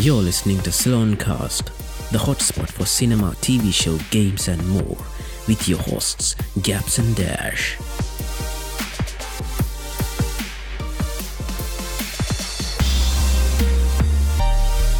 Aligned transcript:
You're 0.00 0.22
listening 0.22 0.60
to 0.60 0.70
Cast, 1.16 1.72
the 2.12 2.18
hotspot 2.18 2.70
for 2.70 2.86
cinema, 2.86 3.34
TV 3.40 3.72
show, 3.72 3.98
games, 4.12 4.46
and 4.46 4.64
more, 4.68 4.96
with 5.48 5.68
your 5.68 5.80
hosts, 5.80 6.36
Gaps 6.62 6.98
and 6.98 7.16
Dash. 7.16 7.76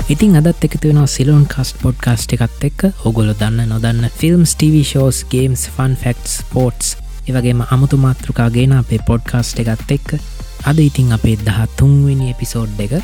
ඉතින් 0.08 0.34
අදත් 0.34 0.64
එක 0.66 0.74
තියෙන 0.82 1.06
Ceylon 1.06 1.44
කස්ට 1.46 1.78
podcast 1.82 2.34
එකත් 2.34 2.64
එක්ක. 2.66 2.90
ඔගොල 3.06 3.30
දන්න 3.38 3.70
නොදන්න 3.70 4.08
films 4.10 4.56
TV 4.58 4.82
shows 4.82 5.22
games 5.30 5.68
fun 5.76 5.94
facts 5.94 6.42
sports 6.50 6.96
ඒවගේම 7.28 7.62
අමුතු 7.70 8.00
මාතෘකාගේන 8.02 8.74
අපේ 8.80 8.98
පොඩ්කාස්ට් 9.06 9.62
එකත් 9.62 9.94
එක්ක. 9.98 10.18
අද 10.66 10.82
ඉතින් 10.82 11.14
අපේ 11.14 11.38
දහ 11.46 11.70
තුන්වෙනි 11.78 12.34
එපිසෝඩ් 12.34 12.82
එක. 12.88 12.98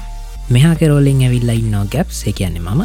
මෙහා 0.50 0.74
කෙරෝලින් 0.74 1.22
ඇවිල්ලා 1.22 1.56
ඉන්නවා 1.56 1.86
ගැප්ස් 1.86 2.20
එකන්නේ 2.26 2.60
මම. 2.60 2.82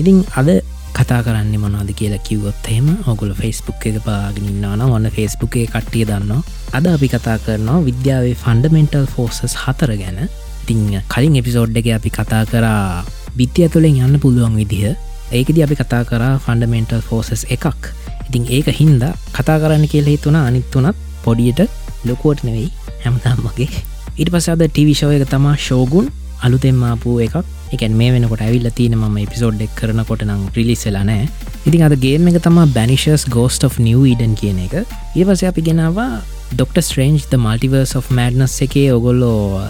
ඉතින් 0.00 0.18
අද 0.36 0.48
කතා 0.94 1.20
කරන්න 1.22 1.60
මොනාද 1.60 1.90
කියලා 1.92 2.22
කිව්වොත් 2.28 2.68
එහෙම 2.68 2.88
ඔගුල 3.06 3.32
ෆෙස්බුක් 3.34 3.86
එක 3.86 3.98
පාගෙනන්නාන 4.04 4.80
ඔන්න 4.82 5.10
ෆෙස්බුක් 5.10 5.56
එක 5.56 5.70
කට්ටිය 5.70 6.04
දන්නවා. 6.04 6.42
අද 6.72 6.86
අපි 6.86 7.08
කතා 7.08 7.38
කරනවා 7.38 7.84
විද්‍යාවේ 7.84 8.34
ෆන්ඩමෙන්ටල් 8.36 9.06
ෆෝසස් 9.06 9.56
හතර 9.56 9.92
ගැන. 9.96 10.20
ඉතිං 10.62 11.02
කලින් 11.08 11.36
එපිසෝඩ් 11.36 11.76
එක 11.76 11.90
අපි 11.98 12.10
කතා 12.10 12.44
කරා 12.46 13.04
බිත්තිය 13.36 13.68
තුළින් 13.68 14.00
යන්න 14.02 14.20
පුළුවන් 14.20 14.56
විදිහ. 14.56 14.94
ඒකද 15.32 15.58
අපි 15.62 15.76
කතා 15.76 16.04
කරා 16.04 16.34
ෆන්ඩමෙන්ටල් 16.38 17.02
ෆෝසස් 17.02 17.44
එකක්. 17.48 17.92
ඉතින් 18.28 18.46
ඒක 18.50 18.72
හින්දා 18.74 19.12
කතා 19.32 19.58
කරන්න 19.58 19.84
කියල 19.86 20.06
හිතුන 20.06 20.38
අනිත්තුනත් 20.38 20.96
පොඩියට. 21.24 21.68
ලොකුවට 22.04 22.44
නෙවෙයි 22.44 22.70
හැමතම්මගේ 23.04 23.68
ඉට 24.16 24.30
පසාද 24.32 24.62
ටිවිශෝය 24.64 25.18
එක 25.18 25.28
තමා 25.30 25.56
ශෝගුන් 25.58 26.08
අලුතෙම්මාපු 26.44 27.18
එකක්. 27.26 27.36
එකන් 27.74 27.94
මේ 28.00 28.12
වෙනකොට 28.14 28.42
ඇවිල්ල 28.46 28.68
තින 28.78 28.94
ම 28.98 29.16
පිසෝඩ් 29.32 29.62
එක් 29.66 29.72
කරනකොට 29.80 30.22
නම් 30.26 30.42
ප්‍රිලිස්සලා 30.54 31.04
නෑ 31.10 31.26
ඉතින් 31.66 31.82
අද 31.86 31.94
ගේම 32.04 32.28
එක 32.30 32.38
තමා 32.42 32.66
බැනිශස් 32.76 33.24
ගෝස්ට 33.36 33.64
of 33.68 33.78
නිව 33.86 34.02
ඩන් 34.10 34.34
කියන 34.40 34.58
එක. 34.66 34.74
ඒවස 35.18 35.42
අපි 35.50 35.66
ගෙනවා 35.68 36.20
Doctor 36.52 36.78
Strange 36.86 37.24
the 37.32 37.40
Multiverse 37.44 37.96
of 37.98 38.10
Madness 38.18 38.54
එකේ 38.66 38.86
ඔගොල්ලෝ 38.98 39.62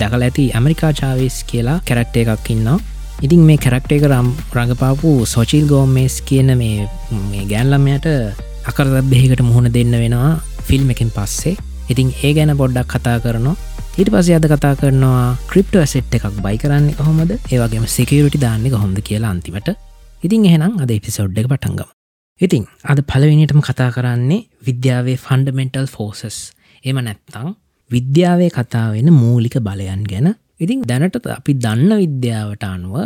දකල 0.00 0.24
ඇති 0.26 0.46
ඇමරිකා 0.58 0.90
චාවිස් 1.00 1.36
කියලා 1.50 1.78
කැරක්ට 1.88 2.16
එකක් 2.22 2.50
ඉන්නවා. 2.54 2.78
ඉතින් 3.24 3.44
මේ 3.48 3.60
කැරක්ට 3.64 3.94
එක 3.96 4.08
රම් 4.10 4.32
රඟපාපු 4.56 5.12
සොචිල් 5.34 5.68
ගෝමේස් 5.70 6.16
කියන 6.30 6.50
මේ 6.62 7.44
ගෑන්ලම්මයට 7.52 8.08
අකරදබ්බෙහිකට 8.70 9.44
මුහුණ 9.48 9.70
දෙන්න 9.76 9.94
වෙනවා 10.02 10.32
ෆිල්ම් 10.68 10.90
එකින් 10.90 11.14
පස්සේ. 11.16 11.54
ඉතින් 11.92 12.10
ඒ 12.22 12.32
ගැන 12.36 12.56
පොඩ්ඩක් 12.62 12.90
කතා 12.94 13.16
කරනවා. 13.24 13.56
ඊට 13.94 14.08
පස 14.10 14.28
අද 14.34 14.46
කතා 14.50 14.74
කරනවා 14.74 15.26
ක්‍රිප්ට 15.50 15.74
ඇසෙට් 15.78 16.14
එකක් 16.16 16.38
බයි 16.38 16.56
කරන්න 16.58 16.86
කොහොමද? 16.94 17.32
ඒවගේම 17.46 17.84
සිකයුරටි 17.88 18.38
දාන්න 18.42 18.64
කොහොමද 18.68 18.96
කියලා 19.00 19.28
අන්තිමට. 19.30 19.68
ඉතින් 20.20 20.46
එහෙනම් 20.46 20.80
අද 20.82 20.90
එපිසෝඩ් 20.90 21.36
එක 21.38 21.46
පටන්ගම 21.46 21.90
ඉතින් 22.40 22.64
අද 22.84 23.00
පලවෙනිටම 23.04 23.60
කතා 23.60 23.90
කරන්නේ 23.94 24.38
විද්‍යාවේ 24.60 25.14
ෆන්ඩමෙන්ටල් 25.16 25.86
ෆෝසස් 25.88 26.38
එම 26.84 26.98
නැත්තං 27.00 27.52
විද්‍යාවේ 27.90 28.50
කතාවෙන 28.50 29.10
මූලික 29.14 29.58
බලයන් 29.60 30.02
ගැන. 30.04 30.28
ඉතින් 30.58 30.82
දැනට 30.84 31.18
අපි 31.30 31.54
දන්න 31.56 31.92
විද්‍යාවට 31.96 32.64
අනුව 32.64 32.96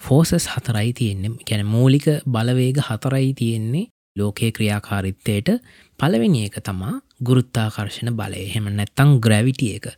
ෆෝසස් 0.00 0.46
හතරයි 0.46 0.92
තියෙන්නේ. 0.92 1.32
ගැන 1.42 1.66
මූලික 1.66 2.06
බලවේග 2.28 2.78
හතරයි 2.80 3.32
තියෙන්නේ 3.34 3.88
ලෝකයේ 4.16 4.52
ක්‍රියාකාරිත්තයට 4.52 5.50
පලවෙනි 5.98 6.44
එක 6.46 6.62
තමා 6.62 6.94
ගුරුත්තාකර්ශණ 7.20 8.14
බලය. 8.14 8.44
හෙම 8.48 8.70
නැත්තං 8.72 9.18
ග්‍රැවිටිය 9.18 9.74
එක. 9.80 9.90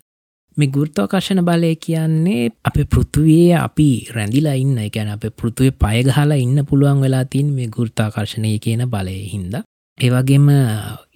මේ 0.56 0.68
ගුරුත්තාකර්ශණ 0.68 1.40
බලය 1.42 1.74
කියන්නේ 1.76 2.50
අප 2.64 2.76
පෘතුවයේ 2.86 3.54
අපි 3.58 3.88
රැඳිලා 4.12 4.56
ඉන්න 4.60 4.78
ගැන 4.90 5.08
අප 5.08 5.24
පෘතුවේ 5.32 5.72
පයගහලා 5.74 6.36
ඉන්න 6.36 6.58
පුළුවන් 6.66 7.00
වෙලා 7.00 7.24
තින් 7.26 7.52
මේ 7.54 7.68
ගුරුත්තාකර්ශණය 7.68 8.58
කියන 8.58 8.82
බලය 8.86 9.16
හින්ද. 9.30 9.54
ඒවගේම 9.98 10.46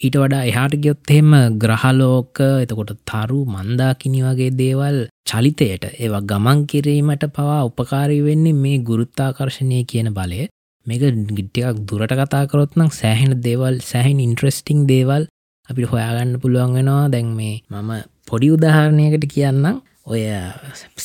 ඊට 0.01 0.17
වඩා 0.23 0.43
එහාට 0.45 0.75
ගයොත්හෙම 0.79 1.31
ග්‍රහලෝක 1.59 2.41
එතකොට 2.63 2.93
තරු 3.05 3.39
මන්දාකිනි 3.47 4.21
වගේ 4.23 4.51
දේවල් 4.55 4.99
චලිතයට 5.29 5.85
ඒවා 5.93 6.25
ගමන් 6.25 6.67
කිරීමට 6.67 7.29
පවා 7.31 7.61
උපකාරී 7.65 8.25
වෙන්නේ 8.25 8.61
මේ 8.65 8.79
ගුරුත්තාකර්ශණය 8.81 9.85
කියන 9.85 10.11
බලය. 10.13 10.43
මේක 10.87 11.03
ගිට්ටියක් 11.31 11.79
දුරට 11.89 12.13
කතාකරොත්නම් 12.17 12.91
සෑහෙන 12.93 13.33
දේවල් 13.43 13.81
සෑහින් 13.83 14.21
ඉන්ට්‍රස්ටිං 14.21 14.85
දේවල් 14.89 15.23
අපිට 15.69 15.91
හොයාගන්න 15.93 16.41
පුළුවන් 16.41 16.77
වෙනවා. 16.77 17.09
දැන් 17.09 17.31
මේ 17.39 17.57
මම 17.71 18.16
පොඩි 18.27 18.51
උදාහරණයකට 18.57 19.27
කියන්නම්. 19.35 19.81
ඔය 20.07 20.23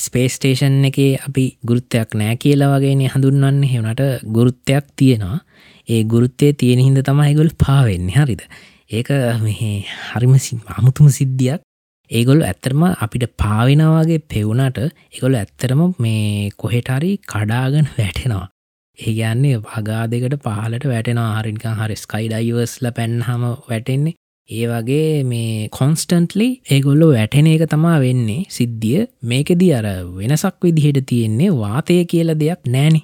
ස්පේස්ටේෂන් 0.04 0.84
එක 0.90 0.98
අපි 1.28 1.44
ගුරුත්තයක් 1.68 2.14
නෑ 2.14 2.36
කියලා 2.44 2.70
වගේනේ 2.74 3.12
හඳුන්වන්න. 3.14 3.62
හෙවනට 3.72 4.02
ගුරුත්තයක් 4.36 4.92
තියෙනවා. 4.96 5.40
ඒ 5.88 6.02
ගුරුත්තේ 6.04 6.52
තියෙන 6.54 6.84
හිද 6.84 7.02
තමයිගොල් 7.02 7.50
පාවෙන්නේ. 7.64 8.16
හරිද? 8.18 8.42
ඒක 8.90 9.08
මෙහේ 9.42 9.76
හරිම 10.08 10.34
අමුතුම 10.78 11.08
සිද්ධියක්. 11.18 11.60
ඒගොල්ල 12.10 12.42
ඇත්තරම 12.44 12.82
අපිට 13.04 13.24
පාවෙනවාගේ 13.42 14.24
පෙවුණට 14.30 14.78
එකගොල 15.12 15.34
ඇත්තරම 15.34 15.82
මේ 15.98 16.50
කොහෙටරි 16.56 17.12
කඩාගන 17.32 17.86
වැටෙනවා. 17.98 18.46
ඒගන්නේ 18.98 19.60
වගා 19.66 20.02
දෙකට 20.12 20.36
පහලට 20.46 20.84
වැටෙනවා. 20.92 21.30
හරිනිකං 21.38 21.78
හරි 21.80 21.96
ස්කයි 21.96 22.26
ඩයිවර්ස්ල 22.28 22.90
පැන්හම 22.98 23.44
වැටෙන්නේ. 23.70 24.18
ඒ 24.48 24.66
වගේ 24.66 25.22
මේ 25.24 25.68
කොන්ස්ටන්ටලි 25.70 26.48
ඒගොල්ලො 26.66 27.06
වැටෙන 27.08 27.46
එක 27.46 27.64
තමා 27.68 27.98
වෙන්නේ 28.00 28.42
සිද්ධිය. 28.48 29.06
මේකෙදී 29.22 29.72
අර 29.74 29.86
වෙනසක් 30.16 30.56
විදිහට 30.62 31.06
තියෙන්නේ 31.06 31.50
වාතය 31.54 31.96
කියල 32.04 32.30
දෙයක් 32.34 32.62
නෑනෙ 32.66 33.00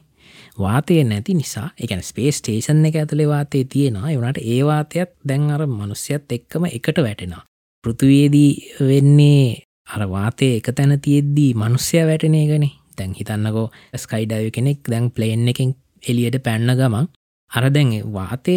වාතය 0.59 1.04
නැති 1.04 1.34
නිසා 1.34 1.69
එකන 1.77 2.03
ස්පේස් 2.03 2.41
ටේෂන් 2.41 2.84
එක 2.84 2.97
ඇතුළේ 2.97 3.28
වාතය 3.28 3.65
තියෙනවා. 3.66 4.10
එවනට 4.10 4.38
ඒ 4.44 4.62
වාතයක් 4.65 5.10
දැන් 5.25 5.50
අර 5.50 5.62
මනුස්්‍යත් 5.69 6.32
එක්කම 6.32 6.65
එකට 6.69 6.98
වැටෙනවා. 6.98 7.47
පෘතුවේදී 7.84 8.53
වෙන්නේ 8.82 9.62
අර 9.88 10.03
වාතය 10.09 10.48
එක 10.56 10.69
තැන 10.72 10.98
තියෙද්දී 11.00 11.53
මනුස්්‍යය 11.54 12.04
වැටනය 12.04 12.43
ගනේ 12.47 12.75
දැන් 12.98 13.15
හිතන්නකෝ 13.15 13.69
ස්කයිඩව 13.97 14.50
කෙනෙක් 14.50 14.81
දැන් 14.87 15.10
ප්ලේන් 15.10 15.48
එකින් 15.48 15.71
එලියට 16.03 16.43
පැන්න 16.43 16.75
ගමන් 16.75 17.09
අර 17.50 17.65
දැන් 17.71 17.94
වාතය 18.12 18.56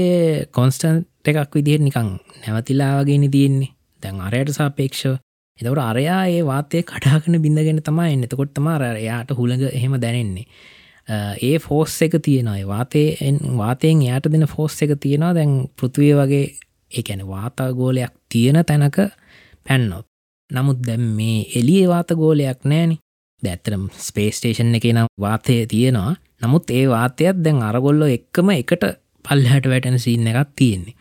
කොන්ස්ටන්ට 0.52 1.11
එකක් 1.28 1.56
විදිහට 1.56 1.84
නිකං 1.84 2.10
නැවතිලාවගෙන 2.42 3.32
තියෙන්නේ. 3.32 3.74
දැන් 4.04 4.22
අරයට 4.22 4.54
සාපේක්ෂව. 4.54 5.16
එතවට 5.60 5.82
අරයා 5.82 6.22
ඒ 6.28 6.44
වාතය 6.46 6.84
කටාකන 6.84 7.42
බිඳගෙන 7.42 7.82
තමයි 7.82 8.14
එන්නතකොට 8.14 8.54
තමාර 8.54 8.84
එයාට 8.92 9.32
හුළඟ 9.38 9.68
එහෙම 9.70 9.94
දැනෙන්නේ. 10.02 10.46
ඒ 11.42 11.58
ෆෝස් 11.60 12.02
එක 12.02 12.16
තියෙනයි 12.22 12.66
වාතයෙන් 12.68 13.38
වාතයෙන් 13.58 14.02
යායට 14.02 14.32
දෙන 14.32 14.48
ෆෝස් 14.48 14.82
එක 14.82 14.96
තියෙනවා. 15.00 15.34
දැන් 15.34 15.54
පෘතිවය 15.78 16.14
වගේ 16.20 16.46
ඒඇන 16.92 17.28
වාතාගෝලයක් 17.28 18.14
තියෙන 18.30 18.66
තැනක 18.66 18.98
පැන්නොත්. 19.68 20.06
නමුත් 20.50 20.80
දැම් 20.88 21.04
මේ 21.18 21.46
එලිය 21.60 21.86
වාතගෝලයක් 21.88 22.66
නෑනි 22.66 22.98
දැත්තරම් 23.44 23.84
ස්පේස්ටේෂන් 23.98 24.76
එක 24.76 24.86
නම් 24.94 25.08
වාතය 25.20 25.66
තියෙනවා. 25.68 26.16
නමුත් 26.42 26.72
ඒ 26.72 26.86
වාතයක් 26.90 27.38
දැන් 27.46 27.62
අරගොල්ලො 27.62 28.06
එක්කම 28.08 28.50
එකට 28.56 28.84
පල්හට 29.24 29.66
වැටෙන 29.66 30.00
සින්න 30.00 30.28
එකක් 30.28 30.56
තියෙන්නේ. 30.56 30.96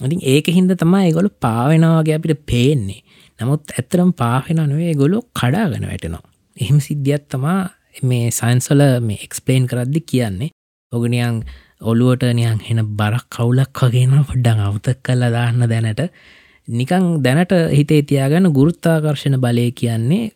ඉතින් 0.00 0.20
ඒක 0.24 0.46
හින්ද 0.48 0.74
තමයි 0.74 1.12
ගොලු 1.12 1.30
පාවෙනවාගේ 1.40 2.16
අපිට 2.18 2.44
පේන්නේ. 2.46 3.00
නමුත් 3.40 3.72
ඇත්තරම් 3.72 4.12
පාහෙන 4.14 4.60
නොවේ 4.64 4.94
ගොලු 4.94 5.22
කඩාගන 5.32 5.86
වැටෙනවා. 5.86 6.24
එහෙම 6.56 6.78
සිද්ධියත් 6.80 7.28
තමා 7.28 7.60
මේ 8.02 8.30
සයින්සල 8.30 8.82
මේ 9.00 9.18
එක්ස්පලේන් 9.26 9.66
කරද්දි 9.66 10.00
කියන්නේ. 10.02 10.50
ඔගනියන් 10.92 11.42
ඔලුවට 11.82 12.24
නියන් 12.32 12.60
හෙන 12.60 12.80
බරක් 12.96 13.26
කවුලක් 13.30 13.82
වගේන 13.82 14.24
පොඩ්ඩන් 14.24 14.60
අවතක් 14.60 15.02
කල්ල 15.02 15.28
දාන්න 15.30 15.68
දැනට. 15.68 16.02
නිකං 16.68 17.06
දැනට 17.22 17.52
හිතේ 17.72 18.02
තියාගන්න 18.02 18.52
ගුරුත්තාකර්ශණ 18.52 19.40
බලය 19.40 19.66
කියන්නේ 19.72 20.32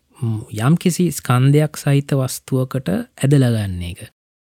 යම් 0.60 0.74
කිසි 0.76 1.08
ස්කන්ධයක් 1.10 1.76
සහිත 1.76 2.12
වස්තුවකට 2.12 2.88
ඇදලගන්න 2.90 3.82
එක. 3.90 4.00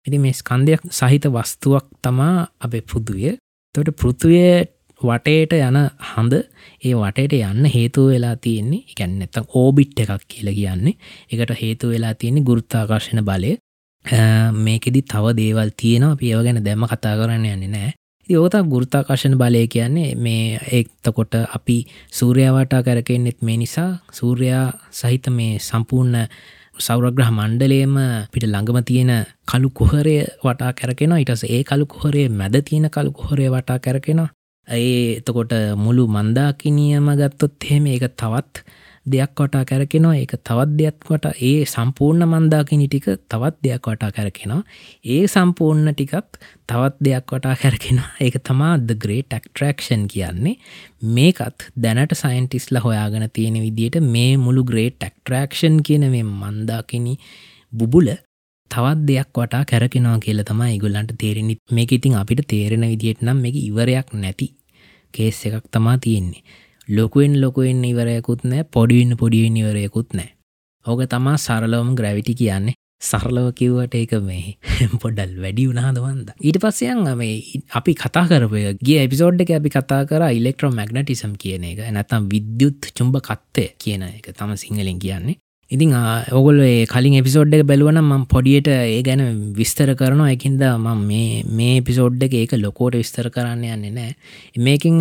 ඉති 0.06 0.18
මේ 0.18 0.34
ස්කන්ධයක් 0.34 0.82
සහිත 0.90 1.26
වස්තුවක් 1.28 1.86
තමා 2.02 2.36
අපේ 2.60 2.82
පෘදුවිය 2.82 3.34
තොට 3.74 3.90
පෘතුවය 3.94 4.42
වටේට 5.00 5.54
යන 5.58 5.78
හඳ 6.08 6.34
ඒ 6.82 6.94
වටට 6.94 7.38
යන්න 7.40 7.70
හේතුව 7.74 8.10
වෙලා 8.12 8.36
තියෙන්නේ 8.36 8.84
එකැන් 8.90 9.18
නැතම් 9.20 9.46
ඕබිට් 9.54 10.02
එකක් 10.04 10.26
කියල 10.28 10.48
කියන්නේ. 10.52 10.98
එකට 11.30 11.54
හේතු 11.62 11.92
වෙලා 11.92 12.14
තියෙන්නේ 12.14 12.46
ගුරුත්තාකර්ශණ 12.48 13.24
බලය. 13.24 13.56
මේකෙදි 14.58 15.02
තව 15.04 15.34
දේවල් 15.40 15.70
තියෙනවා. 15.76 16.16
පියව 16.16 16.44
ගැන 16.44 16.64
දැම 16.64 16.86
කතා 16.86 17.18
කරන්න 17.18 17.46
යන්නේ 17.46 17.74
නෑ 17.74 17.92
යෝත 18.28 18.54
ගුරුතාකර්ශණ 18.64 19.38
බලය 19.38 19.66
කියන්නේ. 19.66 20.14
මේ 20.16 20.60
එක්තකොට 20.72 21.34
අපි 21.48 21.86
සූරයාවටා 22.10 22.82
කරකෙන්නෙත් 22.82 23.42
මේ 23.42 23.56
නිසා 23.56 23.90
සූරයා 24.12 24.66
සහිත 24.92 25.26
මේ 25.30 25.58
සම්පූර්ණ 25.60 26.28
සෞරග්‍රහ 26.76 27.30
මණ්ඩලේම 27.30 27.94
පිට 28.32 28.44
ළඟම 28.44 28.78
තියෙන 28.82 29.10
කළු 29.46 29.68
කොහරය 29.70 30.14
වටා 30.40 30.72
කැරකෙන 30.72 31.12
ඉටස 31.14 31.44
ඒ 31.46 31.62
කළු 31.62 31.86
කොහරේ 31.86 32.28
මැද 32.30 32.56
තියෙන 32.62 32.88
කළු 32.90 33.12
කොහරය 33.12 33.46
වටා 33.48 33.78
කැරකෙනවා. 33.78 34.30
ඒ 34.68 35.18
එතකොට 35.18 35.52
මුළු 35.76 36.06
මන්දාකිනියම 36.08 37.06
ගත්තොත් 37.12 37.64
එහෙම 37.64 37.86
ඒක 37.86 38.04
තවත් 38.12 38.64
දෙයක් 39.06 39.34
වටා 39.36 39.64
කැරකෙනවා. 39.64 40.14
ඒක 40.16 40.32
තවත් 40.48 40.76
දෙයක් 40.78 41.06
වට 41.10 41.32
ඒ 41.42 41.64
සම්පූර්ණ 41.64 42.26
මන්දාකිනි 42.28 42.88
ටික 42.88 43.06
තවත් 43.28 43.56
දෙයක් 43.64 43.86
වටා 43.86 44.10
කැරකෙනවා. 44.10 44.62
ඒ 45.04 45.26
සම්පූර්ණ 45.26 45.94
ටිකත් 45.94 46.38
තවත් 46.66 46.96
දෙයක් 47.04 47.32
වටා 47.32 47.56
කැරකෙනවා. 47.56 48.10
ඒක 48.20 48.36
තමා 48.48 48.74
ද 48.78 48.98
ග්‍රේට් 49.04 49.28
ටක්ට්‍රක්ෂන් 49.28 50.04
කියන්නේ. 50.08 50.56
මේකත් 51.16 51.68
දැනට 51.76 52.14
සයින්ටිස්ල 52.14 52.78
හොයාගෙන 52.78 53.28
තියෙන 53.32 53.62
විදියට 53.64 54.00
මේ 54.08 54.36
මුළු 54.36 54.64
ග්‍රේට් 54.64 54.98
ටක්ට්‍රක්ෂන් 54.98 55.82
කියන 55.82 56.10
මේ 56.10 56.22
මන්දාකිනි 56.24 57.16
බුබුල 57.72 58.08
තවත් 58.70 59.06
දෙයක් 59.08 59.30
වටා 59.36 59.64
කැරකෙනවා 59.64 60.18
කියල 60.18 60.42
තම 60.42 60.60
ඉගුල්ලන්ට 60.74 61.12
තේරෙනි 61.18 61.56
මේක 61.70 61.92
ඉතින් 61.92 62.14
අපිට 62.16 62.46
තේරෙන 62.48 62.90
විදියට 62.92 63.22
නම් 63.22 63.40
මේක 63.44 63.56
ඉවරයක් 63.58 64.12
නැති 64.14 64.54
කේස් 65.14 65.46
එකක් 65.46 65.66
තමා 65.70 65.98
තියෙන්නේ. 65.98 66.42
ලොකුවෙන් 66.88 67.40
ලොකුවෙන් 67.40 67.84
ඉවරයකුත් 67.84 68.44
නෑ 68.44 68.64
පොඩිවෙන්න 68.66 69.16
පොඩිවෙන් 69.16 69.56
ඉවරයකුත් 69.56 70.14
නෑ 70.14 70.30
ඕක 70.86 71.02
තමා 71.06 71.36
සරලවම 71.38 71.94
ග්‍රැවිටි 71.94 72.34
කියන්නේ. 72.34 72.74
සරලව 73.02 73.46
කිව්වට 73.54 73.94
ඒක 73.94 74.12
මේ 74.22 74.56
පොඩල් 75.02 75.32
වැඩි 75.42 75.66
වුණාදවන්ද 75.68 76.28
ඊට 76.40 76.58
පස්සයන් 76.62 77.02
මේ 77.16 77.62
අපි 77.72 77.94
කතා 77.94 78.24
කරපය 78.28 78.62
ගේ 78.80 79.00
එපිසෝඩ් 79.06 79.42
එක 79.44 79.54
අපි 79.58 79.70
කතා 79.70 80.02
කර 80.06 80.26
ඉලෙක්ට්‍රෝ 80.32 80.70
මැග්නටිසම් 80.72 81.32
කියන 81.38 81.64
එක 81.64 81.80
නැතම් 81.90 82.28
විද්‍යුත් 82.30 82.90
චුම්භ 82.92 83.18
කත්තය 83.20 83.64
කියන 83.76 84.06
එක. 84.08 84.30
තම 84.32 84.54
සිංහලෙන් 84.56 84.98
කියන්නේ. 84.98 85.38
ඉතිං 85.72 85.92
ඔගොල 86.30 86.58
කලින් 86.86 87.14
එපිසෝඩ් 87.16 87.54
එක 87.54 87.62
බැලුවන 87.64 87.98
ම 87.98 88.24
පොඩියට 88.26 88.68
ඒ 88.68 89.00
ගැන 89.02 89.22
විස්තර 89.52 89.92
කරනවා. 89.94 90.28
එකින්ද 90.30 90.60
ම 90.60 90.88
මේ 91.50 91.80
පිසෝඩ් 91.80 92.22
එක 92.22 92.34
ඒක 92.34 92.52
ලොකෝට 92.58 92.94
විස්තර 92.94 93.30
කරන්න 93.30 93.64
යන්නේ 93.66 93.92
නෑ 93.92 94.12
මේකින් 94.58 94.98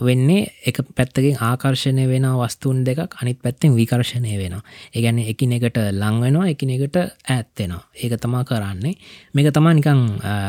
වෙන්නේ 0.00 0.46
එක 0.64 0.78
පැත්තකින් 0.94 1.40
ආකර්ශණය 1.40 2.06
වෙන 2.06 2.28
වස්තුූන් 2.34 2.84
දෙකක් 2.84 3.18
අනිත් 3.18 3.40
පැත්තෙන් 3.40 3.74
විකර්ශණය 3.74 4.36
වෙන 4.38 4.54
ඒගැන 4.94 5.18
එකින 5.24 5.52
එකට 5.52 5.80
ලංවෙනවා 5.92 6.46
එකින 6.48 6.70
එකට 6.70 7.00
ඇත්තෙනවා 7.28 7.82
ඒක 7.96 8.14
තමා 8.18 8.44
කරන්නේ. 8.44 8.94
මේක 9.34 9.50
තමා 9.50 9.74
නිකං 9.74 10.04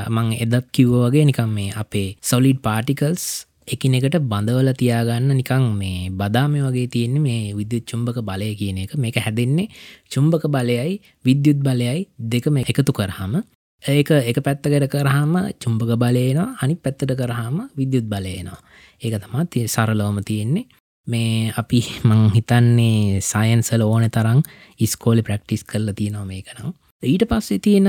මං 0.09 0.29
එදත් 0.37 0.69
කිව්වගේ 0.71 1.25
නිකම් 1.25 1.49
මේ 1.49 1.73
අපේ 1.75 2.07
සොලිඩ් 2.23 2.61
පාටිකල්ස් 2.61 3.25
එකිනෙකට 3.67 4.17
බඳවල 4.21 4.69
තියාගන්න 4.73 5.31
නිකං 5.31 5.65
මේ 5.73 6.09
බදාම 6.11 6.53
වගේ 6.57 6.87
තියෙන්නේ 6.87 7.21
මේ 7.21 7.53
විද්‍යුත් 7.53 7.83
චුම්භක 7.85 8.19
බලය 8.21 8.55
කියන 8.55 8.77
එක. 8.77 8.95
මේක 8.95 9.17
හැදෙන්නේ 9.17 9.67
චුම්භක 10.09 10.45
බලයයි 10.47 11.01
විද්‍යුත් 11.25 11.59
බලයයි 11.59 12.07
දෙකම 12.19 12.57
එකතු 12.59 12.91
කරහම 12.91 13.41
ඒක 13.83 14.11
එක 14.23 14.37
පැත්තකට 14.39 14.87
කරහම 14.87 15.33
චුම්භක 15.59 15.91
බලයනවා 15.95 16.55
අනි 16.59 16.75
පැත්තට 16.75 17.13
කරහම 17.13 17.57
විද්‍යුත් 17.73 18.05
බලයනවා 18.05 18.59
ඒක 19.01 19.19
තමා 19.19 19.45
තිය 19.45 19.67
සරලෝම 19.67 20.19
තියෙන්නේ. 20.21 20.65
මේ 21.07 21.51
අපි 21.57 21.79
මං 22.07 22.31
හිතන්නේ 22.31 23.19
සයන්සල 23.21 23.81
ඕන 23.83 24.07
තරම් 24.09 24.39
ඉස්කෝලි 24.79 25.21
ප්‍රක්ටිස් 25.21 25.63
කරලා 25.63 25.93
තියෙනවා 25.93 26.25
මේකනම් 26.25 26.71
ඊට 27.03 27.25
පස්සේ 27.27 27.59
තියෙන 27.59 27.87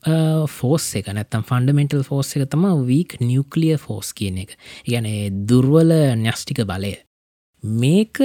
Uh, 0.00 0.46
ෆෝස් 0.48 0.84
එක 0.96 1.10
නැත්තම් 1.12 1.42
ෆන්ඩමෙන්ටල් 1.44 2.00
ෆෝස් 2.06 2.30
එක 2.36 2.46
තම 2.48 2.62
වීක් 2.88 3.18
නිියවක්ලිය 3.20 3.76
ෆෝස් 3.76 4.14
කියන 4.16 4.38
එක. 4.40 4.56
ගැන 4.88 5.06
දුර්වල 5.46 5.92
න්‍යෂ්ටික 6.16 6.62
බලය. 6.64 6.94
මේක 7.62 8.20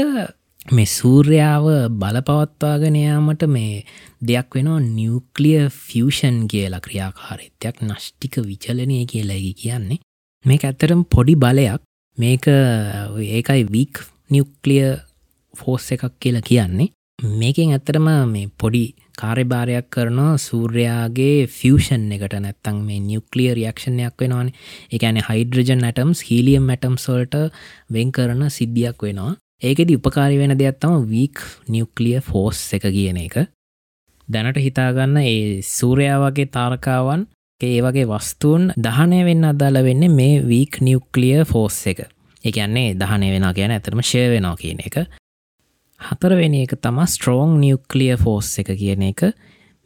මේ 0.72 0.86
සූර්යාව 0.88 1.68
බලපවත්වාගෙනයාමට 2.02 3.44
මේ 3.48 3.84
දෙයක් 4.24 4.56
වෙනවා 4.56 4.80
නිියවක්ලිය 4.86 5.68
ෆියෂන් 5.70 6.48
කියලා 6.48 6.80
ක්‍රියාකාරිත්‍යයක් 6.80 7.84
නෂ්ටික 7.84 8.40
විචලනය 8.48 9.04
කියලාගි 9.12 9.54
කියන්නේ. 9.54 10.00
මේක 10.46 10.64
ඇත්තරම් 10.64 11.04
පොඩි 11.04 11.36
බලයක්. 11.36 11.82
මේක 12.18 12.48
ඒකයි 12.48 13.68
වීක් 13.68 14.00
නිියක්ලිය 14.32 14.96
ෆෝස් 15.54 15.92
එකක් 15.92 16.08
කියලා 16.20 16.42
කියන්නේ. 16.42 16.94
මේකෙන් 17.40 17.76
ඇත්තරම 17.76 18.08
මේ 18.32 18.48
පොඩි 18.58 18.96
කාර්යභාරයක් 19.22 19.88
කරනවා 19.90 20.38
සූර්යාගේ 20.40 21.48
ෆියෂන් 21.50 22.06
එකට. 22.12 22.36
නැත්තං 22.40 22.78
මේ 22.88 23.00
නිියක්ලිය 23.02 23.52
රියක්ෂණයක් 23.60 24.22
වෙනවාන. 24.22 24.52
එකන 24.92 25.20
හයිඩ්‍රජන් 25.30 25.84
ඇටම්ස් 25.84 26.24
හීලියම් 26.30 26.70
ඇටම් 26.70 26.96
සොල්ට 26.98 27.36
වෙන් 27.92 28.12
කරන 28.12 28.50
සිද්ධියක් 28.50 29.02
වෙනවා. 29.02 29.36
ඒකෙද 29.62 29.92
උපකාරි 29.92 30.38
වෙන 30.38 30.58
දෙයක් 30.58 30.80
තම 30.80 31.06
වීක් 31.10 31.40
නිියක්ලිය 31.70 32.20
ෆෝස් 32.22 32.62
එක 32.74 32.90
කියන 32.96 33.18
එක. 33.18 33.36
දැනට 34.28 34.58
හිතාගන්න 34.60 35.18
ඒ 35.22 35.62
සූරයා 35.64 36.20
වගේ 36.24 36.52
තාරකාවන් 36.52 37.28
ඒ 37.62 37.82
වගේ 37.82 38.06
වස්තුූන් 38.06 38.74
දහනය 38.78 39.20
වෙන්න 39.26 39.46
අදාල 39.46 39.78
වෙන්න 39.84 40.12
මේ 40.12 40.42
වීක් 40.44 40.82
නිියක්ලිය 40.82 41.46
ෆෝස් 41.46 41.78
එක. 41.88 42.00
එකන්නේ 42.44 42.96
දහනය 42.96 43.30
වෙන 43.34 43.48
කියන 43.56 43.72
ඇතරම 43.72 44.02
ශය 44.04 44.26
වෙනවා 44.30 44.58
කියන 44.58 44.82
එක. 44.86 44.98
හතරවෙනි 46.08 46.64
එක 46.66 46.74
තම 46.82 47.00
ස්ට්‍රෝං 47.06 47.60
නිියක්ලිය 47.62 48.16
ෆෝස් 48.18 48.50
එක 48.60 48.72
කියන 48.80 49.04
එක. 49.10 49.22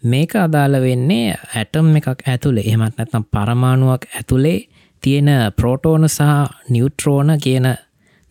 මේක 0.04 0.36
අදාළ 0.36 0.80
වෙන්නේ 0.82 1.36
ඇටම් 1.56 1.96
එකක් 2.00 2.24
ඇතුළේ 2.28 2.68
එහෙමත් 2.68 2.98
නැත්නම් 2.98 3.26
පරමාණුවක් 3.34 4.08
ඇතුළේ 4.16 4.60
තියෙන 5.04 5.30
ප්‍රෝටෝන 5.58 6.10
සහ 6.10 6.32
නිියුට්‍රෝන 6.70 7.36
කියන 7.44 7.68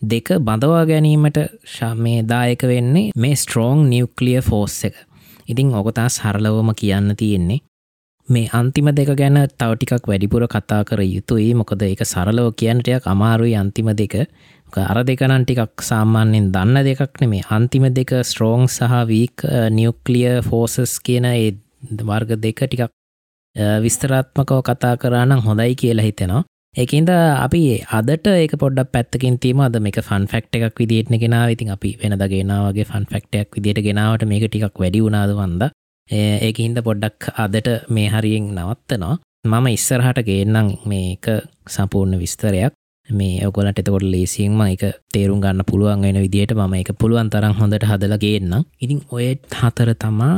දෙක 0.01 0.27
බඳවා 0.39 0.85
ගැනීමට 0.85 1.37
ශමේ 1.67 2.23
දායක 2.23 2.63
වෙන්නේ 2.63 3.11
මේ 3.15 3.35
ස්ට්‍රෝං 3.35 3.89
නිියක්ලිය 3.89 4.41
ෆෝස් 4.41 4.83
එක. 4.85 4.95
ඉතිං 5.47 5.73
ඔකතා 5.75 6.09
සරලවම 6.09 6.73
කියන්න 6.75 7.15
තියෙන්නේ. 7.17 7.59
මේ 8.29 8.49
අන්තිම 8.53 8.89
දෙක 8.97 9.09
ගැන 9.19 9.37
තවටිකක් 9.59 10.07
වැඩිපුර 10.09 10.43
කතා 10.47 10.81
කර 10.89 11.01
යුතුයි. 11.05 11.49
මොකද 11.53 11.81
එක 11.87 12.03
සරලව 12.05 12.49
කියන්නටයක් 12.61 13.07
අමාරුයි 13.13 13.55
අන්තිම 13.61 13.89
දෙක. 14.01 14.15
අර 14.89 14.97
දෙකනන් 15.03 15.45
ටිකක් 15.45 15.81
සාමාන්‍යෙන් 15.81 16.51
දන්න 16.55 16.85
දෙකක් 16.87 17.21
නෙමේ 17.21 17.47
අන්තිම 17.49 17.87
දෙක 17.93 18.13
ස්ට්‍රෝං 18.23 18.67
සහ 18.67 18.93
වීක් 19.11 19.45
නිියක්ලිය 19.77 20.41
ෆෝසස් 20.49 20.93
කියන 21.07 21.25
ඒ 21.25 21.49
වර්ග 22.09 22.31
දෙක 22.45 22.61
ටිකක් 22.61 22.93
විස්තරාත්මකව 23.85 24.61
කතා 24.69 24.93
කරනම් 25.01 25.41
හොඳයි 25.47 25.75
කියලා 25.75 26.07
හිතෙනවා. 26.07 26.43
ඒකන්ද 26.75 27.09
අපි 27.45 27.61
අදට 27.97 28.27
ඒක 28.31 28.53
පොඩ්ඩක් 28.61 28.91
පැත්තකින් 28.95 29.39
තීම 29.43 29.65
අද 29.67 29.75
මේක 29.81 29.97
ෆන් 30.01 30.29
ෆෙක්් 30.31 30.45
එකක් 30.57 30.79
විදිටන 30.81 31.17
ගෙනාව 31.23 31.55
ඉතින් 31.55 31.73
අපි 31.75 31.97
වෙනද 32.01 32.23
ගෙනාවගේ 32.33 32.85
ෆන් 32.85 33.09
ෆෙක්ටයක් 33.11 33.57
විදිට 33.57 33.81
ගෙනාවට 33.87 34.29
මේක 34.31 34.45
ටිකක් 34.47 34.77
වැඩි 34.83 35.01
වුණාද 35.05 35.33
වන්ද. 35.39 35.71
ඒක 36.09 36.57
හින්ද 36.57 36.81
පොඩ්ඩක් 36.83 37.31
අදට 37.35 37.69
මේ 37.89 38.09
හරියෙන් 38.09 38.51
නවත්තනවා. 38.55 39.15
මම 39.45 39.65
ඉස්සරහට 39.69 40.25
ගේන්නම් 40.25 40.75
මේක 40.85 41.25
සම්පූර්ණ 41.67 42.19
විස්තරයක්. 42.19 42.73
මේ 43.09 43.45
ඔගොලට 43.47 43.79
එතකොට 43.79 44.05
ලේසියෙන්ම 44.05 44.61
එක 44.63 44.83
තේරුම් 45.13 45.41
ගන්න 45.41 45.65
පුළුවන් 45.65 46.01
වෙන 46.01 46.21
විදියට 46.21 46.53
මම 46.53 46.73
එක 46.75 46.91
පුළුවන් 46.99 47.29
තරම් 47.29 47.55
හොඳට 47.59 47.85
හදලගේන්නම් 47.85 48.65
ඉතින් 48.79 49.01
ඔය 49.09 49.27
හතර 49.51 49.93
තමා 49.95 50.35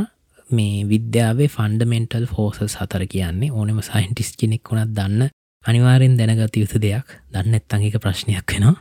මේ 0.49 0.85
විද්‍යාවේ 0.85 1.49
ෆන්ඩමෙන්ටල් 1.49 2.25
ෆෝසස් 2.27 2.75
හතර 2.75 3.05
කියන්නේ 3.07 3.51
ඕනෙම 3.51 3.81
සයින්ටිස් 3.81 4.35
කෙනෙක් 4.39 4.71
වුණත් 4.71 4.95
දන්න 4.95 5.29
අනිවාරෙන් 5.65 6.17
දැනගත 6.17 6.57
යුතු 6.57 6.79
දෙයක්. 6.79 7.07
දන්න 7.31 7.55
එත්තංගික 7.55 7.99
ප්‍රශ්නයක් 7.99 8.53
වෙනවා. 8.53 8.75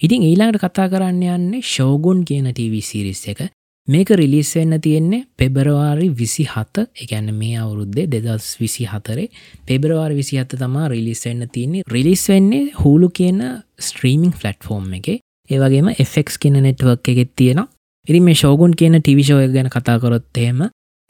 ඉතින් 0.00 0.22
ඊළඟට 0.22 0.62
කතා 0.62 0.88
කරන්න 0.88 1.22
යන්නේ 1.28 1.62
ශෝගුන් 1.64 2.24
කියන 2.24 2.52
TV 2.54 2.80
සිරිස් 2.82 3.22
එක. 3.28 3.50
මේක 3.92 4.10
රිලිස් 4.12 4.50
වෙන්න 4.54 4.74
තියෙන්නේ 4.78 5.24
පෙබරවාරි 5.36 6.08
විසි 6.12 6.44
හත 6.44 6.84
එකැන්න 6.96 7.30
මේ 7.34 7.56
අවුරුද්දේ 7.58 8.06
දෙදස් 8.06 8.48
විසි 8.60 8.84
හතරේ 8.84 9.24
පෙබරවාර් 9.66 10.12
විසි 10.12 10.36
හත 10.38 10.58
තමා 10.58 10.88
රිලිස් 10.88 11.22
වෙන්න 11.26 11.46
තියන්නේ. 11.48 11.82
රිලිස් 11.88 12.22
වෙන්නේ 12.28 12.70
හූලු 12.74 13.08
කියන 13.10 13.40
ස්ට්‍රීමිං 13.78 14.32
ෆලට්ෆෝර්ම් 14.32 14.92
එක. 14.98 15.08
ඒවගේම 15.50 15.88
එෆෙක්ස් 15.96 16.38
කියන 16.38 16.58
නෙට්වක් 16.62 17.10
එකෙත් 17.12 17.32
තියෙන 17.36 17.62
ඉරි 18.06 18.20
මේ 18.20 18.34
ශෝගුන් 18.34 18.74
කියන 18.74 18.94
ටිවිශෝය 18.98 19.48
ගැන 19.54 19.70
කතාකොරොත්තේම 19.74 20.60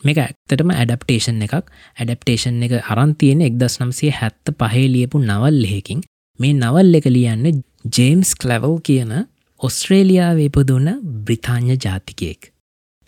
මේක 0.03 0.19
ඇත්තටම 0.19 0.73
ඇඩප්ටේෂන් 0.75 1.43
එකක්. 1.47 1.69
ඇඩප්ටේෂන් 1.99 2.63
එක 2.67 2.73
අරන් 2.85 3.13
තියෙන 3.15 3.43
එක්දස් 3.43 3.77
නම්සේ 3.81 4.15
හැත්ත 4.21 4.55
පහේ 4.55 4.87
ලියපු 4.95 5.21
නවල් 5.21 5.59
ලෙකින් 5.65 6.01
මේ 6.41 6.55
නවල් 6.55 6.97
එක 7.01 7.11
ලියන්න 7.11 7.61
ජේම්ස් 7.91 8.33
කලවල් 8.37 8.81
කියන 8.89 9.13
ඔස්ට්‍රේලියාව 9.61 10.41
ඉපදුන්න 10.47 10.89
බ්‍රිතාන්‍ය 11.27 11.77
ජාතිකයෙක්. 11.77 12.50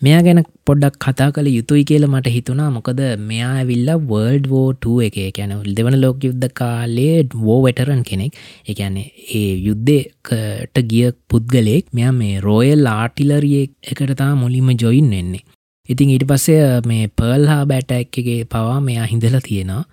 මෙයා 0.04 0.22
ගැන 0.26 0.40
පොඩ්ඩක් 0.68 0.96
කතා 1.04 1.28
කළ 1.34 1.48
යුතුයි 1.48 1.82
කියල 1.88 2.04
මට 2.06 2.30
හිතුනා 2.36 2.70
මොකද 2.76 3.00
මෙයා 3.28 3.50
ඇවිල්ල 3.58 3.90
වර්ල්ඩ් 4.10 4.46
වෝ 4.52 4.96
එක 5.08 5.18
ගැන 5.36 5.52
දෙවන 5.76 5.96
ලෝක 6.04 6.24
යුද්ධ 6.28 6.48
කාලේ 6.60 7.16
වෝ 7.44 7.58
වෙටරන් 7.66 8.02
කෙනෙක්. 8.08 8.32
එකන්නේ 8.70 9.06
ඒ 9.38 9.52
යුද්ධකට 9.68 10.82
ගිය 10.90 11.12
පුද්ගලෙක් 11.30 11.94
මෙයා 11.98 12.14
මේ 12.20 12.40
රෝයල් 12.48 12.84
ආටිලරිය 12.94 13.62
එකට 13.92 14.12
තා 14.22 14.32
මුලින්ම 14.42 14.74
ජොයින් 14.84 15.14
වෙන්නේ. 15.16 15.44
ඉතින් 15.88 16.12
ඊට 16.16 16.26
පස්සේ 16.32 16.66
මේ 16.90 17.06
පර්ල් 17.18 17.46
හා 17.52 17.62
බැටැක්කගේ 17.70 18.42
පවා 18.52 18.80
මෙයා 18.88 19.06
හිඳල 19.12 19.38
තියෙනවා. 19.48 19.84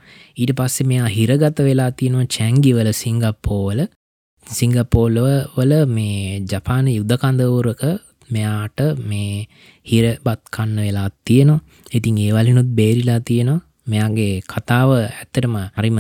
ඊට 0.42 0.58
පස්සේ 0.58 0.90
මෙයා 0.92 1.16
හිරගත 1.20 1.66
වෙලා 1.70 1.92
තියෙනවා 2.02 2.30
චැංගිවල 2.38 2.94
සිංගප්පෝවල 3.04 3.88
සිංගපෝලව 4.48 5.26
වල. 5.58 5.74
මේ 5.98 6.46
ජපාන 6.52 6.94
යුද්ධකන්දවරක 6.98 7.84
මෙයාට 8.30 8.80
මේ 9.10 9.48
හිර 9.86 10.06
බත් 10.26 10.42
කන්න 10.56 10.80
වෙලා 10.80 11.10
තියෙනවා. 11.26 11.64
ඉතින් 11.94 12.18
ඒවලිනුත් 12.18 12.70
බේරිලා 12.78 13.20
තියෙනවා. 13.22 13.66
මෙයාගේ 13.88 14.34
කතාව 14.44 14.90
ඇත්තටම 14.96 15.56
හරිම 15.78 16.00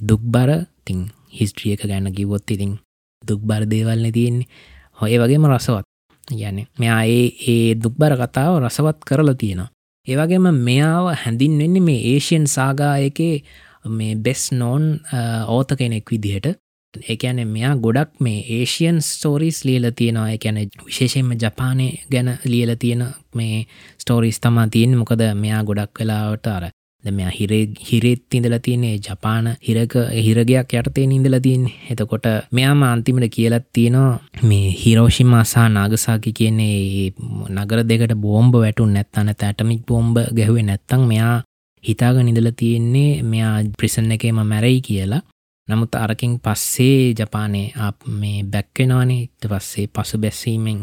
දුක්බර. 0.00 0.50
තින් 0.84 0.98
හිස්ට්‍රියක 1.30 1.82
ගැන්න 1.82 2.14
කිවොත් 2.16 2.50
ඉතින් 2.50 2.72
දුක්බර 3.22 3.62
දේවල්න 3.66 4.12
තියෙන්නේ. 4.12 4.50
හොය 4.98 5.14
වගේම 5.18 5.46
රසවත්. 5.48 5.86
ගැන 6.30 6.58
මෙයා 6.78 7.02
ඒ 7.06 7.26
ඒ 7.48 7.74
දුක්බර 7.74 8.12
කතාව 8.16 8.54
රසවත් 8.64 8.98
කරලා 9.04 9.34
තියෙනවා. 9.34 9.70
ඒවගේම 10.06 10.46
මෙයාව 10.68 11.06
හැඳින් 11.22 11.58
වෙන්නේ 11.58 11.86
මේ 11.88 12.00
ඒෂයන් 12.12 12.46
සාගා 12.46 12.94
එකේ 12.98 13.42
මේ 13.88 14.14
බෙස් 14.16 14.42
නෝන් 14.52 14.84
ඕත 15.48 15.70
කෙනෙක් 15.78 16.10
විදිහට. 16.10 16.58
එකැන 17.08 17.40
මෙයා 17.48 17.74
ගොඩක් 17.76 18.20
මේ 18.20 18.44
ඒෂයන් 18.56 19.00
ස්ටෝරිස් 19.02 19.64
ලියල 19.64 19.90
තියෙනවා. 19.96 20.30
එකැන 20.30 20.58
විශේෂෙන්ම 20.86 21.32
ජපානය 21.34 21.88
ගැන 22.12 22.30
ලියල 22.44 22.76
තියෙන 22.76 23.06
මේ 23.34 23.66
ස්ටෝරිස් 23.98 24.40
තමා 24.40 24.68
තියෙන් 24.68 24.98
මොකද 24.98 25.22
මෙයා 25.34 25.64
ගොඩක් 25.64 26.00
වෙලාවට 26.00 26.46
අර 26.48 26.64
මෙයා 27.04 27.30
හිර 27.30 27.52
හිරෙත් 27.88 28.34
ඉඳල 28.34 28.56
තියන්නේ. 28.62 28.98
ජපාන 28.98 29.46
හිරක 29.60 29.94
හිරගයක් 30.18 30.74
යටතේ 30.74 31.06
ඉඳල 31.10 31.38
තින් 31.40 31.64
එතකොට 31.90 32.26
මෙයාම 32.50 32.82
අන්තිමට 32.84 33.28
කියලත් 33.30 33.66
තියෙනවා 33.72 34.20
මේ 34.42 34.74
හිරෝෂිම 34.82 35.32
අසා 35.34 35.68
නාගසාකි 35.68 36.32
කියන්නේ 36.32 37.12
නගර 37.50 37.82
දෙකට 37.88 38.14
බෝම්බ 38.16 38.54
වැටුන් 38.56 38.94
නැත්තන්න 38.94 39.34
තැටමික් 39.34 39.82
බෝම්බ 39.86 40.16
ගැහුවේ 40.36 40.62
නැත්තං 40.62 41.08
මෙයා 41.08 41.42
හිතාග 41.84 42.16
නිදල 42.22 42.50
තියෙන්නේ 42.56 43.22
මෙයා 43.24 43.56
ප්‍රිසන් 43.78 44.12
එකේම 44.12 44.40
මැරයි 44.44 44.80
කියලා. 44.80 45.22
නමුත් 45.68 45.94
අරකින් 45.96 46.40
පස්සේ 46.40 47.14
ජපානයේ 47.14 47.92
මේ 48.14 48.38
බැක්වෙනවානේ 48.44 49.22
ඉට 49.22 49.46
පස්සේ 49.48 49.86
පසු 49.88 50.18
බැස්සීමෙන් 50.18 50.80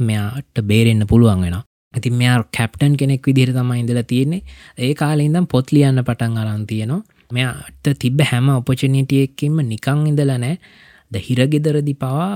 මෙයාට 0.00 0.64
බේරෙන්න්න 0.64 1.06
පුළුවන් 1.06 1.44
වෙන 1.44 1.58
ඇති 1.94 2.10
මෙයා 2.12 2.38
කැප්ටන් 2.50 2.94
කෙනෙක් 2.96 3.26
විදිහර 3.26 3.52
තමයි 3.52 3.80
ඉඳලා 3.80 4.02
තියෙන්නේ. 4.04 4.42
ඒ 4.78 4.94
කාලඉදම් 4.94 5.46
පොත් 5.46 5.72
ලියන්න 5.72 6.04
පටන් 6.04 6.38
අරන් 6.38 6.66
තියෙනවා. 6.66 7.02
මෙයාට 7.32 7.92
තිබ 7.98 8.20
හැම 8.30 8.48
ඔපචනිටියක්කින්ම 8.50 9.60
නිකං 9.64 10.06
ඉඳල 10.06 10.32
නෑ 10.36 10.56
ද 11.12 11.24
හිරගෙදරදි 11.26 11.94
පවා 11.94 12.30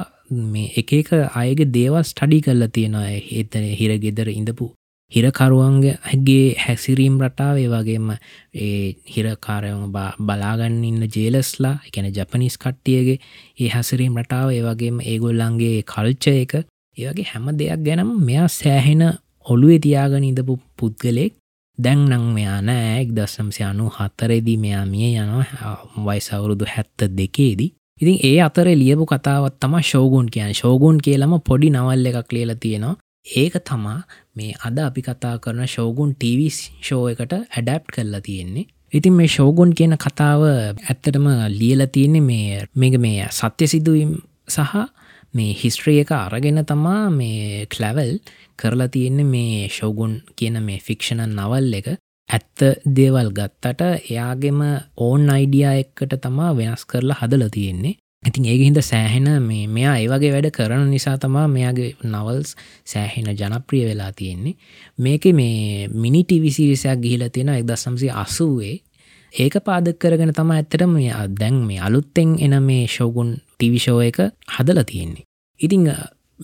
මේ 0.46 0.72
එක 0.76 0.92
එක 0.92 1.12
අයගේ 1.34 1.72
දේවස් 1.72 2.12
ටඩි 2.12 2.42
කරලා 2.42 2.68
තියෙනවා. 2.68 3.08
ඒත 3.32 3.54
හිරගෙදර 3.80 4.28
ඉඳපු 4.30 4.74
හිරකරුවන්ගේ 5.12 6.56
හැසිරීම් 6.56 7.18
රටාවේ 7.20 7.68
වගේම 7.68 8.08
ඒ 8.56 8.94
හිරකාරයම 9.06 9.84
බලාගන්න 10.20 10.82
ඉන්න 10.84 11.06
ජේලස්ලා 11.08 11.74
එකැන 11.86 12.10
ජපනිස් 12.10 12.58
කට්ටියගේ 12.58 13.18
ඒ 13.58 13.68
හැසිරීම් 13.68 14.18
රටාව 14.18 14.50
ඒවගේම 14.50 14.98
ඒගොල්ලන්ගේ 15.02 15.78
කල්ච 15.84 16.26
එක 16.34 16.54
ඒවගේ 16.98 17.26
හැම 17.26 17.46
දෙයක් 17.54 17.80
ගැනම් 17.82 18.10
මෙයා 18.20 18.48
සෑහෙන 18.50 19.02
ඔළුවේ 19.46 19.80
තියාගෙන 19.80 20.24
ඉඳපු 20.24 20.58
පුද්ගලෙක් 20.76 21.32
දැන් 21.78 22.04
නං 22.08 22.26
මෙයා 22.32 22.60
නෑක් 22.62 23.08
දසම්සය 23.12 23.62
අනු 23.62 23.88
හත්තරේදී 23.90 24.58
මෙයා 24.58 24.84
මිය 24.86 25.14
යනවා 25.14 25.74
වයිසවුරුදු 26.06 26.64
හැත්ත 26.66 27.08
දෙකේදී 27.12 27.70
ඉතින් 28.00 28.16
ඒ 28.22 28.38
අතර 28.40 28.68
ලියපු 28.74 29.04
කතාවත් 29.06 29.54
තම 29.56 29.74
ශෝගුන් 29.82 30.26
කියන 30.28 30.54
ශෝගුන් 30.54 30.96
කියලම 30.98 31.32
පොඩි 31.40 31.68
නවල් 31.70 32.06
එකක් 32.06 32.32
ලියල 32.32 32.52
තියෙනවා. 32.56 32.96
ඒක 33.26 33.54
තමා 33.64 33.98
මේ 34.36 34.54
අද 34.64 34.78
අපි 34.78 35.02
කතා 35.02 35.34
කරන 35.38 35.66
ශෝගුන් 35.66 36.14
TV 36.14 36.48
ෂෝ 36.50 37.08
එකට 37.10 37.32
ඇඩැප් 37.32 37.84
කරලා 37.94 38.20
තියෙන්නේ. 38.20 38.66
ඉතින් 38.92 39.12
මේ 39.12 39.28
ශෝගුන් 39.28 39.74
කියන 39.74 39.96
කතාව 39.98 40.42
ඇත්තටම 40.46 41.26
ලියල 41.50 41.82
තියෙන්නේ 41.86 42.20
මේ 42.22 42.66
මේක 42.74 42.96
මේ 42.98 43.26
සත්‍ය 43.30 43.66
සිදුවීම් 43.66 44.12
සහ 44.48 44.74
මේ 45.34 45.52
හිස්ට්‍රිය 45.52 46.00
එක 46.00 46.12
අරගෙන 46.14 46.62
තමා 46.64 47.10
මේ 47.10 47.66
කලැවල් 47.66 48.12
කරලා 48.56 48.88
තියෙන්නේ 48.88 49.30
මේ 49.34 49.68
ශෝගුන් 49.68 50.22
කියන 50.36 50.62
මේ 50.62 50.78
ෆික්ෂණ 50.78 51.26
නවල් 51.28 51.72
එක. 51.80 51.88
ඇත්ත 52.30 52.58
දේවල් 52.96 53.28
ගත්තට 53.30 53.82
එයාගෙම 54.10 54.60
ඕන් 54.98 55.30
අයිඩියා 55.30 55.74
එක්කට 55.82 56.16
තමා 56.22 56.56
වෙනස් 56.58 56.82
කරලා 56.84 57.18
හදල 57.20 57.48
තියෙන්නේ. 57.48 57.98
ඉතින් 58.26 58.44
ඒක 58.44 58.60
හිද 58.60 58.80
සෑහෙන 58.82 59.28
මේ 59.42 59.66
මෙයා 59.68 59.94
ඒවගේ 59.98 60.32
වැඩ 60.34 60.48
කරන 60.50 60.90
නිසා 60.90 61.16
තමා 61.18 61.46
මෙයාගේ 61.48 61.90
නවල්ස් 62.04 62.56
සෑහෙන 62.84 63.30
ජනප්‍රිය 63.32 63.84
වෙලා 63.86 64.12
තියෙන්නේ. 64.12 64.56
මේක 64.98 65.24
මේ 65.32 65.88
මිනිටි 65.94 66.40
විසිරිසයක් 66.40 67.00
ගිහිල 67.00 67.28
තියෙන 67.30 67.48
එක් 67.50 67.66
දසම්සි 67.66 68.10
අසුවේ. 68.14 68.74
ඒක 69.32 69.54
පාදක් 69.64 69.98
කරගෙන 69.98 70.32
තම 70.32 70.50
ඇත්තට 70.50 70.86
මේ 70.88 71.12
අදැන් 71.14 71.56
මේ 71.68 71.80
අලුත්තෙන් 71.80 72.36
එන 72.40 72.54
මේ 72.62 72.86
ශෝගුන් 72.88 73.30
ටිවිෂෝ 73.50 74.00
එක 74.02 74.18
හදල 74.48 74.82
තියෙන්නේ. 74.84 75.26
ඉතිං 75.60 75.88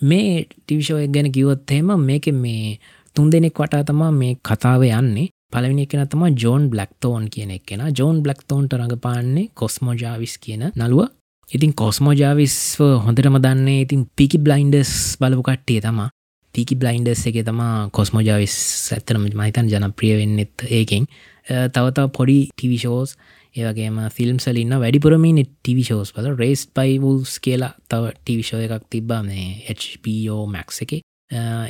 මේ 0.03 0.47
ටිවිෂෝය 0.47 1.07
ගැන 1.09 1.33
කිවොත්හෙම 1.33 1.95
මේක 2.01 2.27
මේ 2.35 2.79
තුන් 3.17 3.31
දෙනෙක් 3.33 3.59
වටා 3.59 3.85
තමා 3.85 4.13
මේ 4.13 4.35
කතාව 4.41 4.83
යන්නේ. 4.91 5.31
පලවිනි 5.53 5.87
කෙන 5.87 6.07
තම 6.09 6.23
ජෝන් 6.35 6.71
බ්ලක්තෝන් 6.71 7.27
කියන 7.29 7.51
එක්ෙන 7.51 7.83
ජෝන් 7.99 8.23
බ්ලක්තෝන්ට 8.23 8.73
රඟපාන්නේ 8.73 9.51
කොස්මෝජාවිස් 9.55 10.39
කියන 10.39 10.63
නළුව. 10.71 11.11
ඉතින් 11.53 11.73
කොස්මෝජාවිස්ව 11.77 12.81
හොඳටම 13.05 13.37
දන්නේ 13.45 13.85
ඉතින් 13.85 14.07
පිකි 14.17 14.39
බ්ලයින්ඩස් 14.41 14.93
බලපු 15.21 15.43
කට්ටිය 15.49 15.83
තමා. 15.85 16.09
පිකි 16.55 16.79
බ්ලයින්ඩස් 16.81 17.27
එක 17.29 17.37
තමා 17.49 17.75
කොස්මෝජාවිස් 17.97 18.57
ඇත්තනම 18.97 19.27
මහිතන් 19.41 19.69
ජනප්‍රිය 19.73 20.15
වෙන්නෙත් 20.21 20.65
ඒකෙන්. 20.79 21.05
තවතාව 21.77 22.09
පොඩි 22.17 22.39
ටිවිෂෝස් 22.49 23.13
ඒවගේම 23.57 24.01
ෆිල්ම් 24.17 24.41
සලින්න 24.41 24.73
වැඩිපුරමින් 24.85 25.43
ටිවිෂෝස් 25.45 26.15
බල 26.17 26.33
රේස් 26.41 26.65
පයිවල්ස් 26.79 27.37
කියලා 27.45 27.73
තව 27.85 28.17
ටිවිෂෝ 28.17 28.65
එකක් 28.65 28.89
තිබ්බා 28.89 29.23
මේ 29.29 29.77
HPෝ 29.77 30.47
මැක්ස් 30.57 30.85
එක. 30.87 30.99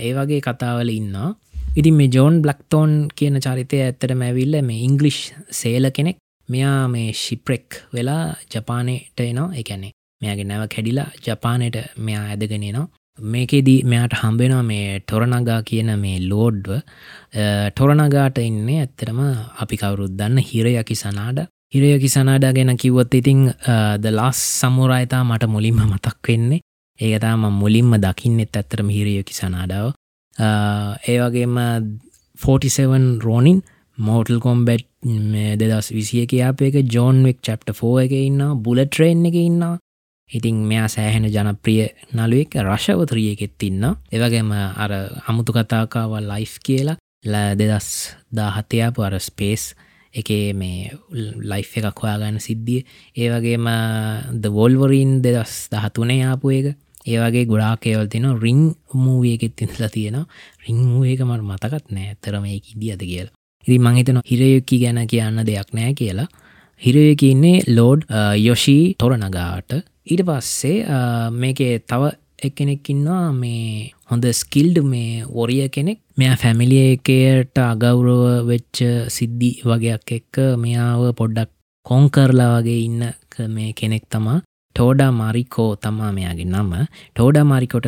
ඒවගේ 0.08 0.40
කතාවල 0.46 0.94
ඉන්නවා. 0.94 1.34
ඉතින් 1.74 1.98
මේ 1.98 2.12
ජෝන් 2.14 2.38
බ්ලක්තෝන් 2.44 2.98
කියන 3.18 3.42
චරිතය 3.42 3.82
ඇත්තට 3.82 4.14
මැවිල්ල 4.14 4.62
මේ 4.62 4.84
ඉංගලිෂ් 4.86 5.32
සේල 5.50 5.90
කෙනෙක් 5.90 6.21
මෙයා 6.48 6.88
මේ 6.88 7.12
ශිප්‍රෙක් 7.22 7.66
වෙලා 7.94 8.24
ජපානයට 8.54 9.20
එනවා. 9.20 9.54
එකැනෙ 9.60 9.88
මෙයාගේ 10.22 10.48
නැව 10.50 10.66
කැඩිලා 10.74 11.10
ජපානයට 11.26 11.76
මෙයා 12.06 12.26
ඇදගෙනනවා 12.32 12.88
මේකෙදී 13.18 13.84
මෙයාට 13.84 14.14
හම්බෙනවා 14.22 14.62
මේ 14.62 15.00
ටොරනගා 15.00 15.62
කියන 15.62 15.90
මේ 16.04 16.18
ලෝඩ්ව 16.28 16.68
ටොරනගාට 17.76 18.38
ඉන්නේ 18.38 18.80
ඇත්තරම 18.80 19.20
අපි 19.62 19.76
කවුරුත් 19.76 20.14
දන්න 20.18 20.38
හිරයකි 20.50 20.94
සනාඩ. 20.94 21.38
හිරයකි 21.74 22.08
සනාඩා 22.08 22.52
ගැන 22.52 22.76
කිව්වොත් 22.76 23.14
ඉතිං 23.14 23.42
ද 24.02 24.04
ලස් 24.10 24.38
සමුරායතා 24.60 25.24
මට 25.24 25.48
මුලින්ම 25.48 25.82
මතක් 25.86 26.28
වෙන්නේ. 26.28 26.60
ඒකතාම 27.00 27.44
මුලින්ම 27.52 27.92
දකින්නෙත් 28.04 28.56
ඇත්තරම 28.56 28.88
හිරයකි 28.88 29.34
සනාඩාව. 29.34 29.92
ඒවගේම 31.08 31.56
47 32.38 33.20
රෝනින් 33.26 33.62
මෝටල් 34.02 34.40
කොම්බැට් 34.40 34.88
දෙදස් 35.60 35.92
විසිය 35.92 36.26
කියාපයක 36.26 36.76
ජෝන්වෙක් 36.86 37.38
චප්ට 37.40 37.74
ෆෝ 37.74 37.94
එක 38.00 38.12
ඉන්න 38.18 38.42
බුලට්‍රේන් 38.64 39.24
එක 39.26 39.38
ඉන්න 39.40 39.62
ඉතින් 40.30 40.64
මෙයා 40.64 40.88
සෑහෙන 40.88 41.28
ජනප්‍රිය 41.28 41.86
නලුවෙක් 42.14 42.58
රශවතරියකෙත් 42.62 43.68
ඉන්න 43.68 43.88
එවගේම 44.12 44.52
අර 44.52 44.92
අමුතු 45.26 45.52
කතාකාවල් 45.52 46.28
ලයිෆ් 46.28 46.58
කියලා 46.66 47.00
ල 47.24 47.34
දෙදස් 47.54 47.88
දාහතයාපු 48.30 49.02
අර 49.02 49.18
ස්පේස් 49.20 49.74
එකේ 50.14 50.52
මේ 50.52 50.90
ලයිෆ් 51.42 51.76
එකක් 51.78 51.98
හොයාගන්න 51.98 52.40
සිද්ධිය. 52.40 52.84
ඒවගේම 53.16 53.68
ද 54.34 54.44
වොල්වරීන් 54.48 55.20
දෙදස් 55.24 55.68
දහතුනේ 55.72 56.24
ආපු 56.24 56.50
එක. 56.50 56.66
ඒවගේ 57.06 57.46
ගොඩාක් 57.46 57.86
ඒවල් 57.86 58.08
තින 58.08 58.26
රිං 58.38 58.74
මූවියකෙත් 58.94 59.56
තිඳලා 59.56 59.88
තියෙන 59.88 60.18
රිං 60.64 60.80
මූඒක 60.84 61.20
මට 61.20 61.42
මතකත් 61.42 61.86
නෑ. 61.90 62.16
තරම 62.20 62.44
එක 62.46 62.74
ඉදිියද 62.74 63.02
කියලා. 63.02 63.34
ඉරි 63.66 63.78
මහිතන 63.78 64.20
හිරයුකි 64.30 64.78
ගැන 64.82 65.00
කියන්න 65.12 65.44
දෙයක් 65.48 65.70
නෑ 65.78 65.94
කියලා. 66.00 66.28
හිරයකි 66.82 67.30
ඉන්නේ 67.34 67.62
ලෝඩ් 67.76 68.02
යොෂී 68.46 68.94
තොරනගාට 68.98 69.72
ඊට 70.12 70.22
පස්සේ 70.28 70.76
මේකේ 71.42 71.74
තව 71.90 72.12
එක්කෙනෙක්කින්නවා 72.46 73.26
මේ 73.32 73.90
හොඳ 74.10 74.24
ස්කිල්ඩ් 74.40 74.78
මේ 74.92 75.24
ඔරිය 75.42 75.68
කෙනෙක්. 75.68 75.98
මෙයා 76.18 76.36
ෆැමිලිය 76.42 76.86
එකයට 76.94 77.58
අගෞරව 77.64 78.46
වෙච්ච 78.50 78.78
සිද්ධි 79.16 79.50
වගේයක් 79.70 80.16
එක්ක 80.18 80.40
මෙයාව 80.64 81.02
පොඩ්ඩක් 81.20 81.50
කොංකරලා 81.86 82.48
වගේ 82.56 82.80
ඉන්න 82.86 83.02
මේ 83.56 83.72
කෙනෙක් 83.80 84.04
තමා. 84.10 84.40
ටෝඩා 84.76 85.12
මාරිකෝ 85.20 85.70
තමා 85.76 86.12
මෙයාගේ 86.18 86.48
නම. 86.50 86.72
ටෝඩා 87.14 87.44
මාරිකොට 87.44 87.86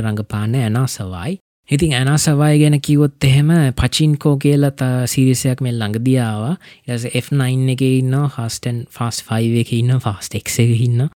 රඟපාන්න 1.69 1.95
ඇනා 1.95 2.19
සවයි 2.19 2.35
ඉතින් 2.35 2.53
ඇනසවාය 2.53 2.59
ගැන 2.59 2.81
කිවොත් 2.81 3.25
එහෙම 3.25 3.51
පචින්කෝ 3.75 4.37
කියලත් 4.37 4.81
සිරිසයක් 5.07 5.61
මෙල් 5.61 5.79
ළඟදියාව 5.79 6.43
ඉස 6.87 7.07
F9 7.21 7.71
එක 7.75 7.85
ඉන්න 7.87 8.17
හස්ටන් 8.29 8.81
ෆස් 8.91 9.21
5 9.25 9.61
එක 9.63 9.73
ඉන්න 9.73 9.95
ෆස්ට 9.97 10.37
එක් 10.37 10.53
එක 10.55 10.75
ඉන්න 10.79 11.07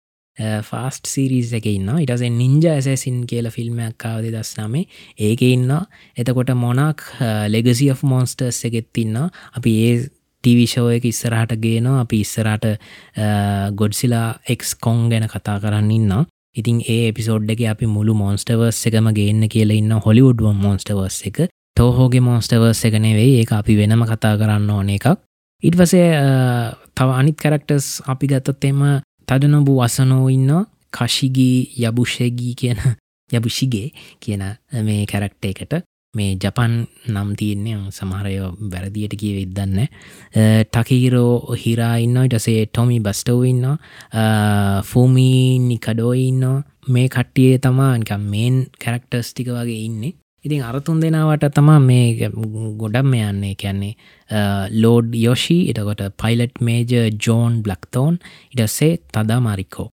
ෆාස්ට 0.62 1.06
සිරිස් 1.06 1.52
එක 1.52 1.66
ඉන්න 1.66 1.90
ඉටස 1.98 2.24
නින්ජ 2.32 2.68
ඇසසින් 2.68 3.26
කියල 3.26 3.50
ෆිල්ම්මයක් 3.50 3.98
කාවද 3.98 4.30
දස් 4.30 4.54
නමේ 4.60 4.86
ඒක 5.20 5.42
ඉන්න 5.42 5.74
එතකොට 6.16 6.54
මොනක් 6.56 7.04
ලෙගසි 7.48 7.90
of 7.90 8.02
මෝන්ස්ටර්ස් 8.04 8.64
එකෙත් 8.70 9.02
ඉන්න 9.04 9.20
අපි 9.52 9.74
ඒ 9.82 9.98
ටිවිෂෝ 10.44 10.88
එක 10.94 11.04
ඉස්සරහට 11.04 11.56
ගේනවා. 11.58 12.00
අපි 12.00 12.20
ඉස්සරට 12.20 12.66
ගොඩ්සිලා 13.74 14.38
එක්ස් 14.48 14.74
කොන් 14.76 15.08
ගැන 15.10 15.28
කතා 15.28 15.60
කරන්න 15.60 15.90
ඉන්න 15.90 16.12
ඉතින් 16.58 16.78
ඒ 16.86 17.12
පිසෝඩ් 17.12 17.50
එක 17.50 17.60
අපි 17.72 17.86
මුළු 17.86 18.14
මෝන්ස්ටවර්ස් 18.14 18.80
එකම 18.88 19.08
ගේන්න 19.18 19.48
කියල 19.48 19.70
ඉන්න 19.70 19.92
හොලිවුඩ්ුව 20.06 20.54
මෝන්ස්ටවර්ස් 20.56 21.18
එක. 21.28 21.38
තෝහෝගේ 21.76 22.20
මෝන්ස්ටවර්ස් 22.20 22.84
එක 22.84 22.94
නෙවෙයි 22.98 23.40
ඒ 23.40 23.46
අපි 23.52 23.76
වෙනම 23.76 24.02
කතා 24.04 24.34
කරන්න 24.36 24.70
ඕන 24.70 24.90
එකක්. 24.90 25.06
ඉටවසේ 25.62 26.08
තව 26.94 27.08
අනිත් 27.12 27.36
කරක්ටර්ස් 27.36 27.88
අපි 28.06 28.26
ගත්තොත් 28.26 28.64
එම 28.64 28.80
තඩනොබු 29.28 29.72
වසනෝ 29.78 30.26
ඉන්න 30.28 30.50
කශිගී 30.92 31.58
යබුෂයගී 31.82 32.54
කියන 32.54 32.78
යබුෂිගේ 33.30 33.92
කියන 34.20 34.42
මේ 34.82 35.06
කැරක්ට 35.06 35.44
එකට. 35.44 35.72
මේ 36.14 36.36
ජපන් 36.36 36.74
නම් 37.06 37.30
තියන්නේ. 37.36 37.76
සමහරය 37.90 38.36
වැරදියට 38.72 39.14
කිය 39.20 39.32
වෙදන්න 39.38 39.80
ටකීරෝ 40.72 41.56
හිරා 41.62 41.96
ඉන්න 42.04 42.16
ඉටසේ 42.22 42.62
ටොමි 42.66 43.00
බස්ටෝ 43.00 43.42
ඉන්න 43.44 43.66
ෆූමී 44.90 45.58
නිකඩෝ 45.66 46.12
ඉන්න 46.20 46.46
මේ 46.88 47.08
කට්ටියේ 47.08 47.58
තමා 47.58 47.92
මේන් 48.24 48.56
කැරක්ටර්ස් 48.84 49.32
ටික 49.32 49.50
වගේ 49.50 49.84
ඉන්නේ. 49.84 50.14
ඉතින් 50.44 50.62
අරතුන් 50.62 51.00
දෙනාවට 51.02 51.44
තමා 51.54 51.78
මේ 51.80 52.30
ගොඩම් 52.80 53.12
යන්නේ 53.12 53.54
කියන්නේ 53.54 53.94
ලෝඩ් 54.82 55.12
යෝෂි 55.16 55.58
එතකොට 55.70 56.02
පයිලට් 56.22 56.60
මේජ 56.60 56.96
ජෝන් 57.26 57.62
බ්ලක්තෝන් 57.62 58.18
ඉටස්සේ 58.54 58.92
තදා 59.12 59.40
මරිකෝ 59.40 59.88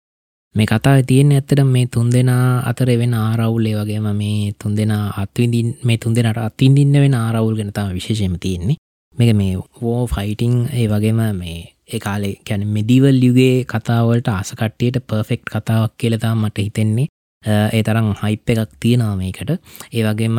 මේ 0.55 0.65
කතා 0.65 1.03
තියෙන 1.03 1.31
ඇත්තට 1.31 1.61
මේ 1.65 1.85
තුන් 1.87 2.07
දෙනා 2.11 2.47
අතර 2.69 2.89
වෙන 2.99 3.13
ආරවුල්ලේ 3.15 3.75
වගේම 3.75 4.07
මේ 4.13 4.51
තුන් 4.53 4.73
දෙනා 4.75 5.05
අත්විඳින් 5.17 5.69
මේ 5.83 5.97
තුන් 5.97 6.15
දෙනට 6.15 6.39
අත්තින්දින්න 6.39 6.95
වෙන 6.95 7.15
ආරවුල් 7.15 7.55
ගෙනතාව 7.55 7.93
විශේෂම 7.93 8.35
තියෙන්නේ. 8.37 8.75
මේක 9.15 9.31
මේ 9.35 9.53
වෝ 9.81 10.01
ෆයිටිං 10.07 10.55
ඒ 10.73 10.87
වගේම 10.87 11.21
මේ 11.37 11.57
ඒකාලේ 11.89 12.35
කැන 12.47 12.67
මෙදිවල් 12.67 13.23
යුගේ 13.23 13.55
කතාවලට 13.65 14.27
ආසකට්ටියට 14.29 14.99
පර්ෆෙක්් 15.07 15.41
කතාවක් 15.47 15.93
කියලතා 15.97 16.35
මට 16.35 16.57
හිතෙන්නේ. 16.59 17.07
ඒ 17.43 17.83
තරම් 17.83 18.09
හයිප් 18.21 18.49
එකක් 18.49 18.71
තියෙනවා 18.79 19.15
මේකට. 19.15 19.51
ඒ 19.93 20.03
වගේම 20.03 20.37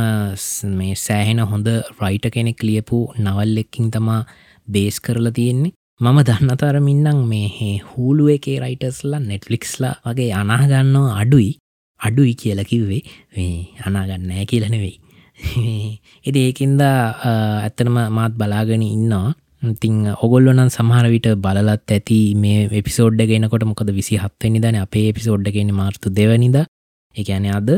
මේ 0.72 0.94
සෑහෙන 0.98 1.40
හොඳ 1.52 1.68
රයිට 2.00 2.26
කෙනෙක් 2.34 2.60
ලියපු 2.62 2.98
නවල් 3.18 3.56
එක්කින් 3.58 3.88
තමා 3.90 4.22
බේස් 4.68 5.00
කරලා 5.00 5.32
තියෙන්නේ. 5.32 5.72
මම 6.02 6.18
දන්නතරමින්නම් 6.22 7.18
මේ 7.26 7.74
හූලුව 7.88 8.28
එකේ 8.30 8.56
රයිටස්ලා 8.60 9.20
නෙට්ලික්ස්ලා 9.22 9.94
වගේ 10.06 10.32
අනාගන්නවා 10.34 11.18
අඩුයි. 11.18 11.50
අඩුයි 12.00 12.34
කියලා 12.34 12.64
කිව්වේ. 12.64 13.02
මේ 13.32 13.54
අනාගන්නෑ 13.86 14.46
කියලනෙවෙයි 14.46 14.96
එති 16.24 16.40
ඒකින්ද 16.46 16.82
ඇත්තනම 16.82 17.96
මාත් 18.10 18.34
බලාගෙන 18.34 18.82
ඉන්නවා. 18.86 19.34
ඉතිං 19.62 19.96
ඔගොල්ලොනන් 20.18 20.70
සමහරවිට 20.70 21.28
බලලත් 21.38 21.90
ඇති 21.90 22.18
මේ 22.36 22.66
එපිසෝඩ්ඩ 22.72 23.22
ගෙනකොට 23.30 23.64
මොකද 23.64 23.90
විසි 23.92 24.18
හත්වනි 24.18 24.62
දන 24.64 24.78
අපේ 24.80 25.06
එපිසෝඩ්ඩගෙන 25.08 25.72
මාර්තු 25.74 26.10
දෙවනිද. 26.12 26.58
එකන 27.16 27.46
අද. 27.52 27.70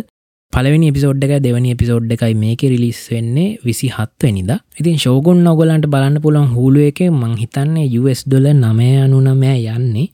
පලවෙනි 0.54 0.88
එපිසෝඩ් 0.92 1.24
එක 1.26 1.32
දෙවනි 1.44 1.70
එපිසෝඩ් 1.74 2.12
එකයි 2.14 2.34
මේක 2.42 2.60
රිලිස් 2.72 2.98
වෙන්නේ 3.12 3.46
විසි 3.64 3.88
හත්වනිද 3.90 4.50
ඉතින් 4.80 5.00
ශෝගුන් 5.04 5.40
නොගලන්ට 5.46 5.88
බලන්න 5.94 6.20
පුළන් 6.26 6.52
හුළුව 6.56 6.90
එක 6.90 7.00
මං 7.08 7.32
හිතන්නේ 7.40 7.86
US 8.00 8.22
ඩොල 8.26 8.46
නමය 8.52 8.90
අනු 9.04 9.18
නමෑ 9.24 9.64
යන්නේ. 9.72 10.06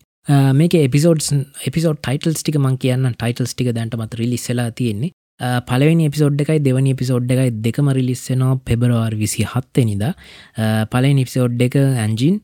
මේක 0.61 0.77
එපිසෝඩ් 0.81 1.21
එපිසෝඩ් 1.69 2.01
ටයිටල්ස් 2.01 2.41
ටික 2.41 2.57
මං 2.57 2.81
කියන්න 2.81 3.11
ටයිටල්ස් 3.13 3.53
ටික 3.53 3.73
දැන්ට 3.77 3.99
මත 4.01 4.21
රිලිස්සලා 4.23 4.69
තියෙන්නේ. 4.73 5.13
පලවෙනි 5.69 6.09
එපිසෝඩ් 6.09 6.41
එකයි 6.45 6.65
දෙවනි 6.69 6.97
එපිසෝඩ් 6.97 7.37
එකයි 7.37 7.53
දෙකම 7.67 7.93
රිලිස්සෙනවා 7.99 8.61
පෙබරවාර් 8.65 9.17
විසි 9.23 9.45
හත්තනිද 9.45 10.07
පලෙන් 10.95 11.25
එපිසෝඩ් 11.25 11.67
එක 11.69 11.77
ඇන්ජින් 11.83 12.41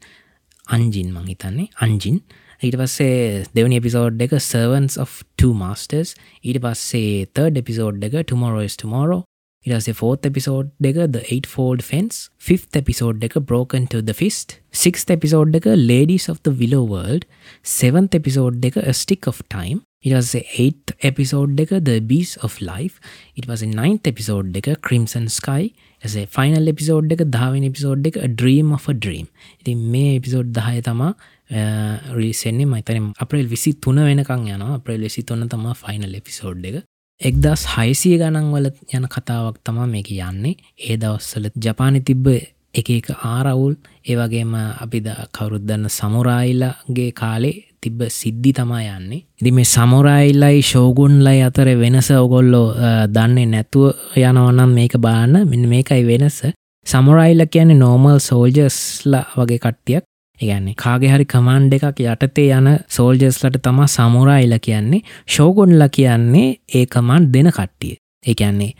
අංජින් 0.69 1.09
මං 1.15 1.33
හිතන්නේ 1.33 1.73
අංජින් 1.81 2.21
ඊට 2.63 2.77
පස්සේ 2.81 3.45
දෙවනි 3.57 3.81
එපිසෝඩ් 3.81 4.23
එක 4.27 4.37
සර්වන්ස් 4.41 4.97
of 5.05 5.23
two 5.37 5.53
masters 5.55 6.15
ඊට 6.43 6.61
පස්සේ 6.65 7.25
තර්ඩ 7.37 7.63
එපිසෝඩ් 7.63 8.07
එක 8.09 8.21
tomorrowස් 8.33 8.79
tomorrow 8.83 9.23
ඉරසේ 9.67 9.97
ෆෝත් 9.99 10.27
එපිසෝඩ් 10.29 10.89
එක 10.91 11.01
the 11.15 11.23
8 11.37 11.51
fold 11.55 11.83
fence 11.87 12.29
fifth 12.49 12.69
episode 12.81 13.25
එක 13.29 13.37
broken 13.51 13.89
to 13.93 14.03
the 14.11 14.15
fist 14.15 14.57
sixth 14.83 15.01
episode 15.17 15.59
එක 15.61 15.67
ladies 15.93 16.29
of 16.33 16.41
the 16.47 16.55
willow 16.63 16.85
world 16.95 17.27
seventh 17.75 18.17
episode 18.21 18.65
එක 18.71 18.81
a 18.85 18.95
stick 19.03 19.29
of 19.33 19.43
time 19.57 19.83
ඉටසේ 20.07 20.45
8 20.67 20.97
එපිසෝඩ් 21.11 21.61
එක 21.65 21.75
the 21.89 21.99
bees 22.13 22.37
of 22.49 22.61
life 22.71 23.03
ඉට 23.35 23.51
පස 23.51 23.67
9th 23.73 24.11
එපිසෝඩ් 24.13 24.61
එක 24.63 24.71
crimson 24.89 25.27
sky 25.39 25.73
ඇසේ 26.05 26.27
final 26.37 26.73
episode 26.75 27.17
එක 27.17 27.25
දහවෙන 27.37 27.67
එපිසෝඩ් 27.71 28.11
එක 28.13 28.21
ඩ්‍රීම් 28.35 28.75
of 28.79 28.87
a 28.93 28.97
dream 29.07 29.27
ඉති 29.61 29.75
මේ 29.95 30.13
එපිසෝඩ් 30.21 30.55
දහය 30.61 30.85
තමා 30.91 31.15
රිසෙන්නේ 31.51 32.67
මයිතන 32.67 33.13
අප්‍රේල් 33.19 33.49
විසි 33.49 33.75
තුන 33.75 33.97
වෙනකං 33.99 34.49
යන 34.49 34.63
අප්‍රේල් 34.63 35.01
විසි 35.01 35.23
තුන්න 35.23 35.49
තම 35.49 35.67
ෆයිනල් 35.75 36.15
එපිසෝඩ් 36.15 36.65
එක. 36.65 36.83
එක්දස් 37.21 37.67
හයිසිය 37.77 38.19
ගණන්වල 38.19 38.71
යන 38.93 39.07
කතාවක් 39.07 39.63
තමා 39.65 39.87
මේක 39.87 40.11
යන්නේ. 40.11 40.57
ඒ 40.81 40.97
දවස්සල 40.97 41.49
ජපානි 41.57 42.03
තිබ්බ 42.03 42.27
එක 42.75 42.91
එක 42.91 43.09
ආරවුල් 43.25 43.77
ඒවගේම 44.05 44.53
අපි 44.55 45.01
කවුරුද්දන්න 45.33 45.89
සමුරායිල්ලගේ 45.91 47.13
කාලේ 47.13 47.63
තිබ්බ 47.81 48.03
සිද්ධි 48.11 48.53
තමා 48.53 48.83
යන්නේ. 48.91 49.23
ඉදි 49.41 49.53
මේ 49.53 49.65
සමුරායිල්ලයි 49.67 50.63
ශෝගුන්ලයි 50.63 51.41
අතර 51.43 51.69
වෙනස 51.77 52.11
ඔගොල්ලෝ 52.17 52.69
දන්නේ 53.09 53.47
නැතුව 53.47 54.19
යනවනම් 54.19 54.75
මේක 54.75 54.99
බාන්න 54.99 55.43
මෙන්න 55.45 55.69
මේකයි 55.69 56.05
වෙනස. 56.05 56.43
සමුරයිල්ල 56.87 57.47
කියන්නේ 57.47 57.79
නෝමල් 57.79 58.19
සෝල්ජස්ලා 58.21 59.25
වගේ 59.37 59.59
කට්ටියක්. 59.59 60.05
ඒගන්නේ 60.41 60.75
කාගේ 60.77 61.13
හරි 61.13 61.27
කමන්්ඩ 61.27 61.77
එකක් 61.79 62.03
යටතේ 62.05 62.49
යන 62.59 62.69
සෝල්ජස්ලට 62.89 63.61
තමා 63.63 63.87
සමුරයිල 63.89 64.59
කියන්නේ 64.61 65.05
ශෝගොන්ල 65.29 65.89
කියන්නේ 65.91 66.49
ඒ 66.75 66.87
කමන්් 66.87 67.33
දෙන 67.35 67.51
කට්ටිය. 67.51 67.97
ඒකන්නේ 68.27 68.73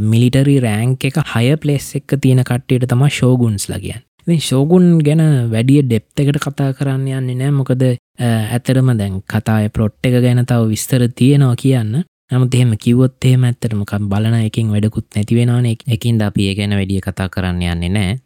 මිලිටරි 0.00 0.58
රෑන්ක් 0.60 1.04
එක 1.04 1.22
හය 1.34 1.56
පලෙස් 1.56 1.94
එක්ක 1.96 2.18
තියෙන 2.20 2.44
කට්ටියට 2.44 2.88
තම 2.88 3.06
ශෝගුන්ස් 3.10 3.68
ලගියන් 3.68 4.02
ශෝගුන් 4.40 4.98
ගැන 5.00 5.22
වැඩිය 5.50 5.82
ඩෙප් 5.82 6.20
එකට 6.20 6.42
කතා 6.42 6.72
කරන්න 6.72 7.06
යන්නේ 7.20 7.36
නෑ 7.36 7.54
මොකද 7.54 7.86
ඇතරම 8.18 8.92
දැන් 8.98 9.22
කතාය 9.24 9.70
පලොට් 9.70 9.98
එක 10.02 10.20
ගැන 10.22 10.44
තව 10.44 10.68
විස්තර 10.68 11.08
තියෙනවා 11.14 11.56
කියන්න. 11.56 12.04
නමුත් 12.26 12.54
එහෙම 12.54 12.72
කිවොත් 12.76 13.24
එහෙම 13.24 13.44
ඇත්තරමකම් 13.46 14.08
බලන 14.10 14.34
එකින් 14.40 14.70
වැඩකුත් 14.74 15.06
නැතිවෙනවාන 15.14 15.66
එකින් 15.66 16.18
ද 16.18 16.26
අපි 16.26 16.48
ඒ 16.48 16.54
ගැන 16.58 16.74
වැඩිය 16.74 17.00
කතා 17.00 17.28
කරන්න 17.28 17.62
යන්නේ 17.62 17.88
නෑ 17.88 18.16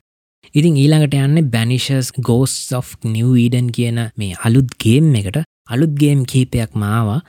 ඉතින් 0.59 0.77
ඊළඟට 0.83 1.15
යන්න 1.15 1.49
බැනිශස් 1.55 2.11
ගෝස් 2.29 2.55
of 2.79 2.97
නිව 3.05 3.35
ඊඩන් 3.43 3.71
කියන 3.77 3.99
මේ 4.21 4.39
අලුත් 4.47 4.71
ගේම් 4.85 5.11
එකට. 5.21 5.43
අලුත් 5.75 5.93
ගේම් 6.01 6.25
කීපයක් 6.31 6.73
මාවා. 6.75 7.21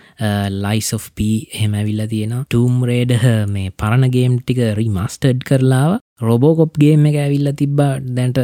ලයිස් 0.63 0.89
of 0.97 1.09
P 1.15 1.27
හෙමැවිල්ල 1.59 2.01
තියෙන 2.13 2.33
ටම් 2.49 2.79
රේඩ 2.89 3.13
මේ 3.55 3.73
පරණගේම් 3.81 4.39
ටික 4.39 4.61
රිමස්ටඩ් 4.79 5.45
කරලාව. 5.49 5.99
රොබෝකොප් 6.21 6.79
ගේම් 6.83 7.05
එක 7.11 7.19
ඇවිල්ල 7.25 7.51
තිබ්බා 7.61 7.99
දැන්ට 8.17 8.41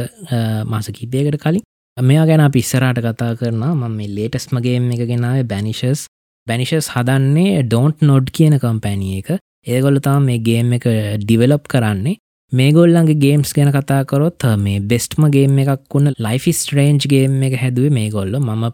මාස 0.74 0.90
කිපයකට 1.00 1.40
කලින්. 1.42 1.64
මෙයා 1.96 2.28
ගැන 2.30 2.44
පිස්සරට 2.54 3.02
කතා 3.08 3.34
කරන 3.40 3.64
ම 3.72 3.98
මේ 3.98 4.14
ලේටස්මගේම් 4.20 4.86
එක 4.94 5.04
ගෙනාව 5.10 5.42
බැනිශස් 5.52 6.06
බැනිශස් 6.46 6.92
හදන්නේ 6.94 7.66
ඩෝන්ට් 7.66 8.06
නොඩ් 8.10 8.30
කියන 8.30 8.54
කම්පැනිය 8.62 9.18
එක. 9.20 9.42
ඒගොල්ල 9.66 9.98
තාම 10.06 10.30
මේ 10.30 10.38
ගේම් 10.38 10.72
එක 10.78 10.86
ඩිවලොප් 11.26 11.66
කරන්නේ. 11.74 12.20
මේගොල්ලන්ගේ 12.52 13.20
ගේම්ස් 13.20 13.50
ගැන 13.52 13.70
කතාකරොත් 13.72 14.44
මේ 14.58 14.80
බෙස්ට්ම 14.82 15.24
ගේම් 15.30 15.58
එකක් 15.58 15.82
වුණ 15.94 16.12
ලයිෆි 16.18 16.52
ස්ට්‍රේන්ජ් 16.52 17.04
ගේම් 17.06 17.42
එක 17.42 17.56
හැදුවේ 17.62 17.92
මේගොල්ල. 17.92 18.38
මම 18.38 18.64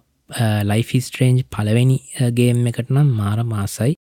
ලයිෆි 0.71 1.01
ස්ට්‍රේන්ජ් 1.01 1.41
පලවෙනි 1.51 1.99
ගේම් 2.33 2.61
එකට 2.67 2.93
නම් 2.95 3.11
මාර 3.13 3.43
මාසයි. 3.45 3.97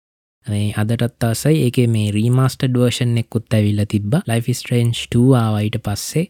මේ 0.45 0.73
අදටත් 0.73 1.23
අසයි 1.23 1.63
ඒක 1.67 1.79
මේ 1.87 2.11
රීමස්ට 2.11 2.65
ඩුවර්ෂන් 2.65 3.15
එක්කුත් 3.23 3.47
ඇවිල්ල 3.51 3.85
තිබ 3.87 4.19
ලයිෆි 4.27 4.53
ස්ට්‍රේන්ජ් 4.53 4.91
2 5.09 5.23
ආවයිට 5.37 5.79
පස්සේ. 5.79 6.27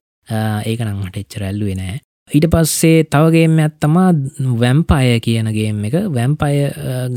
ඒක 0.66 0.86
නංහට 0.86 1.20
එච්චරැල්ලුවේ 1.24 1.80
නෑ. 1.82 1.98
ඊට 2.32 2.48
පස්සේ 2.54 3.10
තවගේම 3.10 3.58
ඇත්තමා 3.66 4.12
වැම්පය 4.62 5.18
කියනගේම් 5.26 5.82
එක. 5.90 5.98
වැම්පය 6.12 6.54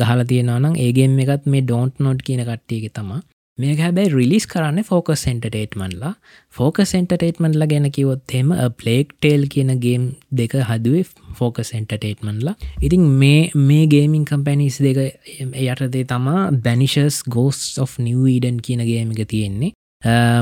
ගහල 0.00 0.24
තියෙනවනම් 0.32 0.80
ඒගේම් 0.80 1.20
එකත් 1.20 1.46
මේ 1.46 1.62
ඩෝන්ට් 1.62 2.00
නොඩ් 2.00 2.24
කියන 2.24 2.44
කට්ටියක 2.48 2.96
තමා 2.96 3.20
මේක 3.58 3.78
හැබැයි 3.78 4.10
රිලිස් 4.10 4.44
කරන්න 4.50 4.82
ෆෝකස් 4.82 5.20
එන්ටටේට්මන්ලා 5.30 6.10
ෆෝකස් 6.54 6.92
එන්ටටේට්මන්ලා 6.98 7.68
ගැන 7.70 7.86
කිවොත්හෙම 7.96 8.48
ප්ලේක් 8.80 9.12
ටේල් 9.14 9.44
කියන 9.46 9.70
ගේම් 9.84 10.08
දෙක 10.32 10.56
හදුවේ 10.70 11.04
ෆෝකස් 11.38 11.70
එන්ටටේට්මන්ලා 11.78 12.56
ඉතින් 12.82 13.04
මේ 13.20 13.44
මේ 13.68 13.86
ගේමින් 13.86 14.24
කම්පැනිස් 14.24 14.80
දෙක 14.82 14.98
යටදේ 14.98 16.04
තමා 16.04 16.42
බැනිශස් 16.66 17.20
ගෝස් 17.28 17.62
of 17.78 17.94
නිවීඩන් 18.00 18.58
කියන 18.58 18.82
ගේම 18.90 19.14
එක 19.14 19.22
තියෙන්නේ. 19.28 19.72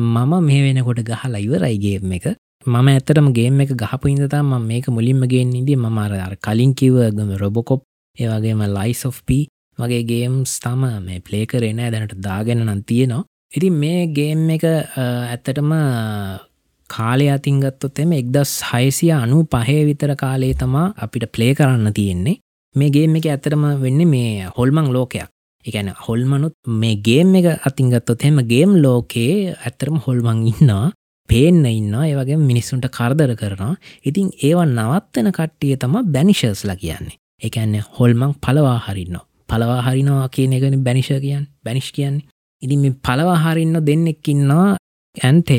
මම 0.00 0.32
මේ 0.42 0.64
වෙනකොට 0.64 1.04
ගහලා 1.04 1.38
ඉවරයිගේම් 1.38 2.12
එක. 2.12 2.32
මම 2.66 2.88
ඇත්තටම 2.88 3.32
ගේම 3.32 3.60
එක 3.60 3.76
ගහපු 3.76 4.08
ඉඳතා 4.08 4.42
ම 4.42 4.56
මේක 4.64 4.88
මුලින්ම 4.88 5.24
ගෙන් 5.28 5.52
ඉදී 5.54 5.76
මමාර 5.76 6.36
කලින් 6.40 6.72
කිවගම 6.74 7.36
රොබොකොප් 7.36 7.84
ඒවගේම 8.16 8.64
ලයිස් 8.70 9.04
of 9.04 9.20
P 9.26 9.44
වගේ 9.82 10.04
ගේම්ස් 10.12 10.54
තම 10.64 10.82
මේ 11.06 11.20
ප්ලේ 11.26 11.44
කරෙන 11.50 11.82
දැනට 11.94 12.16
දාගෙන 12.28 12.64
නම් 12.66 12.80
තියෙනවා. 12.88 13.26
ඉතින් 13.52 13.74
මේ 13.82 14.06
ගේම් 14.16 14.48
එක 14.56 14.64
ඇත්තටම 14.66 15.72
කාලය 16.90 17.26
අතින්ගත්තොත් 17.34 17.98
එම 18.04 18.12
එක්දස් 18.20 18.52
හයිසිය 18.70 19.12
අනු 19.16 19.42
පහේ 19.52 19.82
විතර 19.88 20.12
කාලේ 20.22 20.54
තමා 20.62 20.86
අපිට 21.04 21.26
ප්ලේ 21.34 21.52
කරන්න 21.58 21.92
තියෙන්නේ. 21.98 22.40
මේ 22.74 22.90
ගේම් 22.96 23.16
එක 23.18 23.28
ඇතරම 23.34 23.64
වෙන්න 23.84 24.02
මේ 24.14 24.48
හොල්මං 24.56 24.88
ලෝකයක්. 24.96 25.28
එකන 25.64 25.88
හොල්මනුත් 26.06 26.54
මේ 26.80 26.96
ගේම් 27.06 27.34
එක 27.40 27.46
අතින්ගත්තොත් 27.68 28.24
එම 28.28 28.38
ගේම් 28.52 28.70
ලෝකයේ 28.84 29.54
ඇත්තරම 29.56 29.96
හොල්මං 30.06 30.44
ඉන්නවා 30.52 30.92
පේන්න 31.28 31.64
ඉන්න 31.70 31.94
ඒවගේ 32.02 32.38
මිනිස්සුන්ට 32.48 32.88
කරදර 32.96 33.32
කරනවා. 33.40 33.74
ඉතින් 34.08 34.30
ඒවා 34.46 34.68
නවත්තන 34.68 35.28
කට්ටිය 35.38 35.76
තම 35.76 35.94
බැනිශර්ස්ලා 36.14 36.80
කියන්නේ. 36.82 37.18
එකන්නේ 37.42 37.84
හොල්මං 37.98 38.32
පලවා 38.42 38.78
හරින්නවා 38.86 39.31
පලවා 39.52 39.80
හරිනවා 39.86 40.28
කියන 40.34 40.52
එකන 40.58 40.76
බැනිශ 40.86 41.12
කියන් 41.24 41.48
බැනිශ් 41.64 41.90
කියන්නේ. 41.96 42.28
ඉදි 42.62 42.76
මේ 42.76 42.98
පලවහරින්න 43.06 43.80
දෙන්නෙක්කින්නවා 43.88 44.68
ඇන්ටය. 45.16 45.58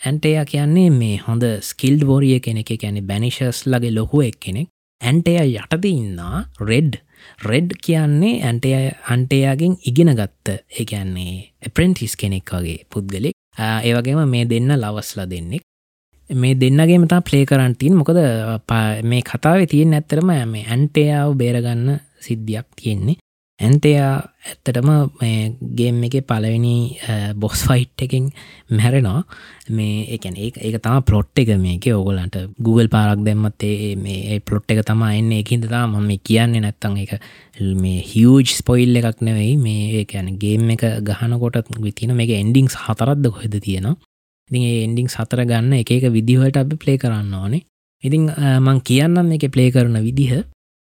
ඇන්ටයා 0.00 0.44
කියන්නේ 0.44 0.88
මේ 0.90 1.16
හොඳ 1.26 1.44
ස්කිල්ඩ් 1.68 2.02
වෝරිය 2.06 2.40
කෙනෙක. 2.40 2.70
ඇැනෙ 2.72 3.02
බැනිශස් 3.10 3.66
ලගේ 3.66 3.94
ලොකු 3.98 4.22
එක් 4.28 4.40
කෙනෙක් 4.40 4.68
ඇන්ටය 5.00 5.36
යටද 5.38 5.84
ඉන්නා 5.90 6.44
රෙඩ් 6.60 6.98
රෙඩ් 7.44 7.74
කියන්නේ 7.86 8.34
ඇන්ටය 8.42 8.74
අන්ටයාගෙන් 9.14 9.78
ඉගෙන 9.90 10.10
ගත්ත 10.20 10.58
ඒකන්නේ 10.80 11.34
එප්‍රෙන්ටිස් 11.62 12.16
කෙනෙක් 12.16 12.50
වගේ 12.54 12.84
පුද්ගලෙක්. 12.90 13.34
ඒවගේම 13.58 14.22
මේ 14.34 14.44
දෙන්න 14.52 14.74
ලවස්ලා 14.74 15.30
දෙන්නෙක්. 15.30 15.62
මේ 16.30 16.58
දෙන්නගේ 16.60 16.98
මතා 16.98 17.22
ප්ලේ 17.22 17.46
කරන්ටීන් 17.46 17.96
මොකද 17.96 18.18
මේ 19.04 19.22
කතාව 19.22 19.64
තියෙන 19.70 19.94
ඇත්තරම 19.94 20.30
මේ 20.52 20.66
ඇන්ටයාව 20.66 21.34
බේරගන්න 21.40 21.98
සිද්ධියක් 22.20 22.66
තියෙන්නේ. 22.76 23.18
ඇන්තයා 23.58 24.10
ඇත්තටම 24.48 24.90
ගේම් 25.78 25.96
එක 26.06 26.14
පලවෙනි 26.30 26.74
බොස් 27.42 27.64
ෆයිට් 27.68 28.04
එකින් 28.06 28.28
මැරෙනවා. 28.70 29.22
මේ 29.76 30.04
එකන 30.16 30.36
ඒ 30.38 30.50
ඒක 30.68 30.76
තම 30.84 31.00
පලොට් 31.08 31.40
එක 31.42 31.50
මේක. 31.64 31.86
ඔගොලන්ට 32.00 32.36
Google 32.66 32.88
පාරක් 32.94 33.24
දැම්මත් 33.26 33.64
ඒ 33.68 33.94
මේ 34.04 34.38
පලොට් 34.40 34.70
එක 34.74 34.84
තම 34.90 35.02
එන්න. 35.08 35.32
එකින්ද 35.40 35.66
තා 35.72 35.86
මම 35.86 36.10
කියන්නේ. 36.28 36.62
නැත්තං 36.66 36.98
එක 37.04 37.12
මේ 37.82 38.04
හියජ් 38.10 38.54
ස්පොයිල් 38.58 39.00
එකක් 39.00 39.24
නෙවෙයි. 39.28 39.56
මේ 39.56 40.04
ඒැන 40.04 40.38
ගේම් 40.44 40.70
එක 40.76 40.84
ගහනකොට 41.08 41.74
විතින 41.86 42.14
මේක 42.20 42.30
එන්ඩිංස් 42.42 42.78
හතරත්ද 42.84 43.26
කොහෙද 43.34 43.58
තියෙනවා? 43.66 43.96
ඉතින් 44.50 44.62
එන්ඩිං 44.84 45.08
සතර 45.14 45.42
ගන්න 45.50 45.74
එක 45.80 45.90
එක 45.96 46.06
විදිහට 46.14 46.56
අපි 46.62 46.76
ප්ලේ 46.84 46.98
කරන්න 47.02 47.34
ඕනේ. 47.34 47.66
ඉතිං 48.04 48.30
මං 48.66 48.78
කියන්නම් 48.88 49.34
එක 49.36 49.50
ප්ලේ 49.50 49.74
කරන 49.74 49.98
විදිහ. 50.06 50.44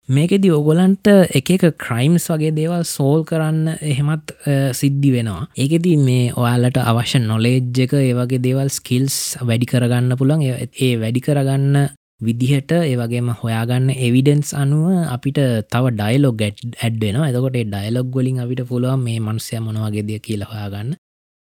මේකෙදි 0.10 0.50
ඔගොලන්ට 0.50 1.08
එක 1.38 1.50
එක 1.54 1.64
ක්‍රයිම්ස් 1.78 2.24
වගේ 2.32 2.54
දේවල් 2.58 2.82
සෝල් 2.92 3.22
කරන්න 3.30 3.76
එහෙමත් 3.92 4.32
සිද්ධි 4.74 5.12
වෙනවා. 5.16 5.44
ඒකෙති 5.56 5.92
මේ 6.00 6.32
ඔයාලට 6.34 6.80
අවශ්‍ය 6.82 7.20
නොලේජ් 7.22 7.82
එක 7.86 7.94
ඒවගේ 7.94 8.42
දේවල් 8.42 8.72
ස්කිල්ස් 8.74 9.18
වැඩි 9.42 9.70
කරගන්න 9.70 10.18
පුළන් 10.18 10.42
ඒ 10.46 10.90
වැඩි 11.04 11.22
කරගන්න 11.28 11.78
විදිහට 12.22 12.74
ඒවගේම 12.80 13.30
හොයාගන්න 13.42 13.94
එවිඩන්ස් 14.08 14.56
අනුව 14.62 14.88
අපිට 15.16 15.38
තව 15.70 15.94
ඩයිලොග් 15.94 16.42
ඇඩ්වෙන 16.48 17.22
එතකොට 17.28 17.60
ඩයිලොග් 17.60 18.10
ගොලින් 18.10 18.42
අපිට 18.46 18.66
පුළුවන් 18.66 19.06
මේ 19.06 19.22
මනුසය 19.22 19.62
මොනවගේදය 19.62 20.18
කියලා 20.20 20.50
හොයාගන්න. 20.54 20.98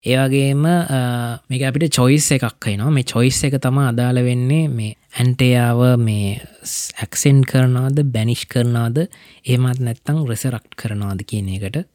ඒවගේම 0.08 0.64
මේක 1.50 1.64
අපිට 1.68 1.92
චොයිස් 1.92 2.28
එකක් 2.36 2.68
නවා 2.74 2.94
මේ 2.94 3.04
චොයිස් 3.06 3.40
එක 3.44 3.58
තම 3.60 3.80
අදාළ 3.84 4.22
වෙන්නේ 4.24 4.70
මේ 4.70 4.96
ඇන්ටයාව 5.20 5.82
මේ 6.00 6.32
ඇක්සෙන්් 7.04 7.44
කරනවාද 7.44 8.00
බැනිෂ් 8.14 8.46
කරනාද 8.48 9.04
ඒමත් 9.46 9.80
නැත්තං 9.82 10.24
රෙසරක්් 10.30 10.68
කරනවාද 10.78 11.24
කියන 11.28 11.50
එකට. 11.58 11.88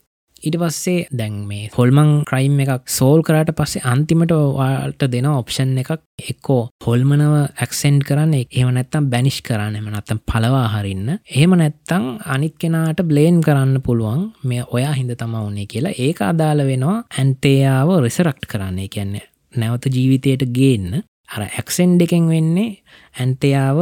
ඉට 0.42 0.56
පස්සේ 0.58 1.06
දැන් 1.12 1.34
මේ 1.46 1.68
හොල්මං 1.74 2.10
ක්‍රයිම් 2.28 2.56
එකක් 2.64 2.88
සෝල් 2.90 3.20
කරට 3.22 3.52
පස්සේ 3.58 3.84
අන්තිමට 3.86 4.32
වාට 4.56 5.04
දෙන 5.12 5.28
ඔප්ෂන් 5.30 5.76
එකක් 5.82 5.92
එක්කෝ 6.24 6.62
හොල්මනව 6.84 7.34
ඇක්සෙන්් 7.36 8.00
කරන්න 8.08 8.34
එහම 8.40 8.72
නැත්තම් 8.72 9.06
බැනිෂ් 9.12 9.38
කරන්න 9.46 9.78
එම 9.78 9.86
නත්තම් 9.92 10.22
පලවා 10.24 10.64
හරින්න. 10.74 11.08
එහෙම 11.30 11.54
නැත්තං 11.54 12.08
අනිත් 12.26 12.56
කෙනාට 12.58 13.04
බ්ලේන් 13.04 13.38
කරන්න 13.40 13.82
පුළුවන් 13.86 14.26
මේ 14.44 14.66
ඔයා 14.68 14.94
හිද 14.94 15.14
තම 15.14 15.38
වන්නේ 15.38 15.66
කියලා. 15.66 15.94
ඒක 15.98 16.22
අදාළ 16.22 16.66
වෙනවා 16.66 16.98
ඇන්ටේයාව 17.12 17.94
රිසරක්ට් 18.00 18.46
කරන්නේ. 18.46 18.88
කියන්නේ 18.88 19.28
නැවත 19.54 19.86
ජීවිතයට 19.86 20.46
ගේන්න. 20.50 21.02
අර 21.28 21.42
ඇක්සෙන්් 21.48 21.96
එකෙන් 22.00 22.28
වෙන්නේ 22.28 22.82
ඇන්ටයාව 23.14 23.78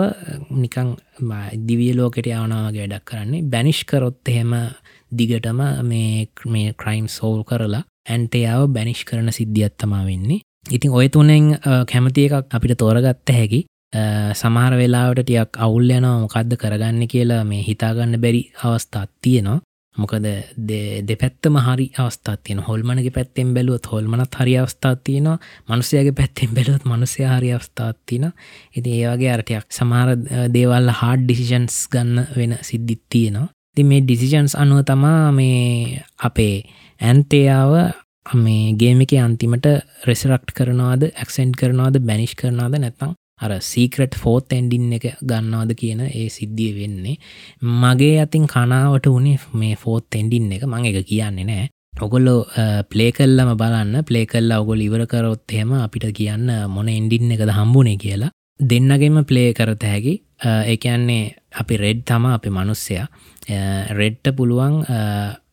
නිකං 0.52 0.94
දිවිය 1.66 1.92
ලෝකට 1.96 2.26
යවනාවගේ 2.26 2.84
වැඩක් 2.84 3.06
කරන්නේ. 3.06 3.44
බැනිෂ් 3.44 3.84
කරොත් 3.84 4.28
එහෙම 4.28 4.52
දිගටම 5.18 5.60
මේ 5.82 6.28
මේ 6.46 6.74
ක්‍රයිම් 6.74 7.06
සෝල් 7.08 7.42
කරලා 7.44 7.82
ඇන්ටයාව 8.08 8.68
බැනිෂ් 8.68 9.04
කරන 9.04 9.32
සිද්ධියත්තමා 9.32 10.04
වෙන්නේ. 10.04 10.40
ඉතින් 10.70 10.90
ඔය 10.92 11.08
තුනෙන් 11.08 11.58
කැමති 11.86 12.26
එකක් 12.26 12.54
අපිට 12.54 12.78
තෝරගත්ත 12.78 13.32
හැකි 13.32 13.60
සමහර 14.34 14.76
වෙලාවට 14.76 15.24
ටියක් 15.24 15.58
අවුල් 15.58 15.90
යනවා 15.90 16.20
මොකක්ද 16.20 16.54
කරගන්න 16.56 17.08
කියලා 17.08 17.42
මේ 17.44 17.62
හිතාගන්න 17.62 18.20
බැරි 18.20 18.42
අවස්ථාත් 18.64 19.10
තියෙනවා. 19.22 19.60
මොකද 19.96 20.26
දෙපැත්තම 21.08 21.56
හරි 21.58 21.86
අවස්ථාත් 21.98 22.40
තියෙන 22.44 22.62
හොල්මනගේ 22.62 23.10
පැත්තෙන් 23.10 23.54
බැලුවත් 23.54 23.86
හොල්මනත් 23.92 24.34
හරි 24.34 24.54
අවස්ථාත් 24.58 25.00
තියෙනවා. 25.04 25.38
මනුසයගේ 25.68 26.12
පැත්තෙන් 26.12 26.54
බැලුවත් 26.54 26.84
මනුසය 26.84 27.24
හරි 27.26 27.52
අවස්ථාත් 27.52 27.98
තින 28.06 28.30
ඉති 28.76 28.90
ඒවගේ 28.98 29.32
අරටයක් 29.32 29.66
සමහර 29.70 30.08
දේවල්ල 30.54 30.90
හාඩ් 31.00 31.24
ඩිසිෂන්ස් 31.24 31.88
ගන්න 31.92 32.26
වෙන 32.36 32.58
සිද්ධිත් 32.62 33.02
තියෙනවා. 33.08 33.48
ති 33.76 33.82
මේ 33.84 34.02
ඩිසිජන්ස් 34.02 34.54
අනුව 34.56 34.80
තමා 34.82 35.30
මේ 35.32 36.02
අපේ 36.20 36.56
ඇන්තයාව 37.00 37.72
මේ 38.36 38.74
ගේමික 38.74 39.12
අන්තිමට 39.18 39.66
රෙසරක්් 40.04 40.46
කරනවාද 40.56 41.02
ඇක්සෙන්ට් 41.06 41.54
කරනවාද 41.56 41.96
බැනිෂ් 42.02 42.34
කරනවාද 42.34 42.76
නැතම් 42.76 43.12
අර 43.40 43.52
සීක්‍රට් 43.62 44.14
ෆෝත් 44.22 44.52
ඇන්ඩින් 44.52 44.88
එක 44.96 45.06
ගන්නවාද 45.22 45.70
කියන 45.80 46.00
ඒ 46.02 46.28
සිද්ධිය 46.28 46.72
වෙන්නේ. 46.78 47.16
මගේ 47.82 48.16
අතින් 48.24 48.46
කනාවට 48.46 49.06
වනේ 49.08 49.38
මේ 49.54 49.76
ෆෝත් 49.76 50.18
එන්ඩින් 50.20 50.50
එක. 50.52 50.64
මං 50.64 50.88
එක 50.90 50.98
කියන්නේ 51.06 51.46
නෑ. 51.46 51.68
ඔගොල්ලෝ 51.98 52.40
ප්ලේ 52.90 53.12
කල්ලම 53.12 53.54
බලන්න. 53.56 54.04
ප්ලේ 54.04 54.26
කල්ල 54.26 54.52
ඔගොල් 54.58 54.80
ඉවර 54.80 55.06
කරොත් 55.06 55.54
එහෙම 55.54 55.72
අපිට 55.78 56.06
කියන්න 56.12 56.52
මොන 56.68 56.88
එන්ඩින් 56.90 57.32
එකද 57.36 57.54
හම්බුනේ 57.58 57.96
කියලා. 57.96 58.32
දෙන්නගෙම 58.60 59.24
ප්ලේ 59.24 59.52
කරත 59.52 59.82
හැකි. 59.84 60.14
ඒකන්නේ 60.66 61.34
අපි 61.54 61.76
රෙඩ් 61.76 62.04
තම 62.04 62.26
අපි 62.28 62.50
මනුස්සයා. 62.50 63.06
රෙඩ්ට 63.92 64.32
පුළුවන් 64.36 64.84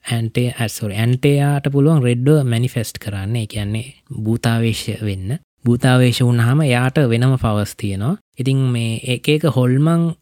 ඇන්ටේ 0.07 0.53
ඇස්ොර 0.55 0.91
ඇන්ටේයාට 0.93 1.71
පුළුවන් 1.71 2.03
රෙඩ්ඩෝ 2.03 2.43
මැනිෆෙස්ට් 2.45 2.99
කරන්න. 2.99 3.47
කියන්නේ 3.47 3.93
භූතාවේශය 4.15 4.97
වෙන්න. 5.01 5.39
භූතාවේශ 5.65 6.21
වුණහම 6.21 6.61
යාට 6.65 6.97
වෙනම 7.09 7.35
පවස් 7.37 7.75
තියෙනවා. 7.75 8.17
ඉතින් 8.39 8.57
මේ 8.69 9.01
එකක 9.15 9.49
හොල්මං 9.55 10.13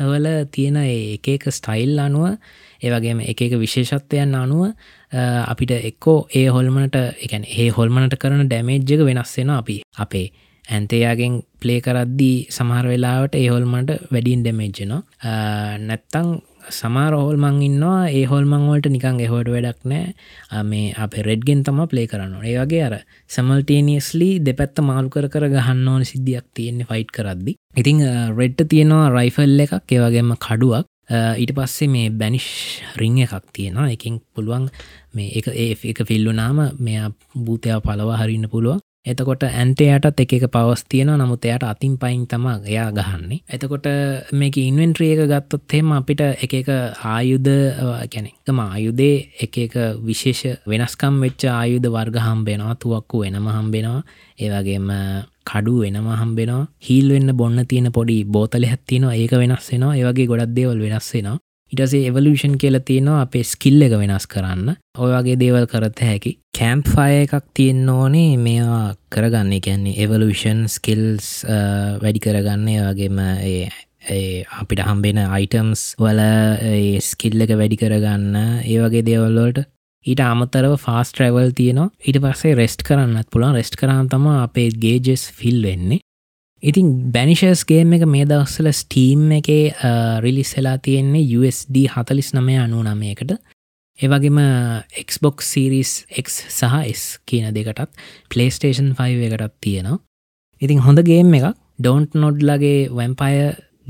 වල 0.00 0.26
තියෙන 0.50 0.76
එකක 0.76 1.50
ස්ටයිල් 1.50 1.98
අනුව 1.98 2.36
ඒවගේම 2.82 3.20
එක 3.22 3.40
විශේෂත්වයන් 3.54 4.34
අනුව 4.34 4.72
අපිට 5.46 5.70
එක්කෝ 5.70 6.18
ඒ 6.32 6.48
හොල්මනට 6.48 6.96
එකැන 6.96 7.44
ඒ 7.46 7.68
හොල්මනට 7.70 8.18
කරන 8.18 8.44
ඩැමේජ්ජක 8.44 9.04
වෙනස්සෙන 9.04 9.50
අපි 9.50 9.80
අපේ 9.98 10.26
ඇන්තයාගෙන් 10.68 11.42
ප්ලේ 11.60 11.80
කරද්දී 11.80 12.36
සමහර 12.50 12.86
වෙලාවට 12.86 13.36
ඒ 13.36 13.46
හොල්මට 13.48 13.94
වැඩින් 14.10 14.42
ඩැමේජ්ජනවා 14.42 15.02
නැත්තං 15.80 16.28
සමාරහෝල් 16.70 17.36
මං 17.36 17.56
ඉන්නවා 17.62 18.08
ඒ 18.10 18.24
හොල් 18.24 18.44
මංවලට 18.44 18.88
නිකං 18.92 19.20
එහෝට 19.20 19.48
වැඩක් 19.54 19.84
නෑ 19.84 20.62
මේ 20.64 20.94
අප 20.96 21.16
රෙඩ්ගෙන් 21.28 21.64
තම 21.64 21.80
ප්ලේ 21.90 22.06
කරන්න 22.06 22.40
ඒ 22.42 22.56
වගේ 22.56 22.82
අර 22.86 22.96
සමල්ටේනියස්ලි 23.28 24.30
දෙපැත්ත 24.40 24.80
මාල් 24.82 25.10
කර 25.10 25.28
කර 25.28 25.48
ගහන්න 25.50 25.88
ඕන 25.88 26.04
සිද්ධියක් 26.04 26.46
තියෙන්නේ 26.54 26.88
ෆයිට් 26.90 27.12
කරද්දි. 27.12 27.56
ඉතිං 27.76 28.00
රෙඩ්ට 28.38 28.64
තියෙනවා 28.68 29.10
රයිෆල් 29.10 29.64
එකක් 29.66 29.92
ඒවගේම 29.92 30.32
කඩුවක්. 30.38 30.88
ඊට 31.36 31.52
පස්සේ 31.52 31.88
මේ 31.88 32.10
බැනිශ් 32.12 32.50
රිං 32.96 33.18
එකක් 33.18 33.52
තියෙනවා. 33.52 33.90
එකින් 33.90 34.20
පුළුවන් 34.34 34.70
මේ 35.12 35.30
එක 35.38 35.52
ඒ 35.54 35.76
එක 35.84 36.04
ෆිල්ලුනාම 36.08 36.64
මෙයා 36.80 37.12
භූතයාව 37.36 37.82
පලවා 37.82 38.20
හරින්න 38.22 38.48
පුළුවන්. 38.48 38.80
එතකොට 39.06 39.42
ඇන්ටයටත් 39.44 40.20
එක 40.22 40.32
එක 40.32 40.44
පවස් 40.48 40.82
තියෙන 40.88 41.10
නමුත් 41.12 41.44
එයට 41.44 41.64
අතින් 41.64 41.96
පයින් 41.98 42.22
තම 42.26 42.46
එයා 42.64 42.88
ගහන්නේ. 42.90 43.42
එතකොට 43.46 43.86
මේක 44.32 44.56
ඉන්වෙන්ට්‍රිය 44.58 45.10
එක 45.14 45.28
ගත්තොත් 45.28 45.74
හෙම 45.76 45.92
අපිට 45.92 46.22
එක 46.22 46.54
එක 46.54 46.70
ආයුධ 47.04 47.52
ගැනෙකම 48.08 48.58
ආයුදේ 48.60 49.28
එක 49.38 49.58
එක 49.58 49.76
විශේෂ 50.00 50.64
වෙනස්කම් 50.66 51.20
වෙච්ච 51.20 51.44
ආයුධ 51.50 51.88
වර්ග 51.88 52.16
හම්බෙනවා. 52.18 52.74
තුවක්කු 52.76 53.24
වෙනම 53.24 53.48
හම්බෙනවා. 53.48 54.00
ඒවගේම 54.40 54.88
කඩු 55.44 55.74
වෙනම 55.84 56.08
හම්බෙනවා. 56.14 56.68
හිල් 56.80 57.12
වෙන්න 57.12 57.36
බොන්න 57.36 57.66
තියෙන 57.66 57.92
පොඩි 57.92 58.24
බෝතල 58.26 58.64
හැත්තිනවා 58.64 59.14
ඒක 59.14 59.32
වෙනස් 59.34 59.68
වෙනවා. 59.70 59.96
ඒවගේ 59.96 60.26
ගොඩක් 60.26 60.56
දේවල් 60.56 60.80
වෙනස් 60.80 61.12
වෙනවා. 61.12 61.38
ඉටසේ 61.74 62.08
එවලූෂන් 62.10 62.56
කියල 62.62 62.80
තියෙනවා 62.90 63.20
අපේ 63.26 63.44
ස්කිල් 63.52 63.82
එක 63.86 63.94
වෙනස් 64.00 64.26
කරන්න. 64.32 64.76
ඔයගේ 64.98 65.38
දේවල් 65.42 65.66
කරත 65.72 66.04
හැකි. 66.08 66.36
කැම්ප් 66.58 66.86
ෆය 66.94 67.24
එකක් 67.24 67.34
තියෙන් 67.58 67.88
ඕනේ. 67.90 68.36
මේවා 68.46 68.94
කරගන්න. 69.14 69.58
කියන්නේ 69.66 69.98
එවලූෂන් 70.06 70.68
ස්කිල්ස් 70.76 71.32
වැඩි 72.02 72.24
කරගන්න. 72.28 72.70
වගේම 72.88 73.20
අපිට 74.60 74.80
හම්බෙන 74.84 75.18
අයිටම්ස් 75.24 75.84
වල 76.00 76.20
ස්කිල් 77.10 77.40
එක 77.44 77.54
වැඩි 77.60 77.80
කරගන්න. 77.82 78.34
ඒ 78.68 78.78
වගේ 78.82 79.06
දේවල්වලට 79.10 79.64
ඊට 80.06 80.20
අමතරව 80.20 80.74
ෆාස් 80.82 81.14
ට්‍රවල් 81.14 81.54
තියනවා. 81.56 81.88
ඊට 82.04 82.18
පස්සේ 82.20 82.58
රෙස්ට් 82.58 82.84
කරන්නත් 82.84 83.30
පුළන් 83.32 83.56
රෙස්ට් 83.56 83.78
කරන්න 83.80 84.10
තම 84.12 84.26
අපේ 84.36 84.74
ගේජෙස් 84.82 85.24
ෆිල් 85.38 85.62
වෙන්නේ. 85.64 86.03
ඉතින් 86.64 86.92
බැනිශස්ගේම 87.14 87.92
එක 87.96 88.06
මේ 88.08 88.24
දවස්සල 88.28 88.70
ස්ටීම් 88.72 89.32
එක 89.38 89.50
රිලිස්සලා 90.24 90.78
තියෙන්නේ 90.84 91.26
USD 91.38 91.84
හතලිස් 91.94 92.32
නමය 92.36 92.56
අනු 92.62 92.80
නමයකට 92.82 93.34
ඒවගේම 93.98 94.38
Xbox 95.04 95.50
Series 95.54 95.92
X 96.22 96.40
සහ 96.48 96.78
S 96.90 97.02
කියන 97.28 97.52
දෙකටත් 97.54 97.92
පලේස්ටේෂන් 98.32 98.94
5 99.02 99.28
එකටත් 99.28 99.60
තියෙනවා. 99.60 100.00
ඉතින් 100.62 100.80
හොඳ 100.86 101.04
ගේම් 101.10 101.30
එකක්. 101.38 101.54
ඩොන්ට් 101.78 102.16
නොඩ්ලගේ 102.22 102.88
වැම්පය 102.96 103.36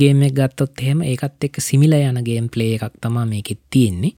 ගේම 0.00 0.22
එක 0.26 0.34
ගත්තොත් 0.40 0.82
එහෙම 0.82 1.00
ඒකත් 1.06 1.46
එක් 1.46 1.62
සිමිල 1.68 1.94
යන 1.96 2.20
ගේම් 2.26 2.50
ප්ලේ 2.50 2.76
එකක් 2.76 3.00
තමා 3.00 3.24
මේකෙත් 3.30 3.62
තියෙන්නේ. 3.70 4.16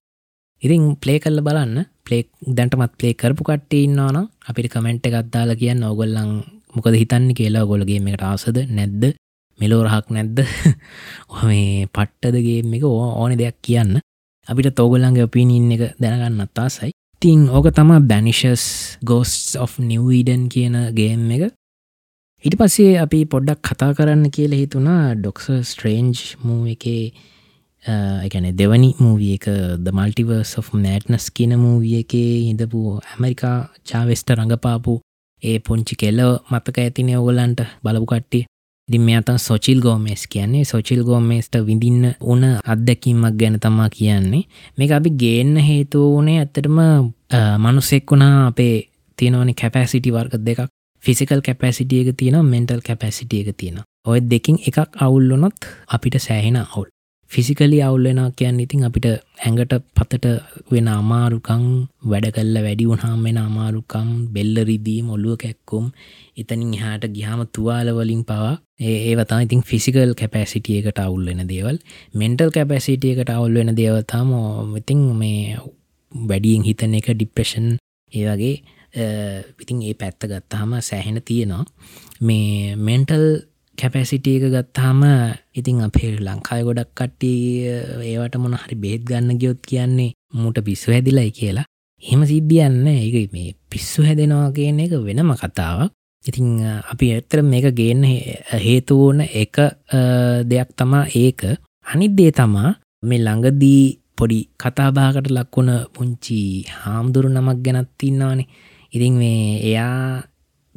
ඉතින් 0.62 0.96
ප්ලේ 0.96 1.20
කල්ල 1.20 1.44
බලන්න. 1.44 1.86
පලේක් 2.06 2.32
දැන්ටමත් 2.40 2.96
පලේ 2.98 3.14
කරපු 3.20 3.44
කට්ටේ 3.44 3.84
ඉන්නවානම් 3.86 4.30
අපිට 4.48 4.72
කමෙන්ට් 4.72 5.06
එකත්දාල 5.06 5.54
කියන්න. 5.60 5.84
ඔගොල්ලන් 5.92 6.40
මොකද 6.76 6.94
හිතන්න 6.94 7.30
කියලා 7.34 7.64
ගොලගේ 7.64 8.02
එකට 8.02 8.24
ආසද 8.24 8.58
නැද්ද? 8.70 9.14
මෙලෝරහක් 9.60 10.10
නැද්ද? 10.10 10.44
මේ 11.46 11.88
පට්ටදගේ 11.88 12.60
එක 12.76 12.84
ඕන 12.84 13.36
දෙයක් 13.36 13.58
කියන්න. 13.62 13.98
අපිට 14.48 14.74
තෝගොල්ලන්ගේ 14.74 15.26
ඔපිනින් 15.26 15.72
එක 15.72 15.82
දැනගන්න 15.98 16.44
අත්තාසයි 16.44 16.92
තිං 17.22 17.48
ඕක 17.48 17.66
තමා 17.72 18.00
බැනිශස් 18.02 18.64
ගෝස් 19.02 19.56
of 19.56 19.78
නිවීඩන් 19.80 20.42
කියන 20.48 20.74
ගේම් 20.94 21.30
එක. 21.30 21.54
හිට 22.44 22.56
පස්සේ 22.58 22.98
අපි 23.00 23.24
පොඩ්ඩක් 23.26 23.62
කතා 23.64 23.94
කරන්න 23.96 24.30
කියල 24.30 24.52
හිතුනා 24.54 25.14
ඩොක්ස 25.14 25.48
ස්ට්‍රේන්ජ් 25.62 26.20
මූ 26.44 26.60
එකේ 26.68 27.04
එකන 28.22 28.46
දෙවනි 28.52 28.90
මූවිය 28.98 29.32
එක 29.34 29.46
ද 29.78 29.88
මල්ටිවර්ස් 29.92 30.52
of 30.58 30.68
නෑට්නස් 30.76 31.30
කියන 31.30 31.56
මූවිය 31.56 32.02
එකේ 32.02 32.30
හිඳපු 32.42 32.80
ඇමරිකා 33.00 33.58
චාවෙස්ට 33.84 34.30
රඟපාපු 34.30 35.00
ඒ 35.42 35.58
පුංචි 35.58 35.94
කෙල්ල 35.96 36.20
මතක 36.50 36.76
ඇතින 36.78 37.10
ඔගොලන්ට 37.16 37.60
බලපු 37.84 38.06
කට්ටි 38.06 38.46
ඉතින් 38.88 39.02
මේ 39.02 39.16
අත 39.16 39.30
සොචිල් 39.38 39.80
ගෝමේස් 39.80 40.26
කියන්නේ. 40.26 40.64
සොචිල් 40.64 41.02
ගෝමේස්ට 41.04 41.54
විඳින්න 41.66 42.14
උන 42.22 42.42
අත්දැකීමක් 42.64 43.34
ගැන 43.40 43.58
තමා 43.60 43.88
කියන්නේ. 43.90 44.46
මේක 44.78 44.90
අපි 44.92 45.10
ගේන්න 45.22 45.56
හේතුව 45.58 46.04
වනේ 46.16 46.38
ඇත්තටම 46.38 46.78
මනුස්සෙක් 47.58 48.10
වුණා 48.10 48.46
අපේ 48.46 48.74
තියෙනවනි 49.18 49.54
කැපෑසිටි 49.54 50.12
වර්ග 50.12 50.34
දෙකක්. 50.46 50.70
ෆිසිකල් 51.04 51.40
කැපැසිටියක 51.40 52.16
තියෙන 52.16 52.44
මෙන්ටල් 52.44 52.80
කැපැසිටියක 52.80 53.48
තියෙන 53.56 53.80
ඔය 54.06 54.20
දෙකින් 54.30 54.58
එකක් 54.68 54.78
අවුල්ලොනොත් 55.00 55.58
අපිට 55.88 56.18
සෑහෙන 56.18 56.56
අවුල්. 56.56 56.88
ෆිසිකලි 57.30 57.78
අවුල්ලෙන 57.82 58.20
කියන්න 58.32 58.60
ඉතින් 58.60 58.84
අපිට 58.86 59.06
ඇඟට 59.08 59.72
පතට 59.94 60.26
වෙන 60.70 60.88
අමාරුකං 60.90 61.64
වැඩ 62.04 62.26
කල්ල 62.36 62.56
වැඩි 62.58 62.86
වුණහම් 62.90 63.24
වෙන 63.26 63.38
අමාරුකම් 63.38 64.08
බෙල්ලරිදී 64.34 65.00
මොල්ලුව 65.02 65.34
කැක්කුම් 65.36 65.86
එතනින් 66.36 66.70
හාට 66.76 67.04
ගිහාම 67.16 67.42
තුවාලවලින් 67.48 68.22
පවා 68.24 68.52
ඒවතා 68.80 69.40
ඉතින් 69.40 69.62
ෆිසිකල් 69.62 70.12
කැපැසිටියකට 70.14 70.98
අවුල්වෙන 70.98 71.42
දේවල්. 71.46 71.76
මෙන්ටල් 72.14 72.50
කැපැසිටියකට 72.50 73.30
අවුල් 73.30 73.54
වෙන 73.54 73.74
දේවතාම 73.74 74.30
ඉතින් 74.76 75.02
මේ 75.14 75.58
වැඩියෙන් 76.12 76.62
හිතන 76.62 76.94
එක 76.94 77.10
ඩිප්‍රෙෂන් 77.10 77.68
ඒ 78.12 78.24
වගේ 78.28 78.54
ඉතින් 79.58 79.82
ඒ 79.82 79.94
පැත්ත 79.94 80.20
ගත්තාහම 80.24 80.78
සෑහෙන 80.80 81.20
තියෙනවා. 81.22 81.64
මේ 82.20 82.76
මෙන්ටල් 82.78 83.26
කැපැසිටිය 83.80 84.36
එක 84.38 84.46
ගත්තාම 84.54 85.00
ඉතිං 85.58 85.80
අපේ 85.86 86.10
ලංකාය 86.18 86.62
ගොඩක් 86.66 86.90
කට්ටි 86.98 87.32
ඒවට 88.10 88.36
මොන 88.42 88.56
හරි 88.62 88.76
බේත් 88.84 89.02
ගන්න 89.08 89.40
ගියොත් 89.40 89.60
කියන්නේ 89.70 90.14
මූට 90.34 90.58
පිස්සු 90.66 90.92
හැදිලයි 90.94 91.30
කියලා. 91.38 91.66
එහෙම 92.02 92.22
සිද්ධියන්න 92.30 92.86
ඒ 92.88 93.28
මේ 93.34 93.54
පිස්සු 93.70 94.02
හැදෙනවා 94.06 94.50
කියන 94.56 94.80
එක 94.84 94.92
වෙනම 95.06 95.30
කතාවක්. 95.42 95.92
ඉතිං 96.24 96.48
අපි 96.92 97.06
ඇත්තර 97.14 97.40
මේක 97.42 97.66
ගේන්න 97.78 98.04
හේතුවන 98.66 99.20
එක 99.42 99.56
දෙයක් 100.50 100.70
තමා 100.78 101.04
ඒක. 101.14 101.40
අනිද්දේ 101.86 102.30
තමා 102.38 102.70
මේ 103.08 103.24
ළඟදී 103.26 103.84
පොඩි 104.18 104.38
කතාබාකට 104.62 105.28
ලක්වුණ 105.30 105.70
පුංචි 105.94 106.38
හාමුදුරු 106.80 107.28
නමක් 107.28 107.58
ගැනත් 107.64 108.02
ඉන්නවානේ. 108.02 108.48
ඉතින් 108.94 109.14
මේ 109.20 109.60
එයා 109.68 110.24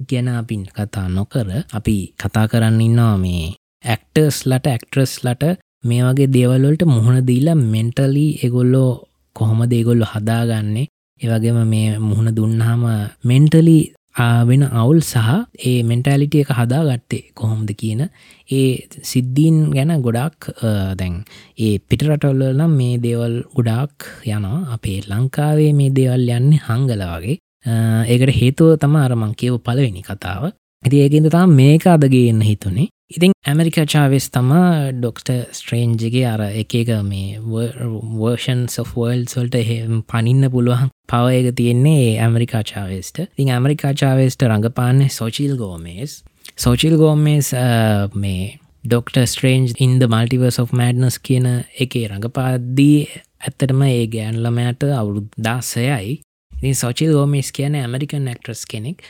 ගැන 0.10 0.28
අපින් 0.34 0.64
කතා 0.68 1.08
නොකර 1.10 1.48
අපි 1.74 1.96
කතා 2.22 2.46
කරන්න 2.52 2.82
ඉන්නවා 2.82 3.16
මේ 3.18 3.44
ඇක්ටර්ස් 3.86 4.38
ලට 4.46 4.68
ඇක්ට්‍රස් 4.68 5.14
ලට 5.26 5.44
මේ 5.84 6.02
වගේ 6.06 6.34
දේවල්වලට 6.36 6.84
මුහුණ 6.86 7.28
දීලා 7.28 7.60
මෙන්ටලි 7.66 8.26
එගොල්ලෝ 8.46 8.92
කොහොම 9.36 9.62
දේගොල්ලො 9.74 10.06
හදාගන්නේ? 10.06 10.90
ඒවගේම 11.22 11.60
මේ 11.68 11.88
මුහුණ 12.00 12.36
දුන්නහම 12.36 12.84
මෙන්ටලි 13.24 13.78
වෙන 14.50 14.64
අවුල් 14.74 15.00
සහ 15.02 15.30
ඒ 15.70 15.80
මෙන්ටෑලිටිය 15.84 16.44
එක 16.44 16.52
හදාගත්තේ 16.60 17.24
කොහොමද 17.40 17.70
කියන 17.82 18.02
ඒ 18.50 18.70
සිද්ධීන් 19.12 19.58
ගැන 19.76 19.92
ගොඩක් 20.06 20.50
දැන් 21.00 21.16
ඒ 21.58 21.74
පිටරටවල්ල 21.80 22.44
නම් 22.52 22.74
මේ 22.80 22.96
දේවල් 23.06 23.36
ගොඩාක් 23.56 23.96
යනවා. 24.28 24.60
අපේ 24.76 25.00
ලංකාවේ 25.10 25.72
මේ 25.74 25.96
දේවල් 25.98 26.28
යන්නේ 26.38 26.66
හංගල 26.68 27.04
වගේ. 27.14 27.38
ඒකට 27.66 28.36
හේතුව 28.36 28.78
තම 28.78 28.96
අරමං 28.98 29.36
කියව 29.36 29.60
පලවෙනි 29.62 30.04
කතාව. 30.04 30.52
ඇති 30.84 30.98
ඒකින්ද 31.00 31.32
තාම 31.32 31.56
මේක 31.56 31.86
අදගන්න 31.88 32.42
හිතුනේ. 32.44 32.90
ඉතින් 33.10 33.32
ඇමරිකාචාවෙස් 33.46 34.26
තමා 34.30 34.92
ඩොක්ට 34.94 35.30
ස්ට්‍රේන්ජගේ 35.52 36.26
අර 36.30 36.42
එක 36.54 36.74
එක 36.78 36.90
මේ 37.04 37.40
වර්ෂන් 37.42 38.62
සොෆවල් 38.70 39.24
සොල්ට 39.28 39.56
පනින්න 40.08 40.50
පුළුවන් 40.54 40.92
පවයක 41.10 41.48
තියෙන්නේ 41.58 42.12
ඇමරිකාචාවෙස්ට 42.22 43.24
ඉතින් 43.24 43.50
ඇමරිකාචාවෙස්ට 43.56 44.46
රඟපාන්න 44.46 45.02
සෝචිල් 45.10 45.56
ගෝමේස් 45.58 46.20
සෝචිල් 46.56 46.98
ගෝමේස් 47.02 47.50
මේ 48.16 48.46
Doctor 48.84 49.18
Strange 49.24 49.74
in the 49.80 50.06
Multiverse 50.06 50.62
of 50.62 50.72
Madness 50.74 51.18
කියන 51.22 51.50
එකේ 51.80 52.06
රඟපාද්දී 52.08 52.98
ඇත්තටම 53.42 53.82
ඒ 53.88 54.06
ගෑන්ලමයට 54.08 54.86
අවුරුදු 54.92 55.46
දාසයයි 55.46 56.20
ඉතින් 56.60 56.76
සොචිල් 56.76 57.12
ගෝමිස් 57.16 57.50
කියන 57.58 57.76
ඇමරිකන් 57.80 58.26
නෙක්ට්‍රස් 58.30 58.62
කෙනෙක් 58.72 59.04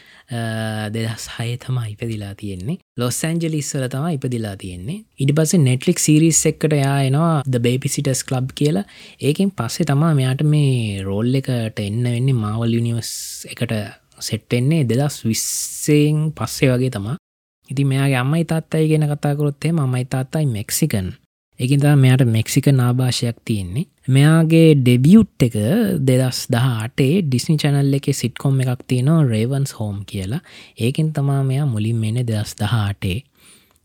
දෙදස් 0.95 1.23
හය 1.35 1.55
තමා 1.63 1.85
ඉපදිලා 1.93 2.33
තියෙන්නේ. 2.41 2.77
ලොස් 2.99 3.19
ඇන්ජලිස්වල 3.27 3.85
තම 3.93 4.05
ඉපදිලා 4.17 4.55
තියෙන්නේ. 4.63 4.99
ඉඩි 5.21 5.33
පස 5.37 5.53
නෙට්ලික් 5.67 5.99
සිරිස් 5.99 6.41
එක්කට 6.51 6.75
යායනවා 6.81 7.41
ද 7.53 7.63
බේපිසිටස් 7.65 8.21
කලබ් 8.29 8.53
කියලා. 8.59 8.85
ඒකින් 9.21 9.49
පස්සේ 9.51 9.89
තමා 9.91 10.13
මෙයාට 10.19 10.43
මේ 10.53 11.01
රෝල් 11.07 11.33
එකට 11.41 11.81
එන්න 11.87 12.03
වෙන්නේ 12.15 12.41
මාවල් 12.43 12.77
යනිවස් 12.81 13.13
එකට 13.53 13.73
සෙට්ටෙන්නේ 14.27 14.85
දෙදස් 14.91 15.23
විස්සයෙන් 15.25 16.29
පස්සේ 16.37 16.69
වගේ 16.73 16.93
තමා 16.97 17.17
ඉති 17.69 17.83
මෙයාගේ 17.85 18.21
අම්මයි 18.21 18.45
තාත්තයි 18.51 18.87
ගෙන 18.91 19.07
කතාකරොත්තේ 19.11 19.73
මයි 19.79 20.05
තාත්තයි 20.13 20.45
මෙක්සිකන් 20.53 21.09
එකින්තා 21.59 21.95
මෙයට 21.95 22.23
මෙක්සික 22.35 22.67
නාභාෂයක් 22.73 23.37
තියෙන්නේ. 23.45 23.85
මෙයාගේ 24.07 24.75
ඩෙබියුට් 24.77 25.47
එක 25.47 25.55
දෙදස් 26.09 26.39
දහටේ 26.53 27.23
ඩිස්නි 27.25 27.57
චැනල් 27.63 27.97
එක 27.97 28.07
සිට්කොම් 28.21 28.61
එකක් 28.63 28.85
තියෙනවා 28.89 29.25
රේවන්ස් 29.31 29.73
හෝම් 29.79 29.97
කියලා. 30.11 30.41
ඒකෙන් 30.77 31.09
තමා 31.13 31.41
මෙයා 31.43 31.65
මුලින් 31.73 31.97
මෙන 32.03 32.21
දෙදස් 32.27 32.55
දහටේ 32.61 33.17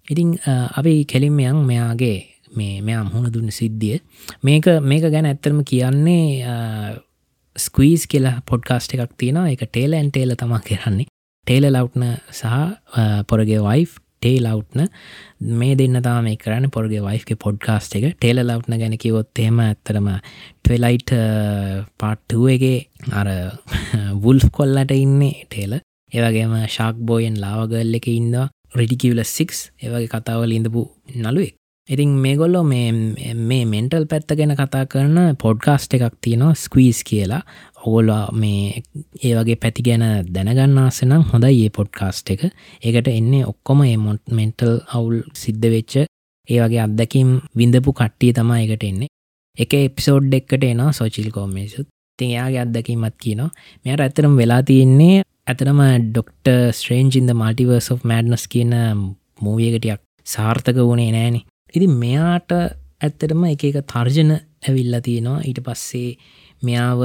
ඉතිං 0.09 0.37
අපි 0.79 0.95
කෙලින්මයන් 1.05 1.65
මෙයාගේ 1.71 2.19
මේ 2.57 2.83
මෙයා 2.83 3.05
මුහුණ 3.05 3.33
දුන්න 3.35 3.51
සිද්ධිය. 3.51 3.99
මේක 4.43 4.67
මේක 4.83 5.05
ගැන 5.15 5.27
ඇත්තරම 5.27 5.65
කියන්නේ 5.65 6.45
ස්කවීස් 7.57 8.07
කියලා 8.07 8.37
පොඩ්කාස්ට 8.51 8.95
එකක් 8.95 9.19
තියෙන 9.19 9.43
එක 9.47 9.67
ටේල 9.67 9.99
ඇන්ටේල 9.99 10.35
තමා 10.39 10.63
කරන්නේ. 10.69 11.11
ටේල 11.47 11.67
ලව්න 11.71 12.05
සහ 12.31 12.55
පොරගේ 13.29 13.61
වයිෆ් 13.69 13.99
ටේල් 14.25 14.47
අවට්න 14.49 14.87
මේ 15.61 15.77
දෙන්න 15.77 16.01
තාම 16.05 16.29
කරන්න 16.37 16.73
පොරගේ 16.73 17.03
වයිෆ්ගේ 17.05 17.37
පොඩ්කාස්ට 17.37 17.97
එක. 17.99 18.07
ටේල 18.15 18.41
ලව්න 18.41 18.81
ගැන 18.81 18.97
කිවොත් 18.97 19.43
එහෙම 19.45 19.61
ඇත්තරම 19.61 20.09
ටවෙලයිට් 20.63 21.13
පාට්ටුවගේ 22.01 22.79
අර 23.13 23.29
වුල්ෆ් 24.25 24.49
කොල්ලට 24.59 24.95
ඉන්නේ 24.97 25.45
ටේල 25.47 25.81
ඒවගේම 26.13 26.55
ශාක් 26.69 26.97
බෝයෙන් 27.03 27.37
ලාවගල්ල 27.43 28.01
එක 28.01 28.09
ඉන්නවා 28.11 28.49
රෙඩිකිවල 28.75 29.21
6 29.25 29.61
ඒවගේ 29.83 30.11
කතාවල 30.11 30.57
ඉඳපු 30.57 30.89
නළුවෙක්. 31.17 31.55
ඉතින් 31.89 32.13
මේගොල්ලො 32.17 32.63
මේ 32.65 33.65
මෙන්ටල් 33.67 34.07
පැත්ත 34.09 34.31
ගැන 34.39 34.57
කතා 34.57 34.87
කරන 34.87 35.19
පොඩ්කාස්ට 35.37 35.97
එකක් 35.97 36.17
තියෙනවා 36.21 36.57
ස්කවීස් 36.57 37.03
කියලා. 37.05 37.43
ඔගොල්ලා 37.87 38.25
මේ 38.33 38.83
ඒ 39.23 39.33
වගේ 39.37 39.57
පැති 39.57 39.87
ගැන 39.89 40.05
දැනගන්නාසනම් 40.35 41.25
හොඳයි 41.31 41.65
ඒ 41.65 41.75
පොඩ්කාස්ට් 41.79 42.31
එක. 42.35 42.43
ඒකට 42.83 43.09
එන්නේ 43.11 43.49
ඔක්කොම 43.53 43.83
ඒ 43.85 43.97
මොට් 43.97 44.23
මෙන්ටල් 44.39 44.75
අවුල් 44.95 45.17
සිද්ධ 45.35 45.67
වෙච්ච 45.75 45.95
ඒ 46.49 46.59
වගේ 46.59 46.83
අත්දැකිම් 46.87 47.31
විඳපු 47.59 47.93
කට්ටිය 47.93 48.33
තමා 48.33 48.63
එකට 48.65 48.85
එන්නේ. 48.85 49.13
එක 49.59 49.75
එපිසෝඩ් 49.81 50.33
එක්කට 50.35 50.65
එනවා 50.65 50.93
සෝචිල් 50.93 51.29
කෝමේසුත් 51.31 51.89
තින් 52.19 52.31
එයාගේ 52.31 52.63
අත්දැකීමත් 52.63 53.17
කියනවා. 53.19 53.51
මෙයට 53.85 54.01
ඇතරම් 54.01 54.35
වෙලා 54.37 54.63
තියෙන්නේ 54.63 55.23
ඇතරම 55.47 55.81
Doctor 56.05 56.49
Strange in the 56.73 57.31
Multiverse 57.33 57.91
of 57.93 58.05
Madness 58.05 58.47
කියන 58.49 58.73
මූවියකටයක් 59.41 60.01
සාර්ථක 60.27 60.79
වුණේ 60.81 61.11
නෑනෙ 61.13 61.41
ඉති 61.75 61.89
මෙයාට 61.95 62.53
ඇත්තටම 63.01 63.45
එක 63.51 63.65
එක 63.69 63.79
තර්ජන 63.85 64.31
ඇවිල්ලා 64.35 65.01
තියෙනවා. 65.01 65.43
ඊට 65.43 65.61
පස්සේ 65.67 66.17
මෙයාව 66.67 67.01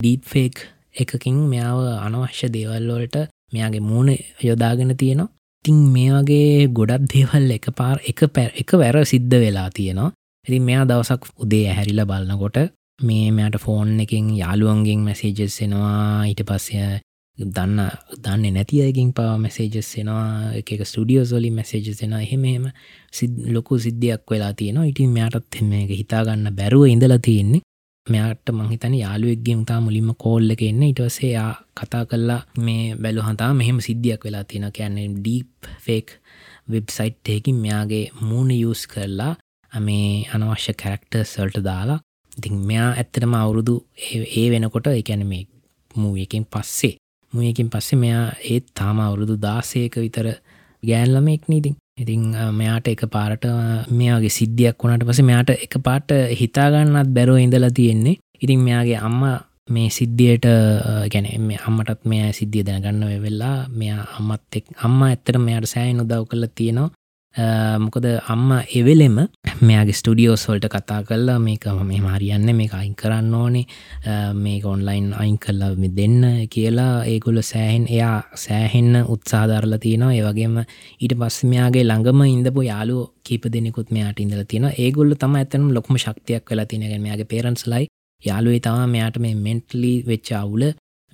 ඩීප්ෆේක් 0.00 0.56
එකකින් 0.94 1.38
මෙයාව 1.52 1.78
අනවශ්‍ය 2.06 2.48
දේවල්වලට 2.56 3.16
මෙයාගේ 3.52 3.82
මූුණ 3.82 4.10
යොදාගෙන 4.42 4.96
තියෙනවා. 4.96 5.32
තින් 5.64 5.78
මේ 5.94 6.10
වගේ 6.12 6.68
ගොඩක් 6.68 7.04
දේවල් 7.12 7.50
එක 7.56 7.66
පාර 7.78 7.96
එක 8.02 8.20
පැ 8.34 8.48
එක 8.62 8.70
වැර 8.74 8.96
සිද්ධ 9.04 9.36
වෙලා 9.44 9.68
තියෙනවා. 9.70 10.12
ඉති 10.46 10.58
මෙයා 10.60 10.84
දවසක් 10.84 11.22
උදේ 11.38 11.64
ඇහැරිල 11.66 12.02
බලන්නකොට 12.04 12.58
මේ 13.00 13.30
මෙයට 13.30 13.56
ෆෝන් 13.58 14.00
එකින් 14.00 14.26
යාළුවන්ගෙන් 14.36 15.00
මැසේජස් 15.00 15.56
එෙනවා. 15.60 16.26
ඊට 16.26 16.42
පස්සය 16.48 16.78
දන්න 17.38 17.78
දන්න 18.18 18.54
නැතියකින් 18.54 19.12
පවා 19.12 19.36
මැසේජස් 19.38 19.90
එෙනවා. 19.96 20.52
එක 20.60 20.70
ස්ටඩියෝ 20.82 21.24
සොලි 21.24 21.50
මැසේජස් 21.50 22.02
එෙන 22.02 22.14
එහෙමම 22.18 22.66
සිද් 23.12 23.38
ලොකු 23.48 23.78
සිද්ධියක් 23.78 24.30
වෙලා 24.30 24.52
තියෙනවා. 24.52 24.86
ඉතින් 24.86 25.10
මෙයාටත් 25.10 25.60
එම 25.60 25.72
එක 25.74 25.92
හිතාගන්න 25.92 26.50
බැරුව 26.52 26.86
ඉඳලා 26.86 27.18
තියෙන්නේ. 27.20 27.62
මෙයාට 28.06 28.50
මංහිතන 28.50 28.94
යාළුවෙක්ගේම 28.94 29.60
තා 29.64 29.80
මුලින්ම 29.80 30.10
කෝල්ල 30.16 30.50
එක 30.50 30.62
එන්න. 30.62 30.82
ඉටවසේ 30.82 31.30
යා 31.30 31.52
කතා 31.72 32.04
කල්ලා 32.04 32.40
මේ 32.58 32.96
බැලු 32.96 33.22
හතා 33.22 33.52
මෙහෙම 33.54 33.78
සිද්ධියක් 33.80 34.24
වෙලා 34.24 34.44
තියෙන 34.44 34.72
කියන්නේ 34.72 35.08
ඩීප් 35.10 35.70
ෆේක් 35.80 36.08
වෙබ්සයිට්යකින් 36.68 37.56
මෙයාගේ 37.56 38.04
මූුණ 38.20 38.50
යස් 38.52 38.82
කරලා 38.86 39.34
මේ 39.72 40.08
අනවශ්‍ය 40.30 40.74
කැරක්ටර් 40.74 41.22
සල්ට 41.24 41.62
දාලා 41.62 42.00
ඉතින් 42.32 42.58
මෙයා 42.62 42.90
ඇත්තටම 42.92 43.34
අවුරුදු 43.34 43.74
ඒ 44.32 44.46
වෙනකොට 44.50 44.86
එකැන 44.88 45.24
මේ 45.26 45.44
මූයකින් 45.94 46.46
පස්සේ 46.46 46.94
මුයකින් 47.32 47.70
පස්සේ 47.70 47.98
මෙයා 47.98 48.26
ඒත් 48.46 48.66
තාම 48.74 48.98
අවුරුදු 49.00 49.36
දාසයක 49.38 49.96
විතර 49.96 50.28
ගෑන්ලමෙක් 50.82 51.42
නීතින් 51.48 51.76
ඉතිං 52.02 52.24
මෙයාට 52.58 52.88
එක 52.92 53.04
පාරට 53.14 53.46
මෙයාගේ 54.00 54.36
සිද්ධියක් 54.38 54.82
වුණට 54.82 55.06
පස 55.08 55.22
මෙයාට 55.30 55.50
එක 55.56 55.74
පාට 55.86 56.10
හිතාගන්නත් 56.40 57.14
බැරෝ 57.16 57.38
ඉඳලා 57.44 57.72
තියෙන්නේ. 57.78 58.18
ඉතින් 58.42 58.60
මෙයාගේ 58.66 58.98
අම්ම 59.08 59.22
මේ 59.70 59.88
සිද්ධියට 59.90 60.46
ගැන 61.12 61.26
මේ 61.48 61.58
අම්මටත් 61.68 62.02
මෙයා 62.04 62.32
සිද්ධිය 62.38 62.64
දැනගන්න 62.68 63.04
වෙවෙල්ලා 63.10 63.56
මෙයා 63.80 64.02
අම්මත් 64.18 64.58
එක් 64.58 64.66
අම්ම 64.86 64.98
ඇත්තට 65.08 65.38
මෙයාට 65.46 65.72
සෑයි 65.74 65.94
නොදව් 65.94 66.26
කල 66.30 66.46
තියෙනවා. 66.54 66.90
මොකද 67.78 68.06
අම්ම 68.28 68.50
එවෙලෙම 68.76 69.16
මෙයාගේ 69.60 69.94
ස්ටඩියෝස් 69.94 70.44
වල්ට 70.48 70.68
කතා 70.68 71.02
කල්ලා 71.02 71.38
මේක 71.38 71.64
මේ 71.82 72.00
හරියන්න 72.06 72.56
මේ 72.56 72.68
අයින් 72.72 72.94
කරන්න 72.94 73.34
ඕනේ. 73.34 73.64
මේ 74.34 74.60
ඔන්ලයින් 74.64 75.14
අයින් 75.14 75.38
කල්ලා 75.38 75.70
දෙන්න 75.96 76.48
කියලා. 76.50 77.04
ඒගොල්ල 77.04 77.40
සෑහෙන් 77.42 77.86
එයා 77.88 78.22
සෑහෙන්න 78.36 79.04
උත්සාධරල 79.06 79.78
තියෙනවා 79.78 80.12
ඒවගේම 80.12 80.58
ඊට 81.00 81.14
පස්ස 81.14 81.44
මෙයාගේ 81.44 81.84
ළඟම 81.84 82.22
ඉඳපු 82.26 82.62
යාලු 82.62 82.98
කීප 83.24 83.44
දෙනෙකුත් 83.52 83.90
මෙයාට 83.90 84.20
ඉඳල 84.20 84.44
තියෙන 84.44 84.68
ඒගොල්ල 84.76 85.14
තම 85.16 85.34
ඇතනම් 85.36 85.72
ලොකම 85.74 85.96
ශක්තියක් 85.96 86.50
වෙලා 86.50 86.66
තියෙනගෙන 86.66 87.02
මෙයාගේ 87.02 87.30
පේරන්ස්ලයි 87.32 87.86
යාලුවේ 88.22 88.60
තම 88.60 88.90
මෙයාට 88.90 89.18
මේ 89.18 89.34
මෙන්ටලි 89.36 89.92
වෙච්ච 90.06 90.32
අවුල 90.34 90.64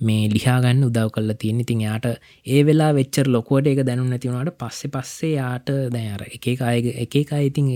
මේ 0.01 0.29
ලිහාගන්න 0.29 0.85
උදව් 0.85 1.09
කල්ල 1.09 1.33
තියෙන 1.35 1.59
ඉතින් 1.59 1.81
යාට 1.81 2.07
ඒ 2.47 2.61
වෙලා 2.63 2.91
වෙච්චර 2.93 3.27
ලොකුවට 3.27 3.67
එක 3.67 3.83
දැනු 3.85 4.05
නැතිවුණට 4.05 4.57
පස්සෙ 4.57 4.87
පස්සේ 4.89 5.33
යාට 5.33 5.69
දැර 5.91 6.23
එක 6.29 6.47
අය 6.63 6.79
එක 7.05 7.33
අයිඉතින් 7.33 7.69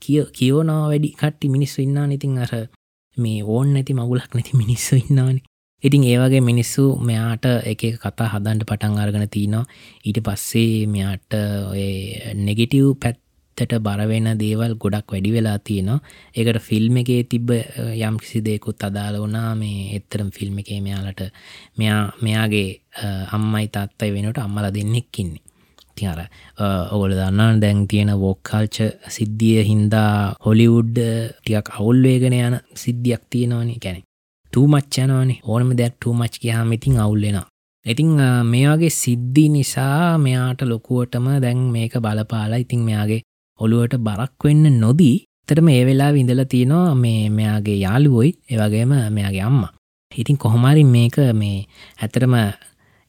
කිය 0.00 0.22
කියෝනවා 0.32 0.88
වැඩි 0.88 1.14
කට්ටි 1.14 1.54
මිනිස්සු 1.56 1.82
ඉන්නා 1.82 2.06
ඉතින් 2.12 2.38
අර 2.38 2.54
මේ 3.16 3.42
ඕන් 3.44 3.74
නැති 3.74 3.94
මගුලක් 3.94 4.34
නැති 4.34 4.56
මිනිස්සු 4.56 4.96
ඉන්නාන. 4.96 5.40
ඉතින් 5.84 6.04
ඒවගේ 6.04 6.40
මිනිස්සු 6.40 6.84
මෙයාට 6.98 7.44
එක 7.64 7.82
කතා 7.96 8.28
හදන්ට 8.28 8.66
පටන් 8.66 8.98
අරගෙන 8.98 9.28
තියනවා 9.28 9.64
ඊට 10.04 10.18
පස්සේ 10.26 10.86
මෙයාට 10.86 11.36
ඔය 11.70 11.84
නෙගෙටව් 12.40 12.94
පැත් 13.02 13.18
පැත්තට 13.56 13.82
බරවෙන 13.82 14.28
දේවල් 14.38 14.74
ගොඩක් 14.76 15.12
වැඩි 15.12 15.32
වෙලා 15.32 15.58
තියෙනවා. 15.60 16.00
ඒකට 16.36 16.60
ෆිල්ම් 16.60 16.96
එකේ 16.96 17.22
තිබ්බ 17.24 17.50
යම් 18.00 18.16
කිසි 18.18 18.40
දෙකුත් 18.40 18.84
අදාළ 18.84 19.18
වනා 19.24 19.54
මේ 19.54 19.96
එත්තරම් 19.96 20.30
ෆිල්ම් 20.30 20.58
එකේ 20.58 20.80
මෙයාලට 20.80 21.20
මෙයා 21.78 22.02
මෙයාගේ 22.22 22.68
අම්මයි 23.32 23.68
තාත්තයි 23.68 24.14
වෙනට 24.14 24.38
අම්මල 24.38 24.70
දෙන්නෙක්කින්නේ 24.70 25.42
තිර 25.94 26.20
ඔගොල 26.90 27.12
දන්නාන 27.12 27.60
දැන් 27.60 27.86
තියෙන 27.88 28.10
වෝක්කල්ච 28.20 28.76
සිද්ධිය 29.08 29.62
හින්දා 29.70 30.34
හොලිවුඩ් 30.46 30.98
ටියක් 30.98 31.70
අවුල්වේගෙන 31.78 32.34
යන 32.34 32.58
සිද්ධියක් 32.74 33.22
තියෙනවානේ. 33.30 33.78
ගැන 33.78 34.02
මච්චනවානේ 34.52 35.40
ඕනම 35.44 35.70
දෙයක් 35.78 35.94
ටූමච් 35.94 36.34
කියහම 36.42 36.72
ඉතින් 36.72 36.98
අවුල්ලෙනවා 36.98 37.46
ඉතිං 37.86 38.10
මේවාගේ 38.44 38.90
සිද්ධි 38.96 39.44
නිසා 39.48 40.18
මෙයාට 40.18 40.62
ලොකුවටම 40.62 41.26
දැන් 41.42 41.62
මේක 41.74 41.94
බලපාලා 41.98 42.56
ඉතිං 42.56 42.80
මෙයාගේ 42.80 43.20
ඔළුවට 43.60 43.96
බරක් 43.98 44.44
වෙන්න 44.44 44.80
නොදී 44.80 45.16
තරම 45.48 45.68
ඒ 45.68 45.82
වෙලා 45.86 46.12
විඳල 46.12 46.42
තියෙනවා 46.48 46.94
මේ 46.96 47.30
මෙයාගේ 47.30 47.78
යාළුවොයි 47.78 48.30
ඒවගේම 48.50 48.92
මෙයාගේ 49.10 49.42
අම්ම. 49.42 49.64
ඉතින් 50.12 50.38
කොහොමරි 50.38 50.84
මේක 50.86 51.16
මේ 51.34 51.58
ඇතරම 52.02 52.34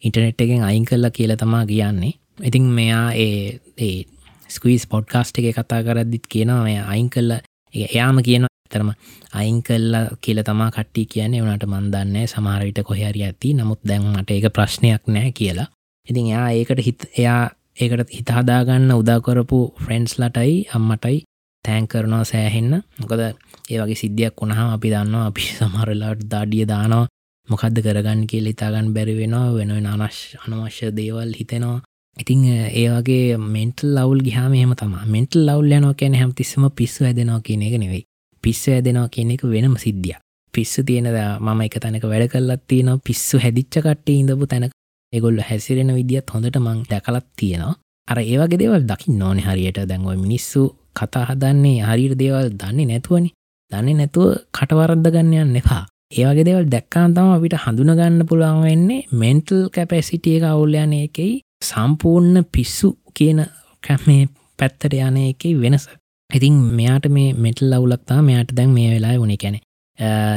ඉන්ටනෙට් 0.01 0.41
එකෙන් 0.41 0.63
අයින් 0.63 0.85
කරලා 0.85 1.11
කියලා 1.11 1.37
තමා 1.37 1.65
කියන්නේ. 1.65 2.13
ඉතින් 2.43 2.63
මෙයා 2.77 3.07
ඒ 3.15 3.59
ඒ 3.77 4.03
ස්කවිස් 4.49 4.87
පොඩ්කාස්ට් 4.87 5.39
එක 5.39 5.55
කතා 5.57 5.83
කරද්දිත් 5.83 6.27
කියනවා 6.27 6.63
මෙය 6.63 6.77
අයින් 6.85 7.09
කල්ල 7.09 7.31
එයාම 7.73 8.19
කියන 8.23 8.45
තරම 8.69 8.89
අයින් 9.33 9.63
කල්ලා 9.63 10.05
කියල 10.21 10.43
තමා 10.43 10.71
කට්ටි 10.71 11.05
කියන්නේ. 11.05 11.41
වනට 11.41 11.65
මන්දන්න 11.65 12.27
සමාරවිට 12.27 12.83
කොහරි 12.83 13.23
ඇති. 13.23 13.53
නමුත් 13.53 13.81
දැන් 13.83 14.11
මට 14.11 14.31
ඒක 14.31 14.53
ප්‍රශ්නයක් 14.53 15.07
නෑ 15.07 15.31
කියලා. 15.31 15.67
ඉතින් 16.07 16.25
එයා 16.27 16.49
ඒකට 16.51 16.85
හිත් 16.85 17.07
එයා 17.17 17.49
ඒකට 17.77 18.09
හිතහදාගන්න 18.09 18.91
උදාකරපු 18.93 19.59
ෆ්‍රෙන්න්ස් 19.77 20.13
ලටයි 20.19 20.53
අම්මටයි 20.75 21.17
තෑන් 21.65 21.87
කරනවා 21.87 22.23
සෑහෙන්න. 22.23 22.71
මොකද 22.99 23.21
ඒ 23.21 23.79
වගේ 23.79 23.99
සිද්ධියක් 24.01 24.35
වුණහම 24.41 24.69
අපි 24.69 24.93
දන්නවා 24.93 25.25
අපි 25.25 25.43
සමහරලාට 25.57 26.21
දාඩිය 26.31 26.65
දානවා. 26.65 27.05
මොකක්ද 27.47 27.77
කරගන්න 27.85 28.21
කියල 28.27 28.47
ඉතාගන්න 28.47 28.93
බැරි 28.95 29.15
වෙනවා. 29.19 29.53
වෙන 29.53 29.71
අනශ් 29.87 30.21
අනවශ්‍ය 30.43 30.91
දේවල් 30.93 31.31
හිතෙනවා. 31.39 31.77
ඉතිං 32.17 32.41
ඒ 32.73 32.87
වගේ 32.89 33.37
මෙන්ටල් 33.49 33.95
ලවල් 33.95 34.19
ගහම 34.27 34.53
එහම 34.55 34.73
තම 34.75 34.93
මෙන්ටල් 35.07 35.47
ලවල් 35.47 35.71
යනෝ 35.73 35.93
කියන 35.93 36.13
හැමතිස්සම 36.15 36.69
පිස්සු 36.75 37.05
ඇදෙනවා 37.05 37.41
කියන 37.41 37.63
එක 37.63 37.77
නෙවෙයි. 37.77 38.05
පිස්ස 38.43 38.67
ඇදෙනවා 38.69 39.09
කියන 39.09 39.31
එක 39.33 39.43
වෙනම 39.47 39.75
සිද්ධිය 39.83 40.17
පිස්සු 40.53 40.83
තියෙනද 40.87 41.09
මම 41.41 41.61
එක 41.65 41.77
තැනක 41.83 42.03
වැඩ 42.05 42.27
කල්ලත් 42.33 42.63
තියෙන 42.69 42.89
පිස්සු 43.01 43.39
හැදිච්ච 43.39 43.77
කට්ටේ 43.77 44.17
ඉඳපු 44.21 44.47
තැනක 44.47 44.74
එගොල්ල 45.13 45.39
හැසිරෙන 45.49 45.91
විදිත් 45.97 46.29
හොඳට 46.33 46.57
මං 46.59 46.83
දැකලත් 46.91 47.27
තියෙනවා. 47.37 47.75
අර 48.07 48.17
ඒවගේ 48.21 48.59
දේවල් 48.61 48.83
දකි 48.91 49.17
නොන 49.21 49.39
හරියට. 49.45 49.79
දැන්ව 49.89 50.13
මිනිස්සු 50.25 50.61
කතා 50.99 51.25
හදන්නේ 51.29 51.83
හරිර 51.87 52.13
දේවල් 52.21 52.47
දන්නේ 52.61 52.89
නැතුවනි. 52.91 53.29
දන්නේ 53.71 53.99
නැතුව 53.99 54.27
කටවරද්ද 54.57 55.07
ගන්නයන්න 55.15 55.59
එපා. 55.61 55.83
ඒවගේ 56.13 56.47
දේවල් 56.47 56.65
දැක්කාන් 56.73 57.13
තම 57.15 57.29
අපිට 57.35 57.55
හඳුනගන්න 57.63 58.25
පුළුවන් 58.29 58.63
වෙන්නේ 58.67 59.05
මෙන්ටල් 59.21 59.61
කැපැසිටිය 59.75 60.37
එක 60.37 60.45
අවුල්යන 60.51 60.93
එකයි 60.97 61.29
සම්පූර්ණ 61.63 62.45
පිස්සු 62.53 62.89
කියන 63.17 63.39
කැමේ 63.83 64.23
පැත්තට 64.59 64.93
යන 64.99 65.17
එකයි 65.23 65.53
වෙනස. 65.63 65.87
ඉතින් 66.29 66.55
මෙයාට 66.77 67.07
මේ 67.17 67.33
මෙටල් 67.45 67.71
ලවුලක්තා 67.71 68.19
මෙයාට 68.29 68.53
දැන් 68.57 68.71
මේ 68.77 68.91
වෙලා 68.93 69.17
වුණේ. 69.21 69.41
කැනෙ 69.43 69.59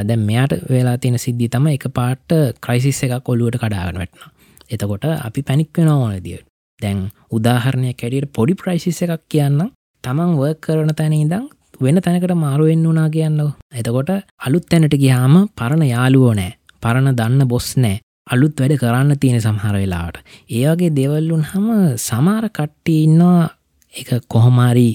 දැන් 0.09 0.25
මෙයාට 0.29 0.53
වෙලා 0.73 0.97
තියෙන 0.97 1.19
සිද්ධි 1.25 1.49
තම 1.53 1.67
එක 1.75 1.87
පාට 1.99 2.29
ක්‍රයිසිස් 2.65 3.03
එකක් 3.05 3.29
ඔලුවට 3.33 3.61
කඩාගෙන 3.61 4.01
වැටනවා. 4.01 4.31
එතකොට 4.69 5.05
අපි 5.17 5.41
පැනික් 5.41 5.77
වෙන 5.77 5.89
ඕනදිය 5.89 6.39
දැන් 6.81 6.99
උදාහරණය 7.31 7.93
කැඩියට 7.93 8.33
පොඩි 8.33 8.59
ප්‍රයිසිස 8.61 9.01
එකක් 9.05 9.23
කියන්න 9.29 9.61
තමන් 10.03 10.37
වර්ක් 10.39 10.61
කරන 10.65 10.93
තැන 10.95 11.15
ඉදං 11.15 11.47
වෙන 11.81 11.97
තැනකට 11.97 12.35
මාරුවෙන් 12.37 12.83
වුනා 12.83 13.09
කියන්න 13.09 13.41
එතකොට 13.73 14.09
අලුත් 14.39 14.65
තැනට 14.65 14.95
ගියාම 14.95 15.35
පරණ 15.57 15.83
යාලුවෝ 15.85 16.33
නෑ. 16.33 16.51
පරණ 16.83 17.15
දන්න 17.15 17.47
බොස් 17.47 17.69
නෑ. 17.77 18.01
අලුත් 18.27 18.59
වැඩ 18.61 18.75
කරන්න 18.81 19.19
තියෙන 19.21 19.41
සමහර 19.41 19.75
වෙලාට 19.75 20.17
ඒවගේ 20.51 20.91
දෙවල්ලුන් 20.91 21.45
හම 21.51 21.69
සමාර 21.99 22.49
කට්ටි 22.49 22.95
ඉන්නවා. 23.05 23.47
එක 23.93 24.09
කොහොමාරි 24.27 24.89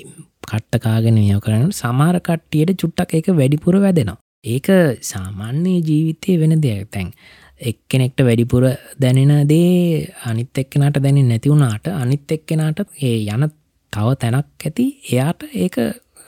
කට්ටකාගෙන 0.49 1.17
නියෝ 1.17 1.41
කරන 1.41 1.73
සමාර 1.73 2.21
කට්ටියට 2.21 2.77
චුට්ටක් 2.81 3.15
එක 3.21 3.33
වැඩිපුර 3.33 3.81
වැදෙනවා. 3.81 4.21
ඒක 4.45 4.69
සාමාන්‍යයේ 5.03 5.85
ජීවිතය 5.89 6.39
වෙන 6.41 6.55
දෙයක්. 6.63 6.89
තැන් 6.91 7.09
එක්කෙනෙක්ට 7.61 8.21
වැඩිපුර 8.21 8.65
දැනෙන 9.01 9.49
දේ 9.49 10.09
අනිත් 10.25 10.59
එක්කෙනට 10.59 10.99
දැනෙන් 10.99 11.29
නැතිවුණාට 11.29 11.87
අනිත් 11.95 12.31
එක්කෙනට 12.31 12.81
ඒ 13.01 13.19
යන 13.27 13.47
තව 13.93 14.17
තැනක් 14.17 14.67
ඇති 14.67 14.87
එයාට 15.05 15.47
ඒක 15.55 15.79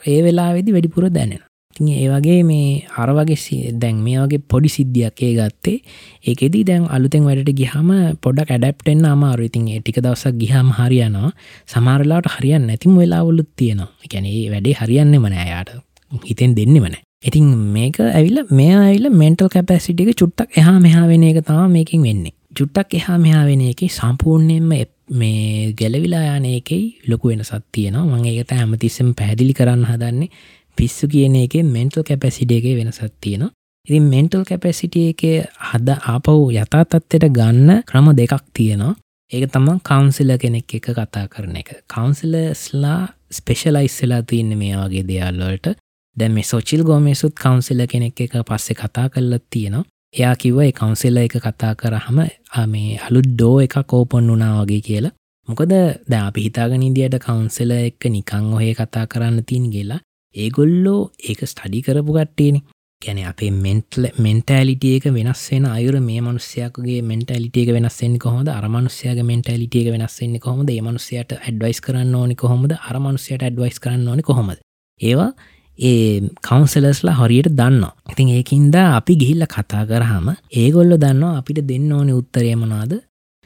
ඒ 0.03 0.19
වෙලා 0.23 0.53
වෙදි 0.53 0.73
වැඩිපුර 0.73 1.09
දැනෙන 1.09 1.47
තින් 1.75 1.87
ඒ 1.93 2.07
වගේ 2.09 2.43
මේ 2.43 2.85
අර 2.97 3.09
වගේ 3.11 3.71
දැන් 3.73 3.97
මේ 3.97 4.19
වගේ 4.19 4.41
පොඩි 4.45 4.69
සිද්ධියක් 4.69 5.21
ඒ 5.21 5.33
ගත්තේ 5.35 5.77
ඒකෙදී 6.25 6.63
දැන් 6.63 6.85
අලුතෙන් 6.89 7.23
වැඩට 7.23 7.53
ගිහම 7.53 7.89
පොඩක් 8.21 8.51
ඇඩප්ටෙන් 8.51 9.05
අමාරු 9.05 9.49
ඉතින් 9.49 9.67
ටික 9.71 9.99
දවසක් 9.99 10.35
ගිහම 10.35 10.71
හරියනවා. 10.73 11.31
සමාරලාට 11.65 12.31
හරියන් 12.35 12.67
නැතිම 12.67 12.95
වෙලාවලුත් 12.95 13.49
තියෙනවා. 13.55 13.91
එකැනේ 14.05 14.47
වැඩේ 14.51 14.79
හරියන්න 14.81 15.13
මනෑයාට 15.17 15.75
හිතෙන් 16.11 16.55
දෙන්න 16.55 16.73
මනෑ 16.75 17.06
ඉතින් 17.23 17.47
මේක 17.73 17.99
ඇවිල 17.99 18.43
මේ 18.51 18.75
ඇවිල 18.75 19.09
මෙන්ටල් 19.11 19.49
කැපැසිටික 19.49 20.13
චුට්ටක් 20.15 20.57
එහා 20.57 20.77
මෙහා 20.79 21.07
වෙන 21.07 21.23
එක 21.23 21.39
තම 21.41 21.71
මේකින් 21.71 22.01
වෙන්නේ. 22.01 22.35
චුට්ටක් 22.55 22.93
එහා 22.93 23.17
මෙහා 23.17 23.45
වෙන 23.45 23.61
එක 23.63 23.81
සම්පූර්ණයෙන්ම 23.89 24.71
මේ 25.11 25.73
ගැලවිලා 25.73 26.37
යන 26.37 26.45
එකයි 26.47 26.79
ලොකු 27.07 27.29
වෙන 27.29 27.43
සත්තියනවා 27.43 28.05
මං 28.05 28.25
ඒකට 28.25 28.51
හැමතිස්සම 28.53 29.11
පැදිලි 29.13 29.53
කරන්න 29.53 29.85
හදන්නේ 29.85 30.29
පිස්සු 30.77 31.07
කියන 31.07 31.35
එක 31.35 31.55
මෙන්ටල් 31.67 32.03
කැපැසිඩේගේ 32.03 32.75
වෙන 32.75 32.91
සත්තියනවා 32.91 33.51
ඉතින් 33.87 34.03
මෙන්ටල් 34.05 34.43
කැපැසිටිය 34.43 35.09
එක 35.11 35.21
හද 35.65 35.97
ආපව් 36.05 36.39
යථා 36.53 36.83
තත්වට 36.85 37.29
ගන්න 37.31 37.83
ක්‍රම 37.87 38.09
දෙකක් 38.17 38.43
තියෙනවා. 38.53 38.95
ඒක 39.31 39.45
තමන් 39.51 39.79
කවන්සිල 39.81 40.31
කෙනෙක් 40.37 40.75
එක 40.75 40.89
කතා 40.91 41.25
කරන 41.27 41.55
එක. 41.55 41.69
කවන්සිලස්ලා 41.87 43.01
ස්පෙශලයිස්සලා 43.31 44.21
තියන්න 44.23 44.57
මේ 44.59 44.75
වගේ 44.75 45.07
දෙයල්වලට 45.07 45.77
දැ 46.17 46.29
මේ 46.29 46.43
සොචිල් 46.43 46.81
ගෝමේසුත් 46.83 47.33
කවන්සිල 47.35 47.81
කෙනෙක් 47.87 48.21
එක 48.21 48.33
පස්සෙ 48.43 48.73
කතා 48.73 49.07
කරලත් 49.09 49.45
තියෙනවා. 49.49 49.85
එයා 50.13 50.35
කිව්ව 50.35 50.59
කවන්සිල්ල 50.71 51.17
එක 51.17 51.35
කතා 51.39 51.73
කරහම 51.75 52.19
මේ 52.67 52.99
අලුත් 52.99 53.27
ඩෝ 53.27 53.55
එක 53.61 53.75
කෝපොන් 53.87 54.31
වනා 54.31 54.53
වගේ 54.57 54.81
කියලා. 54.81 55.15
මොකද 55.47 55.73
ද 56.09 56.13
අපි 56.19 56.41
හිතාගෙන 56.45 56.81
ඉදියට 56.83 57.19
කවන්සල 57.19 57.71
එක්ක 57.73 58.03
නිකං 58.07 58.47
ඔහේ 58.55 58.73
කතා 58.75 59.05
කරන්න 59.07 59.45
තින් 59.45 59.69
කියලා 59.73 59.99
ඒගොල්ලෝ 60.35 61.01
ඒක 61.29 61.41
ස්ටඩි 61.51 61.79
කරපු 61.81 62.11
කට්ටේනෙ 62.13 62.59
ගැන 63.01 63.19
අපේ 63.29 63.51
මෙන්ටල 63.55 64.07
මෙන්ටලිටියක 64.17 65.05
වෙනස් 65.17 65.43
වෙන 65.51 65.65
අයුර 65.67 65.95
මේ 65.99 66.21
මනුස්්‍යයකගේ 66.21 66.99
මෙන්ටලිටියක 67.11 67.69
වෙනස්සෙන්නේ 67.75 68.23
කොහොද 68.25 68.47
අරමනුස්්‍යයක 68.49 69.19
මෙන්ටලිටියක 69.31 69.87
වෙනස්සෙන්නේ 69.95 70.39
කොහොමද? 70.39 70.69
ඒ 70.69 70.81
මනුස්්‍යයට 70.81 71.31
ඇඩ්වයිස් 71.37 71.79
කරන්න 71.85 72.15
ඕනි 72.15 72.35
කොහොමද? 72.35 72.71
අරමනුස්්‍යයට 72.89 73.43
ඇඩ්වයිස් 73.43 73.79
කරන්න 73.79 74.07
ඕනි 74.07 74.27
කොහොමද? 74.29 74.59
ඒවා 75.01 75.31
ඒ 75.79 76.21
කවන්සලස්ලා 76.47 77.17
හරියට 77.19 77.51
දන්න 77.51 77.83
ඉතින් 78.11 78.29
ඒකින්ද 78.29 78.75
අපි 78.75 79.13
ගිහිල්ල 79.15 79.43
කතා 79.47 79.83
කරහම 79.85 80.27
ඒගොල්ල 80.53 80.93
දන්නවා 80.97 81.37
අපිට 81.37 81.61
දෙන්න 81.63 81.91
ඕනි 81.91 82.13
උත්තරයමනාද 82.13 82.93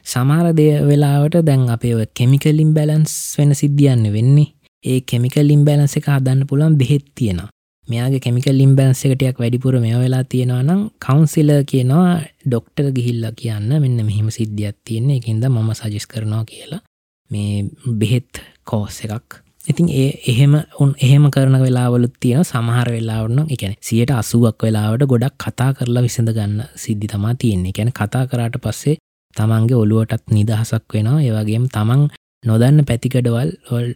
සමහර 0.06 0.46
දෙය 0.52 0.70
වෙලාවට 0.82 1.36
දැන් 1.46 1.68
අපේ 1.70 2.06
කෙමිකලින් 2.14 2.74
බැලන්ස් 2.74 3.14
වෙන 3.38 3.54
සිද්ධියන්න 3.54 4.04
වෙන්නේ. 4.12 4.52
ඒ 4.84 5.00
කෙමිකල් 5.02 5.50
ඉම්බැලන්ස 5.50 5.96
එක 5.96 6.06
හදන්න 6.06 6.46
පුළුවන් 6.46 6.78
බෙහෙත් 6.78 7.04
තියෙනවා. 7.14 7.50
මෙයාගේ 7.88 8.20
කෙමිකල් 8.20 8.58
ඉම්බැන්ස 8.60 9.04
එකටයක් 9.04 9.38
වැඩිපුර 9.38 9.74
මෙ 9.80 9.92
වෙලා 9.94 10.24
තියෙනවා 10.24 10.62
නම් 10.62 10.82
කවන්සිල 10.98 11.50
කියනවා 11.64 12.10
ඩොක්ටර් 12.46 12.90
ගිහිල්ල 12.96 13.24
කියන්න 13.36 13.70
මෙන්න 13.76 13.98
මෙහෙම 14.08 14.28
සිද්ධියත් 14.30 14.78
තියෙන්නේ. 14.84 15.16
එකින්ද 15.16 15.44
මම 15.46 15.70
සජිස් 15.74 16.06
කරනවා 16.06 16.44
කියලා. 16.44 16.82
මේ 17.30 17.64
බෙහෙත් 18.00 18.42
කෝස් 18.64 18.98
එකක්. 19.04 19.28
ඉතින් 19.66 19.88
ඒ 19.92 20.10
එහෙම 20.26 20.54
උන් 20.76 20.90
එහෙම 20.98 21.24
කරන 21.30 21.56
වෙලාවලුත් 21.56 22.14
තියෙන 22.20 22.44
සමහර 22.44 22.88
වෙලාවන්න 22.90 23.40
එකැන 23.48 23.74
සියට 23.80 24.12
අසුවක් 24.12 24.58
වෙලාවට 24.62 25.06
ගොඩක් 25.06 25.36
කතා 25.38 25.70
කරලා 25.72 26.02
විසඳ 26.02 26.30
ගන්න 26.30 26.60
සිද්ධි 26.76 27.06
තමා 27.06 27.34
තියෙන්නේ. 27.34 27.72
කැන 27.72 27.92
කතා 27.92 28.24
කරාට 28.26 28.56
පස්සේ 28.58 28.96
තමන්ගේ 29.36 29.76
ඔළුවටත් 29.76 30.24
නිදහසක් 30.30 30.84
වෙනවා. 30.94 31.20
ඒවගේම 31.20 31.64
තමන් 31.68 32.02
නොදන්න 32.44 32.84
පැතිකඩවල් 32.84 33.50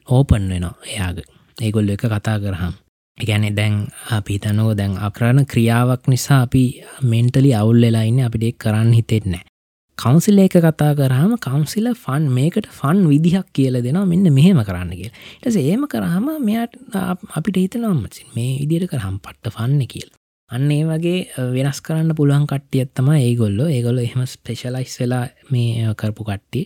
ඕපන් 0.09 0.45
වෙනවා 0.49 0.75
එයාග. 0.87 1.19
ඒගොල්ල 1.57 1.89
එක 1.89 2.05
කතා 2.07 2.39
කරහම් 2.39 2.75
එකැනෙ 3.19 3.51
දැන් 3.51 3.75
අපි 4.11 4.39
තනෝ 4.39 4.71
දැන් 4.75 4.95
අකරණ 5.01 5.47
ක්‍රියාවක් 5.47 6.03
නිසා 6.07 6.41
අපි 6.43 6.65
මෙන්ටලි 7.05 7.51
අවුල් 7.55 7.81
වෙලාඉන්න 7.81 8.21
අපිට 8.21 8.45
එක් 8.45 8.59
කරන්න 8.59 8.93
හිතෙන්නෑ 8.93 9.45
කවන්සිල 9.99 10.39
එක 10.39 10.57
කතා 10.59 10.93
කරහම 10.95 11.33
කවන්සිල 11.39 11.89
ෆන් 11.95 12.29
මේකට 12.31 12.69
ෆන් 12.71 13.01
විදිහක් 13.13 13.49
කියල 13.53 13.79
දෙෙනවා 13.79 14.05
මෙන්න 14.05 14.29
මෙහෙම 14.33 14.61
කරන්න 14.63 14.93
කියල. 14.93 15.13
ටස 15.41 15.57
ඒම 15.63 15.89
කරහම 15.89 16.27
මෙයාට 16.43 16.77
අපිට 17.33 17.57
හිතනම්මසින් 17.57 18.29
මේ 18.37 18.53
ඉදිර 18.65 18.87
කරහම් 18.87 19.19
පට්ට 19.19 19.55
ෆන්න 19.57 19.83
කියල. 19.87 20.09
අන්න 20.51 20.71
ඒ 20.71 20.85
වගේ 20.85 21.49
වෙනස් 21.55 21.81
කරන්න 21.81 22.15
පුළුවන් 22.15 22.47
කට්ටියත්තම 22.47 23.09
ඒගොල්ල. 23.17 23.61
ඒගොල්ල 23.69 23.99
එහෙම 23.99 24.25
ස්පේශලයිස් 24.27 24.97
වෙලා 25.01 25.27
මේ 25.51 25.95
කරපු 25.95 26.25
කට්ටි 26.25 26.63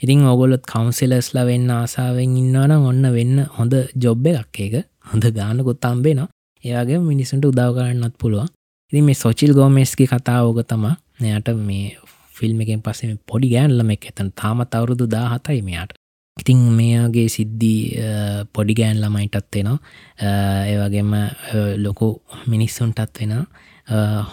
ඉතින් 0.00 0.20
ඔගොලොත් 0.24 0.64
කවන්සිලස්ලා 0.64 1.44
වෙන්න 1.46 1.70
ආසාාවෙන් 1.72 2.36
ඉන්නවනම් 2.36 2.84
ඔන්න 2.86 3.06
වෙන්න 3.14 3.38
හොඳ 3.56 3.72
ජොබ් 3.96 4.26
එකක් 4.28 4.60
ඒක. 4.60 4.74
හොඳ 5.10 5.24
ගානකොත් 5.34 5.84
අම්බේන 5.84 6.20
ඒයාගේ 6.64 6.98
මිනිසුන්ට 7.02 7.44
උදාව 7.44 7.74
කරන්නත් 7.76 8.14
පුළුවන්. 8.20 8.48
ඉතින් 8.92 9.04
මේ 9.04 9.14
සොචිල් 9.16 9.52
ගෝමෙස්කි 9.52 10.06
කතා 10.06 10.44
ඕක 10.44 10.62
තම 10.64 10.84
එයට 11.20 11.50
මේ 11.60 11.98
ෆිල්ම් 12.40 12.60
එකෙන් 12.64 12.82
පස්සේ 12.82 13.16
පොඩි 13.30 13.54
ගෑන්ලම 13.54 13.94
එක 13.96 14.10
එතන 14.10 14.30
තාමත් 14.40 14.74
අවුරුදු 14.74 15.06
දා 15.14 15.26
හතයි 15.32 15.62
මෙයාට. 15.62 15.92
ඉතිං 16.36 16.60
මේගේ 16.72 17.28
සිද්ධී 17.28 17.80
පොඩි 18.54 18.74
ගෑන් 18.80 19.00
ළමයිටත් 19.02 19.54
වෙනවා 19.54 19.78
ඒවගේම 20.66 21.14
ලොකු 21.84 22.08
මිනිස්සුන්ටත් 22.52 23.20
වෙනවා 23.20 23.44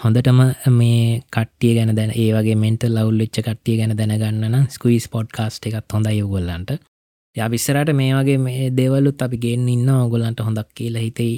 හොඳටම 0.02 0.42
මේ 0.72 1.22
කට්ටිය 1.32 1.74
ගැන 1.78 1.96
දැන 1.96 2.12
ඒවගේ 2.16 2.58
මෙන්ට 2.64 2.84
ලවල් 2.88 3.24
වෙච්ච 3.24 3.40
කට්ටිය 3.40 3.78
ගැන 3.80 3.96
දැනගන්න 3.98 4.60
ස්කවිස් 4.70 5.08
පොඩ් 5.08 5.32
කාස්ට 5.38 5.68
එකත් 5.68 5.98
හොඳ 5.98 6.12
යොගොල්ලන්ට 6.12 6.78
යවිස්සරට 7.36 7.92
මේ 7.94 8.14
වගේ 8.14 8.40
මේ 8.40 8.70
දෙවලුත් 8.72 9.22
අපි 9.22 9.38
ගෙන් 9.38 9.68
ඉන්න 9.70 9.90
ඔගොලන්ට 9.98 10.46
හොඳක් 10.48 10.70
කියලා 10.74 11.06
හිතෙයි 11.08 11.36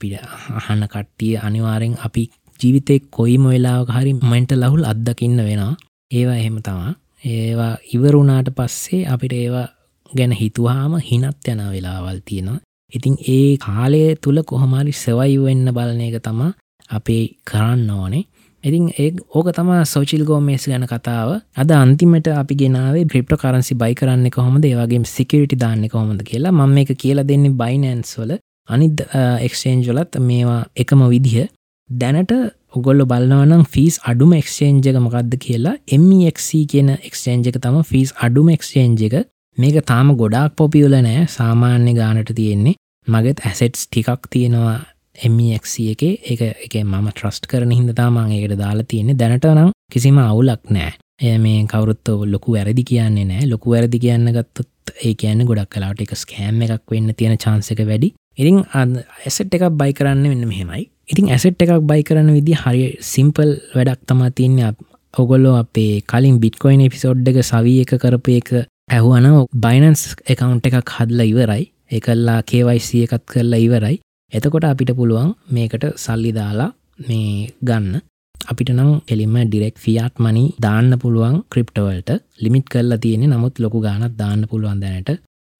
පිට 0.00 0.24
අහන්න 0.60 0.84
කට්ටිය 0.86 1.34
අනිවාරෙන් 1.38 1.94
අපි 2.06 2.24
ජීවිතය 2.60 2.96
කොයිම 3.10 3.44
වෙලාවක 3.52 3.92
හරි 3.96 4.12
මෙන්ට 4.32 4.52
ලහුල් 4.54 4.82
අත්දකින්න 4.84 5.38
වෙනවා. 5.40 5.74
ඒවා 6.10 6.36
එහෙම 6.36 6.56
තමා. 6.62 6.94
ඒවා 7.24 7.74
ඉවරුණාට 7.94 8.48
පස්සේ 8.56 9.02
අපිට 9.06 9.34
ඒවා 9.34 9.66
ගැන 10.10 10.32
හිතුවාම 10.32 10.96
හිනත් 11.00 11.48
යන 11.52 11.60
වෙලාවල් 11.72 12.20
තියෙනවා. 12.24 12.58
ඉතින් 12.92 13.16
ඒ 13.28 13.56
කාලය 13.58 14.02
තුළ 14.22 14.42
කොහොමරි 14.42 14.92
සෙවයි 14.94 15.38
වෙන්න 15.44 15.74
බලන 15.76 16.00
එක 16.00 16.22
තමා 16.22 16.52
අපේ 16.90 17.22
කරන්න 17.50 17.90
ඕනේ. 17.90 18.24
ඉතින් 18.64 18.88
ඒ 18.98 19.10
ඕක 19.30 19.50
තම 19.52 19.70
සෝචිල් 19.84 20.24
ගෝමේස් 20.24 20.64
ගැන 20.66 20.86
කතාව. 20.86 21.30
අද 21.56 21.70
අන්තිමට 21.72 22.28
අපි 22.34 22.54
ගෙනාවේ 22.54 23.04
බ්‍රිප්ට 23.04 23.36
කරන්සි 23.42 23.74
බයි 23.74 23.94
කරන්න 23.94 24.30
කොහොමද? 24.30 24.64
ඒවගේ 24.64 25.04
සිකවිටි 25.06 25.60
දාන්න 25.60 25.88
කොහොමද 25.88 26.22
කියලා. 26.22 26.52
මම 26.52 26.78
එක 26.78 26.92
කියලා 26.96 27.28
දෙන්නේ 27.30 27.58
බයිනන්ස් 27.62 28.18
වල. 28.18 28.32
අනිද 28.68 29.00
එක්ෂේන්ජලත් 29.46 30.16
uh, 30.16 30.20
මේවා 30.20 30.62
එකම 30.76 31.02
විදිහ. 31.08 31.48
දැනට 31.90 32.32
ඔගොල්ල 32.74 33.04
බලනවනම් 33.10 33.64
ෆිස් 33.74 33.96
අඩුම 34.10 34.32
එක්ෂේන්ජක 34.38 34.98
මොකක්ද 35.04 35.34
කියලා. 35.44 35.76
එMEXC 35.88 36.48
කියන 36.72 36.90
එක්ෂේන්ජක 36.98 37.56
තම 37.64 37.80
ෆිස් 37.90 38.12
අඩුම 38.26 38.48
එක්ෂේන්ජ 38.56 39.02
එක. 39.08 39.16
මේක 39.58 39.78
තාම 39.86 40.14
ගොඩාක් 40.16 40.56
පොපියුල 40.56 40.94
නෑ. 40.98 41.24
සාමාන්‍ය 41.28 41.94
ගානට 42.00 42.32
තියෙන්නේ. 42.40 42.76
මගෙත් 43.06 43.44
ඇසෙට්ස් 43.50 43.86
ටිකක් 43.86 44.28
තියෙනවා 44.30 44.76
එමක් 45.18 45.66
එක. 45.92 46.02
එක 46.32 46.40
එක 46.66 46.74
මම 46.84 47.08
ට්‍රස්ට් 47.10 47.48
කරන 47.50 47.72
හිද 47.72 47.92
තාමන් 47.94 48.32
ඒකට 48.32 48.58
දාලා 48.58 48.88
තියෙන්නේ. 48.92 49.20
දැනට 49.22 49.48
නම් 49.48 49.70
කිසිම 49.92 50.18
අවුලක් 50.18 50.70
නෑ. 50.70 50.92
එය 51.20 51.38
මේ 51.38 51.64
කවරුත් 51.72 52.12
ලොකු 52.26 52.52
වැරදි 52.52 52.84
කියන්නේ 52.84 53.24
නෑ. 53.24 53.48
ලොකු 53.52 53.72
වැරදි 53.72 53.98
කියන්න 53.98 54.28
ගත්තොත් 54.36 54.94
ඒ 55.04 55.14
කියන්න 55.14 55.46
ගොඩක් 55.48 55.72
කලාට 55.74 56.04
එක 56.04 56.14
ස්කෑම් 56.14 56.62
එකක් 56.62 56.92
වෙන්න 56.92 57.16
තියෙන 57.16 57.40
චාන්සක 57.44 57.82
වැඩි. 57.90 58.12
ඉතින් 58.38 58.62
ඇසට් 58.74 59.56
එකක් 59.56 59.68
බයි 59.80 59.96
කරන්න 59.98 60.30
වෙන්න 60.32 60.48
මෙහෙමයි. 60.52 60.84
ඉතින් 61.08 61.30
ඇසට් 61.32 61.62
එකක් 61.64 61.72
බයි 61.90 62.02
කරන්න 62.02 62.34
විදි 62.36 62.54
හරි 62.54 62.84
සිම්පල් 63.02 63.50
වැඩක් 63.74 64.00
තමා 64.06 64.30
තියන්නේ. 64.30 64.72
ඔගොල්ලෝ 65.14 65.54
අපේ 65.62 66.02
කලින් 66.02 66.36
බිට්කොයින් 66.42 66.82
එපිසෝඩ් 66.86 67.28
එක 67.30 67.38
සවී 67.42 67.80
එක 67.84 67.92
කරපු 68.02 68.36
එක 68.40 68.50
ඇහුවන 68.88 69.26
බයිනන්ස් 69.64 70.02
එකකවුන්් 70.26 70.60
එකක් 70.60 70.90
හදලා 70.96 71.30
ඉවරයි. 71.32 71.64
එකල්ලා 71.90 72.40
කේවයිසි 72.42 73.02
එකත් 73.06 73.24
කරලා 73.32 73.64
ඉවරයි. 73.66 73.96
එතකොට 74.32 74.64
අපිට 74.64 74.92
පුළුවන් 74.98 75.30
මේකට 75.48 75.84
සල්ලි 75.96 76.32
දාලා 76.32 76.70
මේ 77.06 77.48
ගන්න. 77.62 78.02
අපිට 78.34 78.70
නම් 78.74 78.90
එලිම 79.08 79.36
ඩිරෙක් 79.38 79.76
ෆියාට් 79.84 80.20
මනි 80.24 80.44
දාන්න 80.64 80.90
පුළුවන් 81.02 81.38
ක්‍රිප්ටවල්ට 81.52 82.10
ලිමිට් 82.42 82.66
කරලා 82.72 83.00
තියෙන 83.04 83.24
නමුත් 83.30 83.54
ලොකු 83.58 83.80
ගානත් 83.80 84.18
දාන්න 84.18 84.42
පුළුවන් 84.50 84.82
දැනට. 84.84 85.10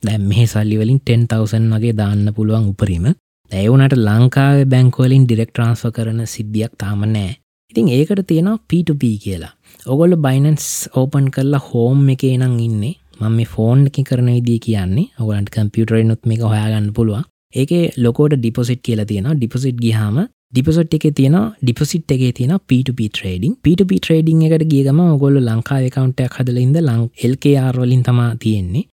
දැම් 0.03 0.23
මේ 0.31 0.47
සල්ලිවලින් 0.47 1.01
10,000 1.03 1.73
වගේ 1.75 1.97
දාන්න 2.03 2.35
පුළුවන් 2.37 2.69
උපරීම. 2.73 3.09
ඇවුනට 3.51 3.99
ලංකාව 3.99 4.65
බැංකෝලින් 4.73 5.27
ඩිරෙක් 5.27 5.53
ට්‍රන්ස්ෆ 5.53 5.93
කරන 5.97 6.25
සිද්ධියක් 6.33 6.73
තාම 6.79 7.05
නෑ 7.09 7.35
ඉතින් 7.73 7.89
ඒකට 7.89 8.21
තියෙනවා 8.27 8.59
P2P 8.69 9.03
කියලා. 9.23 9.53
ඔගොල්ල 9.87 10.15
බයිනන්ස් 10.17 10.67
ඕපන් 10.97 11.27
කරලා 11.31 11.61
හෝම් 11.67 12.01
එකේ 12.09 12.37
නං 12.37 12.55
ඉන්නේ. 12.61 12.95
මම 13.21 13.35
මේ 13.37 13.51
ෆෝන් 13.55 13.81
එක 13.89 13.99
කරන 14.09 14.29
විදිී 14.29 14.63
කියන්නේ 14.67 15.05
ඔගලන්ට 15.21 15.51
කම්පියුටර් 15.55 15.99
නොත් 16.05 16.23
මේක 16.27 16.43
හොයාගන්න 16.43 16.89
පුළුවන්. 16.93 17.25
ඒක 17.55 17.73
ලොකෝට 17.99 18.37
ඩිපොසිට් 18.37 18.81
කියලා 18.83 19.09
තියෙන 19.11 19.29
ඩිපොසිට් 19.33 19.79
ගහම 19.85 20.19
ඩිපොසට් 20.53 20.95
එක 20.99 21.05
තියෙන 21.19 21.37
ඩිපොසිට් 21.63 22.15
එක 22.17 22.23
තියෙන 22.39 22.55
P2P 22.69 23.09
ට්‍රේඩිං 23.09 23.57
P2P 23.65 23.99
ට්‍රේඩිං 23.99 24.45
එකට 24.47 24.65
ගියගම 24.73 25.01
ඔගොල්ල 25.07 25.37
ලංකා 25.43 25.81
කවන්ටයක් 25.89 26.39
හදලින්ද 26.39 26.81
ලං 26.81 27.03
එල්කR 27.25 27.81
වලින් 27.81 28.03
තමා 28.03 28.31
තියෙන්නේ. 28.45 28.89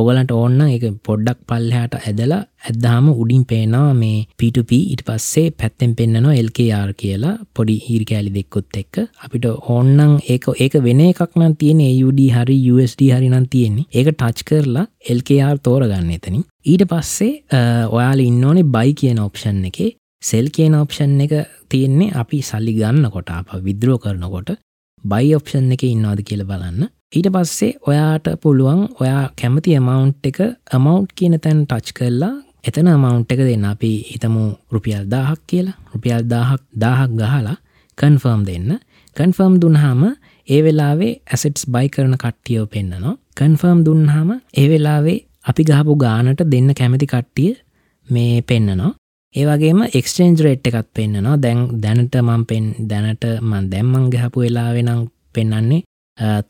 ඔගලන්ට 0.00 0.30
ඕන්න 0.32 0.60
එක 0.66 0.84
පොඩ්ඩක් 1.06 1.40
පල්ලහට 1.48 1.96
ඇදලා 1.98 2.38
ඇදදාම 2.68 3.10
උඩින් 3.12 3.42
පේනවා 3.50 3.92
මේ 3.94 4.24
P2P 4.40 4.78
ඉට 4.94 5.02
පස්සේ 5.08 5.50
පැත්තෙන් 5.52 5.92
පෙන්න්නනවා 5.98 6.36
LKR 6.44 6.92
කියලා 7.02 7.34
පොඩි 7.54 7.76
හිරි 7.86 8.06
කෑලි 8.10 8.32
දෙක්කොත් 8.36 8.78
එක්ක. 8.82 8.96
අපිට 9.24 9.44
ඕන්නන් 9.50 10.16
ඒක 10.32 10.48
ඒක 10.56 10.74
වෙන 10.86 11.02
එකක් 11.06 11.36
නම් 11.36 11.56
තියෙන 11.60 11.82
UD 12.08 12.20
හරි 12.36 12.56
USD 12.72 13.02
හරි 13.12 13.28
නම් 13.28 13.46
තියෙන්නේ. 13.54 13.88
ඒක 13.92 14.08
ටච් 14.14 14.46
කරලා 14.48 14.86
LKR 15.16 15.60
තෝරගන්න 15.66 16.10
එතනින්. 16.16 16.44
ඊට 16.64 16.84
පස්සේ 16.92 17.32
ඔයාල 17.96 18.24
ඉන්නඕනේ 18.24 18.70
බයි 18.76 18.94
කියන 19.02 19.20
ඔප්ෂන් 19.26 19.64
එක. 19.70 19.80
සෙල් 20.22 20.48
කියන 20.56 20.74
ඔප්ෂන් 20.78 21.20
එක 21.26 21.36
තියෙන්නේ 21.68 22.14
අපි 22.22 22.40
සල්ලි 22.42 22.74
ගන්න 22.80 23.12
කොට 23.12 23.30
අප 23.36 23.52
විද්‍රෝ 23.68 23.98
කරනකොට 23.98 24.56
බයි 25.04 25.36
ඔප්ෂන් 25.36 25.70
එක 25.76 25.84
ඉන්නවාද 25.84 26.24
කියල 26.24 26.44
බලන්න. 26.48 26.88
ඊට 27.12 27.28
පස්සේ 27.28 27.72
ඔයාට 27.82 28.26
පුළුවන් 28.42 28.82
ඔයා 28.96 29.24
කැමති 29.34 29.70
ඇමවුන්් 29.72 30.12
එක 30.24 30.38
අමවුන්් 30.70 31.06
කියන 31.12 31.34
තැන් 31.38 31.64
ටච් 31.64 31.88
කරලා 31.92 32.34
එතන 32.64 32.88
අමවුන්් 32.88 33.24
එක 33.24 33.40
දෙන්න. 33.40 33.64
අපි 33.66 33.90
හිතමු 34.10 34.44
රුපියල් 34.72 35.04
දාහක් 35.06 35.40
කියලා. 35.46 35.76
රුපියල් 35.92 36.22
දාහක් 36.24 36.62
දාහක් 36.74 37.10
ගහලා 37.12 37.56
කන්ෆර්ම් 37.98 38.42
දෙන්න. 38.44 38.70
කන්ෆර්ම් 39.16 39.54
දුන්හාම 39.58 40.02
ඒ 40.48 40.60
වෙලාවේ 40.60 41.12
ඇසෙට්ස් 41.26 41.64
බයි 41.66 41.88
කරන 41.88 42.14
කට්ටියෝ 42.16 42.66
පෙන්න්නනවා 42.66 43.16
කන්ෆර්ම් 43.36 43.80
දුන්හාම 43.84 44.30
ඒ 44.54 44.66
වෙලාවේ 44.68 45.18
අපි 45.44 45.62
ගහපු 45.64 45.92
ගානට 45.96 46.40
දෙන්න 46.46 46.70
කැමති 46.74 47.06
කට්ටිය 47.06 47.52
මේ 48.08 48.40
පෙන්න්නනවා 48.42 48.92
ඒවගේම 49.34 49.80
එක්ස්ටේන්ජ් 49.90 50.40
රේට් 50.40 50.66
එකත් 50.68 50.88
පෙන්න්නනවා 50.94 51.36
දැන් 51.36 51.60
දැනට 51.82 52.14
මං 52.22 52.42
පෙන් 52.44 52.66
දැනට 52.90 53.24
මන් 53.42 53.64
දැම්මන් 53.72 54.10
ගහපු 54.12 54.38
වෙලාවෙනම් 54.40 55.00
පෙන්න්නන්නේ 55.34 55.82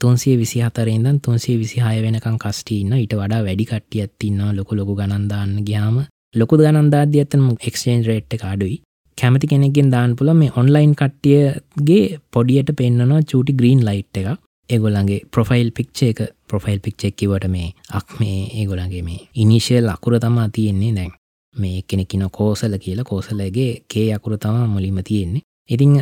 තුන්සේ 0.00 0.36
විසි 0.36 0.60
හතරෙන්දන් 0.60 1.18
තුන්සේ 1.20 1.56
විසිහය 1.58 1.96
වෙනකම් 2.02 2.36
කස්ටීන්න 2.38 2.94
ඊට 2.94 3.14
වඩා 3.14 3.40
වැඩි 3.46 3.64
කට්ටියත් 3.64 4.12
තින්න 4.18 4.40
ලොක 4.56 4.72
ලොකු 4.72 4.94
ගණන්දාන්න 4.94 5.56
ගයාම 5.64 5.98
ලොකු 6.34 6.56
ගණන්දාද 6.56 7.16
ඇතම 7.16 7.48
එක්ස්චේන්ජ් 7.62 8.06
රේට් 8.06 8.34
එක 8.34 8.44
අඩුයි. 8.44 8.76
කැමති 9.18 9.46
කෙනෙක්ගෙන් 9.46 9.90
දාන්න 9.90 10.16
පුළ 10.16 10.32
මේ 10.34 10.54
ඔන්ලයින් 10.56 10.94
කට්ටියගේ 10.94 12.04
පොඩියට 12.32 12.70
පෙන්න්නනවා 12.76 13.22
චූටි 13.24 13.52
ග්‍රීන් 13.54 13.82
ලයිට් 13.84 14.20
එක 14.20 14.28
ඒගොල්ලන්ගේ 14.70 15.24
ප්‍රොෆයිල් 15.30 15.70
පික්ෂ 15.72 16.02
එක. 16.02 16.20
ප්‍රොෆයිල් 16.48 16.80
පික්්චෙක්කිවට 16.80 17.46
මේ 17.48 17.68
අක් 17.90 18.18
මේ 18.20 18.38
ඒගොලන්ගේ 18.54 19.02
මේ 19.02 19.20
ඉනිශල් 19.36 19.88
අකුර 19.88 20.18
තමා 20.18 20.48
තියෙන්නේ 20.48 20.92
දැන්. 20.94 21.12
මේ 21.54 21.82
කෙනෙකින 21.82 22.24
කෝසල 22.30 22.74
කියලා. 22.78 23.04
කෝසලගේ 23.04 23.70
කේ 23.88 24.08
අකුර 24.14 24.38
තමා 24.38 24.66
මුලිම 24.66 24.98
තියෙන්නේ. 25.04 25.42
ඉතිං 25.70 25.92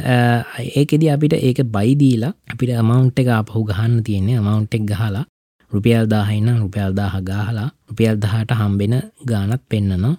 ඒකෙද 0.80 1.02
අපිට 1.14 1.34
ඒක 1.38 1.60
බයිදීලා 1.74 2.32
අපිට 2.52 2.70
අමවුන්් 2.82 3.10
එක 3.16 3.28
අපහු 3.40 3.64
ගහන්න 3.70 4.02
තියෙන්නේ. 4.06 4.38
අමවුන්් 4.40 4.66
එක් 4.70 4.84
ගහලා 4.90 5.24
රුපියල් 5.72 6.04
දාහයින්න 6.12 6.60
රුපියල් 6.64 6.92
දාහ 6.98 7.14
ගාහලා 7.30 7.68
රුපියල් 7.88 8.16
දහට 8.22 8.50
හම්බෙන 8.60 8.94
ගානත් 9.30 9.62
පෙන්න්නනවා 9.70 10.14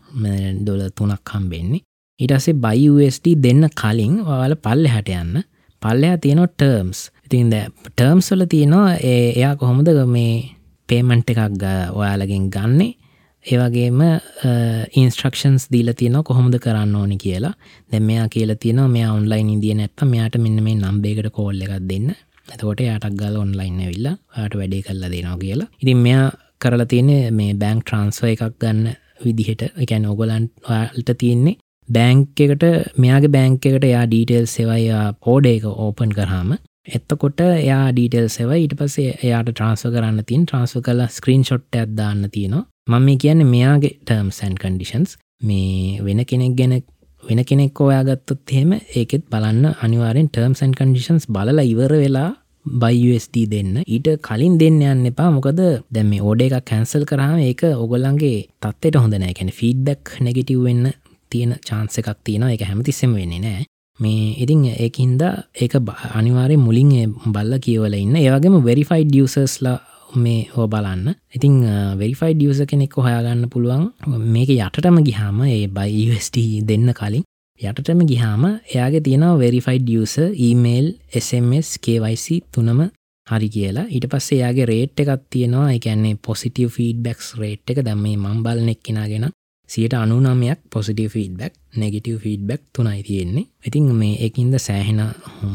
ඩොල 0.61 0.81
තුනක් 0.97 1.31
හම්බෙන්නේ. 1.33 1.81
ඉටසේ 2.19 2.53
බයිUSD 2.65 3.25
දෙන්න 3.45 3.63
කලින් 3.81 4.13
ඔයාල 4.21 4.55
පල්ලෙ 4.65 4.89
හැට 4.95 5.09
යන්න. 5.09 5.35
පල්ලයා 5.81 6.17
තියෙනවා 6.23 6.53
ටර්ම්ස් 6.53 6.99
ඉතින් 7.25 7.49
ද 7.51 7.55
ටර්ම්ස්වල 7.95 8.41
තියෙනවා 8.53 8.95
එයා 9.01 9.53
කොහොමද 9.55 9.89
මේ 10.15 10.33
පේමන්ට් 10.89 11.29
එකක් 11.31 11.63
ඔයාලගෙන් 11.99 12.49
ගන්නේ? 12.55 12.97
ඒවගේම 13.45 14.01
ඉන්ස්ට්‍රක්ෂන්ස් 14.93 15.67
දීල 15.73 15.93
තියෙන 15.93 16.17
කොහොමද 16.23 16.55
කරන්න 16.65 16.95
ඕනි 16.95 17.17
කියලා. 17.17 17.53
දැ 17.91 17.99
මෙයා 17.99 18.27
කියලා 18.27 18.55
තියෙන 18.55 18.81
මේ 18.91 19.07
ඔන්ලයින් 19.09 19.49
ඉදිය 19.55 19.75
නැත්ත 19.75 20.03
මෙයාට 20.13 20.37
මෙන්න 20.37 20.63
මේ 20.63 20.75
නම්බේකට 20.75 21.31
කෝල්ල 21.31 21.61
එකක් 21.61 21.75
දෙන්න. 21.89 22.09
එතකොට 22.53 22.81
යාටක් 22.81 23.15
ගල 23.21 23.37
ඔන්ලයින් 23.37 23.79
ඇවිල්ලා 23.79 24.15
යාට 24.37 24.59
වැඩේ 24.59 24.81
කල්ලා 24.81 25.11
දෙනවා 25.15 25.37
කියලා. 25.37 25.69
ඉතින් 25.81 26.03
මෙයා 26.07 26.27
කරලා 26.61 26.91
තියෙන 26.93 27.33
මේ 27.33 27.53
බෑංක් 27.55 27.83
ට්‍රන්ස්ව 27.85 28.29
එකක් 28.33 28.59
ගන්න 28.59 28.95
විදිහට. 29.25 29.63
එකැන 29.83 30.05
ඔගොලන්ට 30.05 31.11
තියෙන්නේ 31.17 31.59
බෑංක් 31.89 32.41
එකට 32.45 32.65
මෙයාගේ 32.97 33.35
බෑංක් 33.35 33.65
එකට 33.65 33.85
යා 33.93 34.07
ඩීටේල් 34.07 34.47
සෙවයි 34.47 34.89
පෝඩ 35.25 35.45
එක 35.53 35.63
ඕපන් 35.75 36.11
කරහම 36.17 36.51
එත්තකොට 36.97 37.39
යා 37.65 37.85
ඩීටෙල් 37.91 38.27
සෙව 38.29 38.51
ඊට 38.55 38.75
පසේ 38.79 39.15
එයාට 39.23 39.49
ට්‍රන්ස්ව 39.51 39.95
කරන්න 39.95 40.27
තින් 40.29 40.45
ට්‍රන්ස්ව 40.45 40.83
කල 40.85 41.01
ස්ක්‍රීන් 41.17 41.43
ෂොට් 41.43 41.79
ඇත්දාන්න 41.81 42.21
තියෙනවා. 42.35 42.65
මම 42.89 43.03
මේ 43.05 43.17
කියන්න 43.17 43.41
මෙයාගේ 43.45 43.95
ටර්ම්සන් 43.99 44.53
කන්ඩිෂන්ස් 44.55 45.11
මේ 45.41 46.01
වෙන 46.01 46.21
කෙනෙක් 46.25 46.53
ගැන 46.59 46.73
වෙන 47.23 47.41
කෙනෙක් 47.43 47.79
ඔයාගත්තොත් 47.79 48.51
එහෙම 48.51 48.71
ඒකෙත් 48.99 49.23
බලන්න 49.29 49.65
අනිවාරෙන් 49.79 50.29
ටර්ම්සන් 50.29 50.71
කන්ඩිෂන්ස් 50.73 51.27
බලලා 51.27 51.65
ඉවර 51.73 51.93
වෙලා 51.95 52.29
බයිUSD 52.65 53.35
දෙන්න. 53.47 53.75
ඊට 53.85 54.07
කලින් 54.21 54.55
දෙන්න 54.61 54.81
යන්න 54.83 55.05
එපා. 55.05 55.29
මොකද 55.31 55.59
දැම 55.89 56.11
ඕඩ 56.21 56.41
එක 56.41 56.55
කැන්සල් 56.65 57.05
කරහම 57.05 57.37
ඒක 57.41 57.61
ඔගොල්ලන්ගේ 57.75 58.47
තත්වට 58.59 59.03
හොඳ 59.03 59.15
නෑ. 59.15 59.33
කැන 59.33 59.53
ෆීඩ්බැක් 59.59 60.15
නෙගටව් 60.19 60.63
වෙන්න 60.63 60.89
තියෙන 61.31 61.53
චාන්ස 61.61 62.01
එකක් 62.01 62.09
තියෙන 62.23 62.47
එක 62.49 62.65
හැමතිස්සෙම 62.69 63.13
වෙන්නේ 63.13 63.43
නෑ. 63.45 63.67
මේ 63.99 64.33
ඉතිං 64.43 64.65
ඒකින්ද 64.65 65.21
ඒක 65.55 65.77
අනිවාරය 66.13 66.57
මුලින් 66.57 66.91
බල්ල 67.27 67.53
කියවල 67.59 67.93
ඉන්න. 67.95 68.17
ඒවගේම 68.17 68.59
වෙරිෆයිඩ් 68.63 69.15
ියසස්ලා 69.15 69.77
මේ 70.15 70.47
හෝ 70.53 70.67
බලන්න. 70.67 71.15
ඉතිං 71.35 71.55
වෙරිෆයිඩ් 71.99 72.41
ියස 72.41 72.61
කෙනෙක් 72.67 72.93
හොයාගන්න 72.97 73.49
පුළුවන්. 73.49 73.89
මේක 74.35 74.49
යටටම 74.49 75.01
ගිහාම 75.07 75.41
ඒ 75.47 75.67
බයිUSD 75.67 76.37
දෙන්න 76.69 76.93
කලින් 76.93 77.25
යටටම 77.61 78.05
ගිහාම 78.11 78.45
එයාගේ 78.47 79.03
තියෙනව 79.07 79.39
වෙරිෆයිඩ් 79.43 79.89
ියස 79.89 80.15
ඊමේල් 80.47 80.87
SMS 81.23 81.77
KYC 81.85 82.39
තුනම 82.53 82.89
හරි 83.27 83.49
කියලා. 83.55 83.87
ඊට 83.87 84.07
පස්සේ 84.11 84.39
යාගේ 84.43 84.65
රේට් 84.65 84.99
එකත් 84.99 85.25
තියෙනවා. 85.29 85.71
එකන්නේ 85.77 86.15
පොසිටව 86.27 86.69
ෆීඩබැක්ස් 86.77 87.35
රේට් 87.41 87.69
එක. 87.71 87.83
දැම 87.87 88.05
මම් 88.05 88.43
බලනෙක් 88.45 88.81
කෙනගෙන 88.83 89.29
සියට 89.69 89.93
අනුනමයක් 89.93 90.59
පොසිටව 90.73 91.11
ෆීඩබැක් 91.15 91.53
නෙගටව 91.77 92.17
ෆීඩබැක් 92.23 92.61
තුනයි 92.73 93.03
තියෙන්නේ. 93.03 93.49
ඉතින් 93.67 93.91
මේ 93.95 94.15
එකින්ද 94.27 94.57
සෑහෙන 94.57 95.01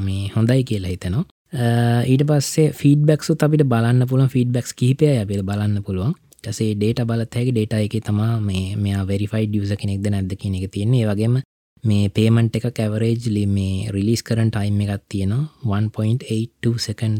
මේ 0.05 0.30
හොඳයි 0.36 0.62
කියලා 0.64 0.92
හිතනවා. 0.94 1.24
ඊට 1.55 2.22
පස්සේ 2.26 2.72
ෆීඩබක්සු 2.72 3.36
අපිට 3.38 3.62
බලන්න 3.64 4.07
පුළන් 4.07 4.28
ෆීඩබක්ස් 4.28 4.74
කහිපය 4.74 5.07
ඇබිල් 5.09 5.42
බලන්න 5.42 5.82
පුළුවන්. 5.82 6.14
සේ 6.50 6.74
ඩේට 6.74 7.07
බලත් 7.07 7.34
හැකි 7.34 7.52
ඩේට 7.52 7.74
එක 7.78 7.94
තමා 8.05 8.40
මේ 8.40 8.76
මෙයා 8.76 9.05
වෙරිෆයිඩ් 9.07 9.55
ියස 9.55 9.74
කෙනෙක්ද 9.78 10.07
නැද 10.11 10.32
කියන 10.34 10.57
එක 10.59 10.70
තියන්නේ. 10.70 11.07
වගේම 11.07 11.38
මේ 11.84 12.09
පේමන්ට් 12.09 12.57
එක 12.57 12.66
කැවරේජ් 12.74 13.28
ලි 13.30 13.44
මේ 13.46 13.92
රිලිස් 13.94 14.22
කරන 14.22 14.50
ටයිම් 14.50 14.80
එකක් 14.80 15.05
තියෙනවා. 15.09 15.46
1.82 15.64 16.78
සකන් 16.78 17.14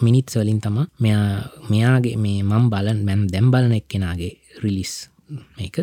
මිනිත් 0.00 0.30
වලින් 0.32 0.60
තම 0.60 0.78
මෙයා 1.00 1.50
මෙයාගේ 1.68 2.16
මේ 2.16 2.42
මම් 2.42 2.70
බලන් 2.70 3.00
මැම් 3.04 3.26
දැම් 3.28 3.50
බලන 3.50 3.74
එක්කෙනගේ 3.74 4.38
රිලිස් 4.62 4.92
එක 5.58 5.82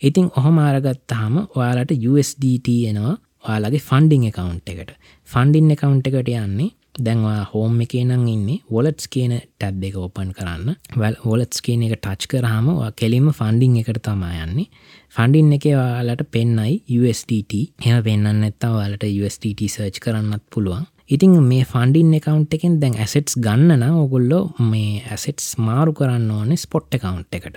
ඉතින් 0.00 0.30
ඔහොම 0.36 0.58
ආරගත්තාහම 0.58 1.34
ඔයාලට 1.50 1.92
USDT 2.10 2.68
එනවා. 2.90 3.16
ඔයාලගේ 3.42 3.82
ෆන්ඩිං 3.88 4.28
එකකවන්් 4.30 4.62
එකට. 4.66 4.94
ෆන්ඩින් 5.28 5.74
එකකවන්් 5.74 5.98
එකට 6.00 6.32
යන්නේ 6.36 6.70
දැන්වා 6.94 7.48
හෝම් 7.52 7.80
එක 7.80 7.94
නම් 7.98 8.24
ඉන්නේ 8.28 8.60
වොලට්ස් 8.70 9.08
කියන 9.08 9.32
ටැබ් 9.40 9.84
එක 9.88 9.96
ඔපන් 9.96 10.32
කරන්න. 10.36 10.76
වැල් 10.94 11.16
වොලට්ස් 11.24 11.62
කියන 11.64 11.82
එක 11.86 11.94
ටච් 11.96 12.28
කරහම 12.28 12.68
කෙලිම 12.96 13.30
ෆන්ඩිං 13.32 13.78
එකට 13.80 14.02
තමා 14.04 14.44
යන්නේ. 14.44 14.68
ෆන්ඩින් 15.08 15.52
එක 15.56 15.64
යාලට 15.70 16.24
පෙන්නයි 16.30 16.82
USDT 16.90 17.52
එම 17.82 18.02
පෙන්න්න 18.04 18.44
ඇත්තා 18.44 18.72
වාලට 18.76 19.06
USDT 19.06 19.68
සර්ච් 19.68 20.02
කරන්නත් 20.04 20.44
පුළුවන්. 20.52 20.84
ඉතින් 21.08 21.32
මේ 21.42 21.64
ෆන්ඩින් 21.64 22.12
එකකවන්් 22.18 22.44
එකෙන් 22.50 22.78
දැන් 22.82 22.98
ඇසෙට්ස් 22.98 23.38
ගන්නන 23.38 23.84
ඔගොල්ලෝ 23.96 24.44
මේ 24.62 25.02
ඇසෙට්ස් 25.08 25.56
මාරු 25.58 25.92
කරන්න 25.92 26.30
ඕනේ 26.30 26.60
ස්පොට් 26.60 26.92
එකකවන්් 26.92 27.24
එකට. 27.32 27.56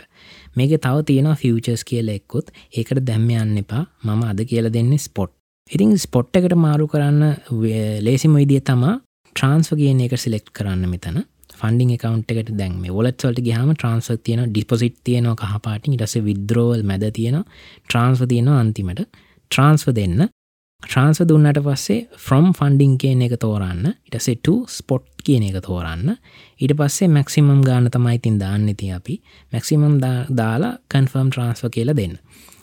මේක 0.55 0.77
තව 0.79 1.03
තියෙන 1.03 1.31
ෆියචර්ස් 1.35 1.83
කියල 1.83 2.07
එක්කොත්. 2.09 2.55
ඒකට 2.71 3.03
දැම්ම 3.03 3.29
යන්න 3.31 3.63
එපා. 3.63 3.83
මම 4.03 4.23
අද 4.23 4.45
කියල 4.47 4.71
දෙන්නේ 4.71 4.97
ස්පොට් 4.99 5.35
ඉතින් 5.69 5.97
ස්පොට් 5.97 6.35
එකට 6.37 6.55
මාරු 6.55 6.87
කරන්න 6.87 7.35
ලේසිම 8.05 8.33
විදිිය 8.37 8.61
තමා 8.61 8.95
ට්‍රන්ස්ව 9.35 9.75
කියන 9.79 10.03
එක 10.03 10.13
සිලෙක්් 10.23 10.45
කරන්න 10.57 10.83
මෙතන. 10.91 11.17
ෆන්ඩිං 11.59 11.89
එකකවන්් 11.95 12.21
එකට 12.31 12.51
දැන් 12.59 12.77
මේ 12.83 12.93
ොලත්වලට 12.99 13.41
ගහම 13.47 13.71
ට්‍රන්ස්ව 13.73 14.21
තියෙන 14.25 14.45
ඩිපොසිට් 14.51 14.95
තියනවා 15.07 15.35
කහපාටින්. 15.41 15.97
ටස 15.99 16.15
විද්‍රෝවල් 16.27 16.83
මැද 16.89 17.03
තියෙන 17.17 17.37
ට්‍රන්ස්ව 17.43 18.29
තියෙනවා 18.31 18.61
අන්තිමට. 18.63 19.01
ට්‍රන්ස්ව 19.51 19.91
දෙන්න. 19.99 20.23
ට්‍රන්ස්ව 20.83 21.27
දුන්නට 21.29 21.59
පස්සේ 21.67 21.99
ෆ්‍රම් 22.25 22.47
ෆන්ඩිං 22.59 22.95
කියන 23.03 23.25
එක 23.27 23.35
තෝරන්න. 23.43 23.83
ඉටසෙට 24.07 24.49
ස්පොට් 24.77 25.05
කියන 25.27 25.45
එක 25.49 25.59
තෝරන්න. 25.67 26.15
ඊට 26.61 26.75
පස්සේ 26.79 27.11
මැක්සිමම් 27.17 27.61
ගාන 27.69 27.91
තමයි 27.91 28.17
තින් 28.23 28.39
දාන්න 28.39 28.71
ති 28.73 28.91
අපි. 28.91 29.19
මැක්සිමම් 29.53 29.99
දාලා 30.41 30.73
කන්ෆර්ම් 30.89 31.29
ට්‍රන්ස්ව 31.31 31.71
කියලා 31.75 31.99
දෙන්න. 32.01 32.17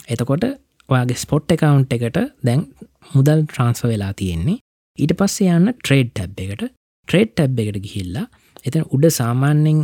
එතකොට 0.09 0.45
ඔයාගේ 0.89 1.23
ස්පොට් 1.25 1.53
එකකවන්් 1.55 1.89
එකට 1.91 2.21
දැන් 2.49 2.69
මුදල් 3.15 3.41
ට්‍රන්ස්ව 3.45 3.91
වෙලා 3.93 4.13
තියෙන්නේ. 4.15 4.61
ඊට 4.99 5.17
පස්සේ 5.19 5.57
යන්න 5.57 5.73
ට්‍රේඩ් 5.79 6.13
ටැබ් 6.13 6.41
එකට. 6.45 6.73
ට්‍රේඩ් 7.09 7.31
ටැබ් 7.35 7.61
එකට 7.63 7.79
ගිහිල්ලා 7.85 8.27
එතන 8.69 8.85
උඩ 8.95 9.09
සාමාන්‍යෙන් 9.17 9.79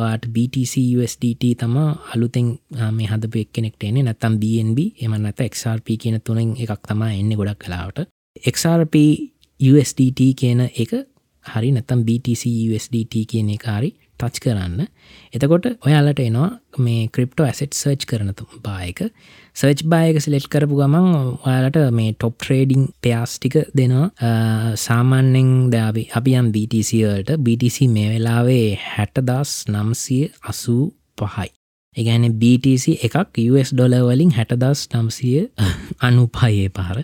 වාට 0.00 0.26
BTCUSDT 0.34 1.46
තම 1.62 1.76
අලුතෙන් 2.14 2.52
මේ 2.96 3.08
හද 3.10 3.30
පෙක්නෙක්ට 3.36 3.86
එන්නේ. 3.88 4.06
නැතම් 4.06 4.36
BNB 4.42 4.78
එම 5.04 5.16
නැත 5.24 5.40
XRP 5.48 5.96
කියන 6.04 6.20
තුනෙන් 6.20 6.52
එකක් 6.56 6.84
තමා 6.90 7.14
එන්න 7.16 7.32
ගොඩක් 7.40 7.64
කලාවට 7.64 8.04
XRP 8.52 8.96
USDT 9.60 10.30
කියන 10.42 10.62
එක 10.68 10.94
හරි 11.46 11.72
නැතම් 11.74 12.04
BTC 12.06 12.44
USDT 12.68 13.24
කියන 13.32 13.50
එක 13.56 13.66
හරි 13.66 13.90
ටච් 14.20 14.42
කරන්න. 14.44 14.86
එතකොට 15.34 15.66
ඔයාලට 15.86 16.20
එනවා 16.20 16.50
මේ 16.84 17.08
ක්‍රිප්ටෝ 17.14 17.46
ඇසෙට් 17.48 17.72
සර්ච් 17.74 18.04
කරන 18.10 18.34
බායක 18.64 19.06
සර්ච් 19.56 19.80
බායක 19.92 20.18
සිලෙට් 20.24 20.46
කරපු 20.52 20.74
ගමන් 20.80 21.06
ඔයාලට 21.46 21.78
මේ 21.98 22.10
ටොප් 22.14 22.34
ට්‍රේඩිං 22.38 22.82
පයාස්ටික 23.04 23.56
දෙනවා. 23.78 24.08
සාමාන්‍යෙන් 24.86 25.48
දාවි 25.74 26.04
අපියම් 26.18 26.50
BTCවලට 26.54 27.30
BTC 27.46 27.88
මේ 27.94 28.08
වෙලාවේ 28.14 28.66
හැටදස් 28.88 29.52
නම්සිය 29.72 30.24
අසූ 30.50 30.84
පහයි. 31.18 31.48
එකන 31.96 32.26
BTC 32.42 32.84
එකක් 33.06 33.40
US 33.52 33.70
ඩොලවලින් 33.74 34.34
හැටදස් 34.38 34.82
නම්සිය 34.94 35.40
අනුපයේ 36.08 36.68
පහර 36.76 36.98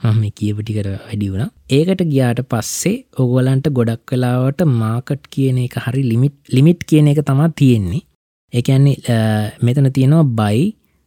මම 0.00 0.22
කියපටිකට 0.38 0.88
වැඩි 0.92 1.26
වුණ. 1.32 1.50
ඒකට 1.76 2.00
ගියාට 2.12 2.40
පස්සේ 2.52 2.96
ඔගොලන්ට 3.22 3.66
ගොඩක් 3.76 4.02
කලාවට 4.10 4.64
මාකට් 4.80 5.28
කියන 5.34 5.60
එක 5.66 5.76
හරි 5.84 6.02
ලිමිට් 6.10 6.36
ලිමිට් 6.56 6.80
කියන 6.90 7.12
එක 7.12 7.20
තමා 7.28 7.54
තියෙන්නේ. 7.60 8.02
එකන්නේ 8.52 9.20
මෙතන 9.66 9.88
තියෙනවා 9.98 10.26
බයි 10.40 10.64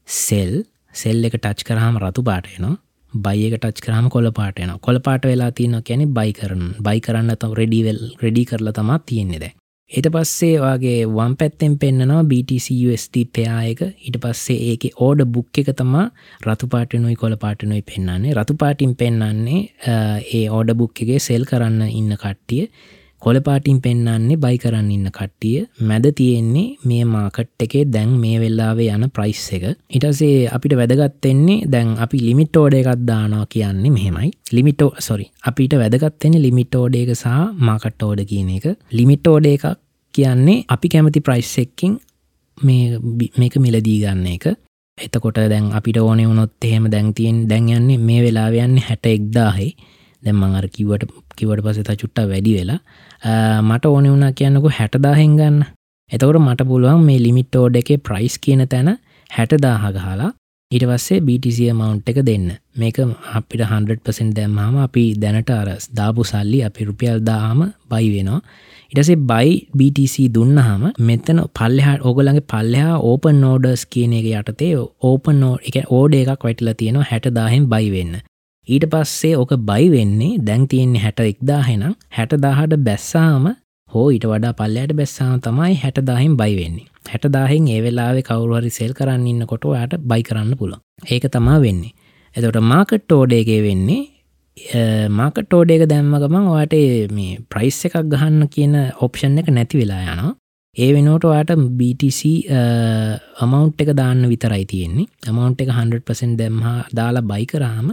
සෙල් 0.07 0.53
සෙල් 0.95 1.27
එක 1.27 1.37
ටච් 1.37 1.67
කරහම 1.67 2.01
රතු 2.03 2.23
පාටයනවා 2.29 2.73
බයි 3.13 3.45
එක 3.47 3.57
ටච් 3.57 3.85
කරහම 3.85 4.07
කොල 4.09 4.31
පාටයන 4.31 4.71
කොල 4.79 4.97
පාට 5.01 5.25
වෙලා 5.25 5.51
තියන 5.51 5.75
කැනෙ 5.83 6.07
බයි 6.17 6.33
කරන 6.33 6.65
බයි 6.79 7.05
කරන්න 7.05 7.37
තම 7.37 7.53
රෙඩිවල් 7.61 8.01
රෙඩි 8.23 8.43
කරලා 8.45 8.75
තමා 8.77 8.99
තියෙන්නේ 9.05 9.39
දැ 9.39 9.53
එට 9.91 10.07
පස්සේ 10.09 10.57
වගේ 10.57 11.05
වම් 11.07 11.33
පැත්තෙන් 11.39 11.73
පෙන්න්නනවා 11.77 12.23
BTCUSD 12.23 13.17
පයායක 13.31 13.81
ඉට 14.01 14.17
පස්සේ 14.17 14.57
ඒක 14.69 14.85
ඕඩ 14.97 15.21
බුක් 15.27 15.59
එක 15.61 15.69
තමා 15.75 16.05
රතු 16.43 16.67
පාටනුයි 16.67 17.15
කොළ 17.15 17.35
පාටනුයි 17.37 17.83
පෙන්න්නන්නේ 17.83 18.33
රතු 18.33 18.55
පාටින් 18.57 18.95
පෙන්න්නන්නේ 18.95 19.61
ඒ 20.33 20.45
ඕඩ 20.49 20.73
බුක් 20.73 20.93
එකගේ 20.97 21.19
සෙල් 21.21 21.45
කරන්න 21.45 21.81
ඉන්න 21.91 22.15
කට්ටිය. 22.15 22.65
කොලපාටින් 23.25 23.77
පෙන්න්නන්නේ 23.83 24.37
බයි 24.43 24.57
කරන්න 24.63 24.89
ඉන්න 24.95 25.09
කට්ටිය. 25.17 25.59
මැද 25.89 26.05
තියෙන්නේ 26.17 26.65
මේ 26.89 27.05
මාකට් 27.13 27.63
එකේ 27.65 27.83
දැන් 27.93 28.11
මේ 28.23 28.39
වෙල්ලාවේ 28.43 28.89
යන 28.95 29.05
ප්‍රයිස් 29.15 29.45
එක. 29.57 29.63
ඉටසේ 29.97 30.49
අපිට 30.55 30.75
වැදගත්තෙන්නේ 30.79 31.65
දැන් 31.73 31.95
අපි 32.05 32.19
ලිමිට 32.27 32.59
ෝඩ 32.61 32.75
එකක් 32.79 32.91
දානවා 33.09 33.45
කියන්නේ 33.55 33.95
මෙහෙමයි. 33.97 34.31
ලිමිටෝ 34.55 34.91
සොරි 35.07 35.25
අපිට 35.51 35.73
වැදගත්තෙන්නේ 35.81 36.43
ලිමිට 36.45 36.75
ෝඩ 36.81 36.99
එක 37.01 37.15
සහ 37.15 37.39
මාකට් 37.67 38.05
ෝඩ 38.09 38.21
කියන 38.31 38.51
එක. 38.57 38.65
ලිමිට 38.97 39.27
ෝඩ 39.33 39.47
එකක් 39.53 39.65
කියන්නේ 40.13 40.63
අපි 40.75 40.87
කැමති 40.89 41.25
ප්‍රයිස් 41.27 41.55
එක්කින් 41.63 41.97
මේක 42.61 43.55
මිලදී 43.65 43.97
ගන්න 44.03 44.27
එක. 44.35 44.45
එතකොට 44.97 45.41
දැන් 45.51 45.73
අපිට 45.77 45.97
ඕන 45.99 46.21
වුණොත් 46.29 46.63
එහෙම 46.63 46.85
දැන්තියෙන් 46.91 47.41
දැන් 47.49 47.67
යන්නේ 47.77 47.97
මේ 48.07 48.21
වෙලාවයන්නේ 48.25 48.85
හැට 48.87 49.05
එක්දාහේ. 49.15 49.71
දැම්මං 50.23 50.55
අර 50.59 50.67
කිවට 50.75 51.09
කිවට 51.37 51.65
පසෙත 51.65 51.91
චුට්ට 52.01 52.23
වැඩි 52.31 52.53
වෙලා 52.57 52.79
මට 53.61 53.85
ඕන 53.85 54.07
වුණා 54.11 54.31
කියන්නකු 54.39 54.69
හැටදාහෙන් 54.77 55.35
ගන්න. 55.39 55.59
එතකොට 56.11 56.41
මට 56.41 56.67
පුළුවන් 56.71 57.05
මේ 57.07 57.19
ලිමිට් 57.25 57.55
ෝඩ 57.55 57.75
එක 57.81 57.91
ප්‍රයිස් 58.07 58.35
කියන 58.39 58.67
තැන 58.67 58.97
හැටදාහ 59.31 59.91
ගහලා 59.91 60.31
ඊට 60.71 60.85
පස්සේ 60.89 61.21
BTC 61.21 61.59
මවන්් 61.71 61.99
එක 62.11 62.19
දෙන්න. 62.27 62.47
මේක 62.75 62.97
අපිට 63.33 63.61
100% 63.63 64.31
දැම්මහම 64.37 64.77
අපි 64.85 65.03
දැනට 65.21 65.51
අරස් 65.51 65.85
දාපු 65.97 66.23
සල්ලි 66.23 66.59
අපි 66.67 66.87
රුපියල් 66.89 67.19
දාහම 67.29 67.59
බයි 67.91 68.07
වෙනවා. 68.13 68.39
ඉටසේ 68.91 69.17
බයි 69.31 69.51
BTC 69.77 70.15
දුන්නහම 70.35 70.83
මෙතන 70.99 71.41
පල්ලෙහා 71.57 71.97
ඕගලගේ 72.01 72.45
පල්ලෙහා 72.51 72.97
ඕපන් 73.09 73.41
නෝඩර්ස් 73.43 73.85
කියන 73.85 74.13
එක 74.19 74.27
යටතේ 74.31 74.73
ඕපන් 75.09 75.39
නෝ 75.39 75.55
එක 75.67 75.77
ඕඩ 75.89 76.17
එකක් 76.21 76.47
වැටල 76.47 76.71
තියෙනවා 76.79 77.09
හැට 77.11 77.27
දාහෙන් 77.37 77.69
බයි 77.73 77.91
වෙන්න. 77.95 78.15
ඊට 78.67 78.85
පස්සේ 78.91 79.35
ඕක 79.37 79.51
බයි 79.69 79.85
වෙන්නේ 79.91 80.39
දැන් 80.39 80.63
තියෙන්නේ 80.67 81.01
හැට 81.01 81.19
එක්දාහෙනම් 81.23 81.93
හැට 82.09 82.33
දාහට 82.41 82.73
බැස්සාම 82.87 83.45
හෝ 83.91 84.07
ඊට 84.09 84.25
වඩා 84.25 84.53
පල්ලයට 84.53 84.93
බැස්සාම 84.93 85.35
තමයි 85.41 85.75
හැට 85.83 85.99
දාහෙන් 86.07 86.33
බයි 86.37 86.55
වෙන්නේ. 86.59 86.87
හැට 87.11 87.27
දාහෙන් 87.35 87.67
ඒ 87.67 87.83
වෙලාවේ 87.85 88.25
කවරුහරි 88.29 88.71
සෙල් 88.71 88.93
කරන්න 88.93 89.27
ඉන්න 89.27 89.45
කොට 89.45 89.69
යට 89.75 89.93
බයි 90.03 90.23
කරන්න 90.23 90.57
පුළ 90.59 90.73
ඒක 91.07 91.29
තමා 91.31 91.59
වෙන්නේ. 91.61 91.93
එතොට 92.35 92.59
මාකට් 92.63 93.11
ෝඩේගේ 93.11 93.61
වෙන්නේ 93.67 95.09
මාකට 95.11 95.53
ෝඩේක 95.53 95.85
දැම්ම 95.87 96.15
ගමන් 96.15 96.49
වාට 96.49 96.75
මේ 97.11 97.39
ප්‍රයිස් 97.51 97.79
එකක් 97.85 98.01
ගහන්න 98.07 98.49
කියන 98.49 98.75
ඔප්ෂන් 98.99 99.37
එක 99.37 99.51
නැති 99.51 99.77
වෙලා 99.77 100.01
යනවා. 100.05 100.33
ඒ 100.75 100.89
වෙනෝට 100.95 101.25
වාට 101.31 101.51
BTC 101.79 102.21
අමවන්් 103.43 103.71
එක 103.83 103.91
දාන්න 103.99 104.23
විතරයි 104.31 104.65
තියෙන්නේ. 104.71 105.07
අමවන්් 105.29 105.55
එක 105.63 105.69
100% 105.71 106.37
දැම්හා 106.41 106.77
දාලා 106.99 107.27
බයි 107.31 107.45
කරාම 107.51 107.87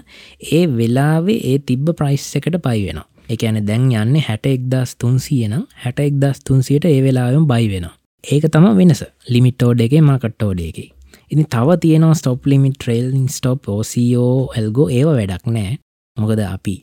ඒ 0.52 0.62
වෙලාවේ 0.78 1.38
ඒ 1.50 1.58
තිබ්බ 1.68 1.92
ප්‍රයිස් 2.00 2.26
එකට 2.38 2.58
පයි 2.66 2.80
වෙන 2.86 3.00
එකන 3.28 3.60
දැන් 3.68 3.86
යන්න 3.94 4.18
හැට 4.28 4.50
එක්දස් 4.54 4.96
තුන්සියනම් 4.98 5.62
හැට 5.84 6.02
එක්දස් 6.08 6.42
තුන්සියට 6.48 6.88
ඒ 6.90 6.98
වෙලාවෙන් 7.06 7.46
බයි 7.52 7.70
වෙන 7.74 7.86
ඒක 8.24 8.50
තම 8.50 8.66
වෙනස. 8.76 9.04
ලිමිටෝඩ 9.28 9.86
එක 9.86 9.96
මාකට්ටෝඩ 10.02 10.66
එක. 10.66 10.78
ඉනි 11.32 11.44
තව 11.46 11.78
තියෙනවා 11.84 12.18
stop 12.18 12.46
limit 12.46 12.78
trailing 12.78 13.28
stop 13.28 13.68
OCO 13.68 14.52
algo 14.58 14.90
ඒව 14.90 15.08
වැඩක් 15.18 15.46
නෑ. 15.56 15.78
මොකද 16.16 16.42
අපි 16.48 16.76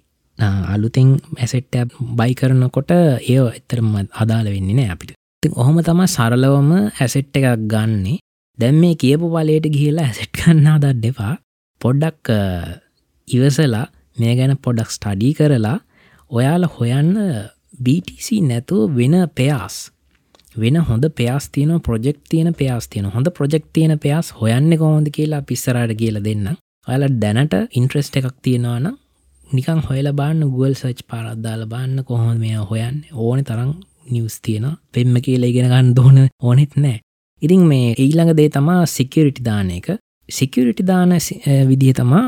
අලුතින් 0.74 1.16
ඇසෙට්ට 1.38 1.96
බයි 2.20 2.34
කරනකොට 2.40 2.92
ඒ 2.92 3.40
එතරම 3.54 3.96
අදාළ 3.96 4.56
වෙන්නේ 4.56 4.76
නෑ 4.76 4.92
අපිට. 4.96 5.19
ති 5.44 5.50
ඔහොම 5.56 5.78
තම 5.80 6.00
සරලවම 6.06 6.72
ඇසෙට් 6.78 7.38
එකක් 7.40 7.62
ගන්නේ. 7.66 8.18
දැම් 8.60 8.76
මේ 8.78 8.96
කියපු 8.96 9.28
පලයට 9.34 9.68
ගිහිලා 9.76 10.08
ඇසෙට් 10.08 10.32
කන්නා 10.34 10.78
දඩ් 10.78 11.06
එපා. 11.10 11.34
පොඩ්ඩක් 11.82 12.28
ඉවසලා 13.28 13.86
මේ 14.18 14.34
ගැන 14.36 14.54
පොඩක් 14.58 14.90
ස්ටඩී 14.92 15.38
කරලා 15.38 15.78
ඔයාල 16.32 16.66
හොයන්න 16.70 17.14
BTC 17.80 18.28
නැතුව 18.44 18.98
වෙන 18.98 19.16
පෙයාස් 19.32 19.78
වෙන 20.56 20.78
හොඳ 20.82 21.06
පයාස් 21.12 21.46
තියන 21.50 21.72
ප්‍රජෙක්් 21.80 22.20
තියන 22.30 22.50
පයාස් 22.54 22.86
තියන 22.88 23.08
හොඳ 23.08 23.28
ප්‍රජෙක්් 23.32 23.66
තියන 23.76 23.94
පයාස් 23.98 24.34
හොයන්න 24.40 24.72
කොහොඳ 24.78 25.08
කියලා 25.10 25.44
පිස්සරට 25.44 25.94
කියල 26.02 26.18
දෙන්න 26.22 26.48
ඔයාල 26.88 27.06
දැනට 27.18 27.56
ඉන්ට්‍රෙස්ට 27.74 28.20
එකක් 28.20 28.36
තියෙනවානම් 28.42 29.00
නිකං 29.48 29.80
හොයල 29.88 30.12
බාන්න 30.14 30.42
ගුවල් 30.48 30.76
සච් 30.76 31.08
පාරද්දාල 31.08 31.64
බාන්න 31.66 31.96
කොහොම 32.04 32.36
මේ 32.38 32.66
හොයන් 32.66 32.98
ඕන 33.18 33.40
තරම් 33.44 33.72
නිවස් 34.12 34.36
තියෙන 34.42 34.68
පෙම්ම 34.94 35.16
කියලා 35.26 35.52
ඉගෙන 35.52 35.72
ගන්න 35.72 35.96
දෝන 35.96 36.20
ඕනෙත් 36.48 36.76
නෑ. 36.78 37.00
ඉතින් 37.42 37.64
මේ 37.72 37.96
ඊළඟ 37.96 38.36
දේ 38.38 38.50
තමා 38.50 38.86
සිකියරිටි 38.98 39.46
දාන 39.46 39.72
එක. 39.72 39.90
සිකියරිටි 40.30 40.86
දාන 40.88 41.16
විදිහ 41.70 41.94
තමා 41.94 42.26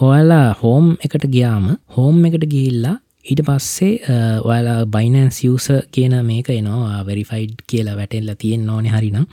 ඔයාලා 0.00 0.46
හෝම් 0.62 0.96
එකට 1.04 1.26
ගියාම 1.34 1.66
හෝම් 1.96 2.24
එකට 2.24 2.46
ගිහිල්ලා 2.52 2.96
ඊට 3.30 3.42
පස්සේ 3.46 3.94
ඔයාලා 4.44 4.86
බයිනන් 4.86 5.32
සියස 5.38 5.66
කියන 5.92 6.14
මේක 6.24 6.48
එනවා. 6.50 7.02
වෙරිෆයිඩ් 7.06 7.66
කියලා 7.66 7.96
වැටෙල්ල 7.96 8.30
තියෙන් 8.38 8.70
ඕනෙ 8.70 8.94
හරිනම්. 8.94 9.26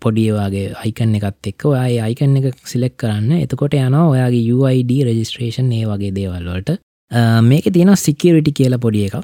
පොඩියවාගේ 0.00 0.66
අයිකන් 0.82 1.14
එකත් 1.18 1.50
එක්ක 1.50 1.64
ඔය 1.70 1.98
අයිකන් 2.06 2.36
එක 2.40 2.58
සිලෙක් 2.64 2.96
කරන්න. 2.96 3.32
එතකොට 3.44 3.74
යනවා 3.74 4.08
ඔයාගේ 4.12 4.52
UID 4.54 4.92
රජිස්ට්‍රේෂන් 5.08 5.72
ඒ 5.72 5.84
වගේ 5.90 6.14
දේවල්වලට 6.14 6.78
මේක 7.42 7.68
තියෙන 7.72 7.96
සිකියරිටි 7.96 8.52
කියලා 8.52 8.78
පොඩි 8.78 9.04
එකක්. 9.08 9.16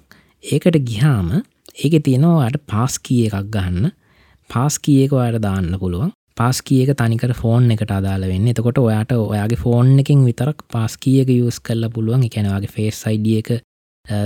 ඒකට 0.45 0.77
ගිහාම 0.89 1.29
ඒක 1.77 1.95
තියෙනවාට 2.07 2.57
පාස් 2.71 2.99
කිය 2.99 3.27
එකක් 3.29 3.49
ගහන්න. 3.55 3.93
පාස් 4.51 4.79
කියක 4.79 5.13
ඔයට 5.13 5.39
දාන්න 5.43 5.71
පුළුවන්. 5.83 6.11
පාස් 6.37 6.61
කියක 6.63 6.91
තනිකර 7.01 7.33
ෆෝන් 7.35 7.71
එකට 7.71 7.91
අදාල 7.91 8.27
වෙන්න. 8.31 8.49
එතකොට 8.49 8.79
ඔයාට 8.79 9.13
ඔයාගේ 9.15 9.63
ෆෝන් 9.65 9.99
එකින් 10.03 10.25
විතරක් 10.29 10.67
පාස් 10.73 10.97
කියක 10.97 11.31
යස් 11.31 11.61
කරල 11.61 11.89
පුළුවන්. 11.91 12.27
එකැනවාගේ 12.29 12.75
ෆේස් 12.77 13.01
අයිඩිය 13.11 13.39
එක 13.39 13.51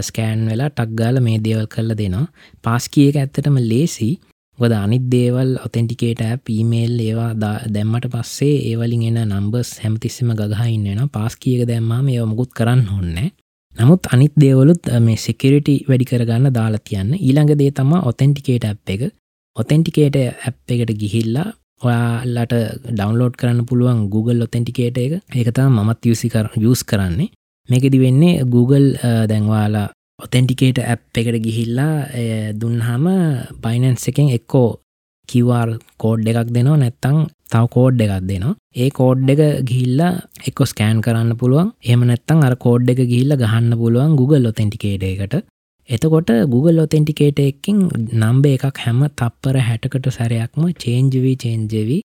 ස්කෑන් 0.03 0.47
වෙලා 0.51 0.71
ටක්ගාල 0.71 1.23
මේ 1.23 1.39
දේවල් 1.39 1.67
කරල 1.67 1.95
දෙනවා. 1.95 2.27
පාස් 2.65 2.89
කියක 2.89 3.17
ඇත්තටම 3.17 3.59
ලේසි. 3.71 4.11
ගොද 4.59 4.73
අනිත් 4.75 5.05
දේවල් 5.11 5.51
ඔතෙන්ටිකේට 5.65 6.23
පීමේල් 6.45 6.95
ඒවා 7.01 7.33
දැම්මට 7.75 8.09
පස්සේ 8.15 8.57
ඒවලින් 8.71 9.05
එන 9.11 9.21
නම්බස් 9.29 9.77
හැමතිස්සම 9.85 10.33
ගහයින්නෙන 10.41 11.11
පාස් 11.11 11.37
කියක 11.37 11.63
දැම්මාම 11.69 12.09
ඒ 12.09 12.25
මුකුත් 12.25 12.51
කරන්න 12.59 12.89
හොන්න 12.95 13.29
නමුත් 13.79 14.09
අනිත් 14.15 14.35
දේවලුත් 14.43 14.89
මේ 15.07 15.17
සෙකරිටි 15.17 15.75
වැඩි 15.89 16.07
කරගන්න 16.11 16.53
දාලා 16.57 16.83
තියන්න. 16.89 17.11
ඊළඟ 17.17 17.53
දේ 17.61 17.71
තම 17.71 17.93
ඔතෙන්ටිකේට 18.11 18.65
ඇ් 18.65 18.77
එක. 18.95 19.03
ඔතෙන්ටිකේට 19.57 20.17
ඇ් 20.17 20.53
එකට 20.75 20.93
ගිහිල්ලා 21.03 21.47
ඔයාලට 21.87 22.55
ඩවන්ලෝඩ් 22.89 23.37
කරන්න 23.41 23.69
පුළුවන් 23.69 24.01
Google 24.15 24.43
ඔතෙන්ටිකේට 24.49 24.99
එක. 25.05 25.13
ඒකතා 25.33 25.69
මමත් 25.69 26.11
යසි 26.13 26.29
කර 26.35 26.51
යස් 26.59 26.83
කරන්නේ. 26.91 27.31
මේකෙදි 27.69 28.03
වෙන්නේ 28.03 28.45
Google 28.55 28.89
දැන්වාලා 29.31 29.87
ඔතෙන්ටිකේට 30.25 30.83
ඇප් 30.83 31.23
එකට 31.23 31.39
ගිහිල්ලා 31.47 31.95
දුන්හම 32.61 33.07
බයිනන්ස් 33.63 34.09
එකෙන් 34.11 34.35
එක්කෝ 34.39 34.69
කිවර් 35.31 35.69
කෝඩ් 36.03 36.31
එකක් 36.33 36.51
දෙනවා 36.57 36.79
නැත්තං 36.79 37.19
තව 37.53 37.65
කෝඩ් 37.77 38.03
එකක් 38.05 38.17
දෙනවා. 38.31 38.57
ඒ 38.77 38.89
කෝඩ් 38.99 39.31
එක 39.35 39.43
ගිහිල්ලා 39.69 40.11
එක්කො 40.49 40.71
ස්කෑන් 40.73 41.05
කරන්න 41.05 41.39
පුළුවන්. 41.41 41.71
එම 41.85 42.03
නැත්තං 42.11 42.45
අර 42.49 42.55
කෝඩ් 42.67 42.91
එක 42.95 43.01
ගිහිල්ල 43.13 43.39
ගහන්න 43.43 43.73
පුළුවන් 43.83 44.19
Google 44.21 44.53
ඔතෙන්ටිකේට 44.53 45.07
එකට. 45.13 45.35
එතකොට 45.89 46.31
Google 46.53 46.85
ඔතෙන්ටිකේට 46.87 47.41
එකින් 47.41 47.79
නම්බේ 48.23 48.59
එකක් 48.59 48.85
හැම 48.85 49.01
තප්පර 49.13 49.57
හැටකට 49.69 50.13
සැරයක්ම 50.19 50.63
චේන්ජවී 50.85 51.37
චේන්ජවී 51.45 52.01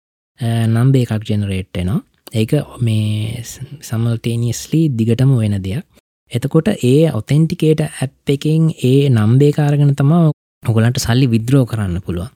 නම්බේ 0.68 1.04
එකක් 1.06 1.30
ජෙනරේට්ටෙනවා 1.30 2.00
ඒක 2.32 2.52
මේ 2.80 3.42
සමල්ටේනිස්ලි 3.82 4.80
දිගටම 4.90 5.32
වෙන 5.36 5.56
දෙයක්. 5.62 5.84
එතකොට 6.32 6.68
ඒ 6.82 7.10
ඔතෙන්ටිකේට 7.12 7.82
ඇප් 7.82 8.30
එකෙන් 8.34 8.70
ඒ 8.82 9.10
නම්බේකාරගෙන 9.10 9.92
තමා 9.94 10.30
ඔගලන්ට 10.62 11.02
සල්ලි 11.04 11.26
විද්‍රෝ 11.34 11.64
කරන්න 11.66 12.00
පුළුවන්. 12.06 12.30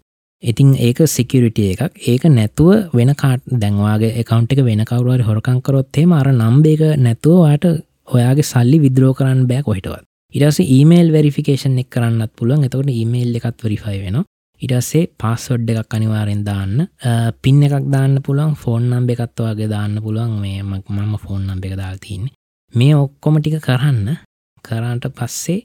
ඉතින් 0.51 0.69
ඒක 0.87 0.99
සිකිරිට 1.17 1.59
එකක්. 1.59 1.83
ඒක 2.11 2.25
නැතුව 2.39 2.95
වෙන 2.99 3.13
කාට 3.23 3.43
දැන්වාගේ 3.63 4.13
එකකවන්් 4.21 4.47
එක 4.53 4.61
වෙන 4.69 4.85
කවරුවර 4.91 5.23
හොරකංකරොත්තේ 5.29 6.07
අර 6.21 6.29
නම්බේක 6.33 6.83
නැතුවවාට 7.07 7.65
ඔයාගේ 8.17 8.51
සල්ලි 8.53 8.79
විද්‍රෝ 8.85 9.13
කරන්න 9.19 9.49
බෑ 9.51 9.67
කොහිටවත්. 9.69 10.05
ඉරස 10.35 10.59
ඊමේල් 10.61 11.13
වෙරිෆිකේෂන් 11.17 11.79
එක් 11.83 11.91
කරන්නත් 11.95 12.33
පුළුවන්. 12.39 12.65
එතකට 12.67 12.91
ඊමේල් 13.01 13.37
එකත් 13.39 13.63
වරිෆයි 13.67 13.99
වෙන 14.05 14.19
ඉටස්සේ 14.63 15.09
පාස්වඩ් 15.21 15.69
එකක් 15.73 15.95
අනිවාරෙන් 15.97 16.43
දාන්න. 16.45 16.87
පින් 17.43 17.63
එකක් 17.67 17.91
දාන්න 17.95 18.23
පුළුවන්. 18.27 18.55
ෆෝන් 18.63 18.85
නම්බ 18.91 19.11
එකත්වාගේ 19.15 19.69
දාන්න 19.75 20.01
පුළුවන්. 20.05 20.41
මේ 20.43 20.63
මම 20.63 21.13
ෆෝන් 21.25 21.43
නම්බ 21.47 21.65
එක 21.69 21.77
දාල්තින්නේ 21.83 22.35
මේ 22.75 22.95
ඔක්කොම 23.05 23.41
ටික 23.41 23.61
කරන්න. 23.67 24.17
කරන්ට 24.65 25.05
පස්සේ 25.19 25.61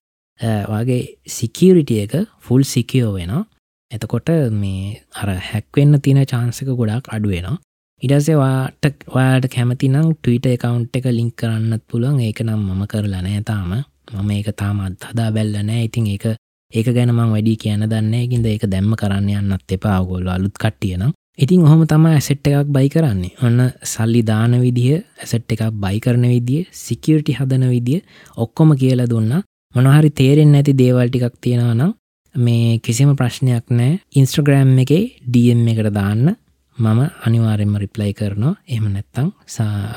වගේ 0.74 1.02
සිකියරිටිය 1.38 2.04
එක 2.06 2.14
ෆුල් 2.46 2.64
සිකියෝ 2.74 3.14
වෙනවා. 3.18 3.46
එතකොට 3.92 4.30
මේ 4.54 5.02
අර 5.16 5.30
හැක්වෙන්න 5.50 6.02
තින 6.02 6.22
චාන්සක 6.26 6.72
ගොඩක් 6.74 7.14
අඩුවෙනවා 7.16 7.58
ඉඩසේවාට 8.04 8.86
ඔයාට 9.10 9.46
කැමතිනම් 9.48 10.14
ටීට 10.14 10.46
එකකවන්් 10.48 10.86
එක 10.92 11.06
ලිංක් 11.08 11.36
කරන්නත් 11.36 11.84
පුළුවන්. 11.88 12.20
ඒක 12.20 12.40
නම් 12.42 12.62
මම 12.68 12.84
කරලා 12.88 13.22
නෑ 13.22 13.42
තාම. 13.46 13.74
මම 14.14 14.32
ඒක 14.32 14.50
තාමත් 14.58 15.06
හදා 15.06 15.30
බැල්ල 15.32 15.58
නෑ 15.62 15.84
ඉතින් 15.86 16.08
ඒක 16.08 16.26
ඒක 16.74 16.88
ගැනම 16.90 17.20
වැඩි 17.26 17.54
කියන 17.58 17.86
දන්න 17.86 18.30
ගින්ද 18.32 18.48
ඒක 18.48 18.66
දැම්ම 18.66 18.96
කරන්න 18.96 19.30
යන්නත් 19.32 19.76
එපා. 19.78 20.00
ගොල්ල 20.04 20.28
අලුත් 20.28 20.56
කට්ටියනම් 20.56 21.14
ඉතින් 21.38 21.62
ඔහොම 21.62 21.86
තම 21.86 22.06
ඇසෙට් 22.08 22.48
එකක් 22.48 22.70
බයි 22.70 22.90
කරන්නේ. 22.90 23.36
ඔන්න 23.40 23.70
සල්ලි 23.86 24.22
දාන 24.24 24.58
විදිහ 24.60 25.04
ඇසෙට් 25.22 25.54
එකක් 25.54 25.64
බයි 25.76 26.00
කරන 26.00 26.26
විදිිය 26.28 26.66
සිකියරිටි 26.74 27.38
හදන 27.38 27.70
විදිිය 27.70 28.02
ඔක්කොම 28.38 28.74
කියලා 28.76 29.10
දුන්න. 29.10 29.34
මොනහරි 29.76 30.10
තේරෙන් 30.12 30.52
නැති 30.52 30.74
දේවල් 30.74 31.08
ටිකක් 31.08 31.38
තියෙනවා 31.40 31.76
නම් 31.76 31.94
මේ 32.36 32.80
කිසිම 32.80 33.16
ප්‍රශ්නයක් 33.16 33.66
නෑ 33.70 34.00
ඉන්ස්ට්‍රග්‍රෑම් 34.16 34.78
එක 34.80 34.92
ඩම් 35.28 35.68
එකට 35.68 35.94
දාන්න. 35.94 36.36
මම 36.78 37.00
අනිවාරෙන්ම 37.28 37.76
රිප්ලයි 37.78 38.14
කරනවා. 38.14 38.56
එහම 38.68 38.86
නැත්තං 38.94 39.32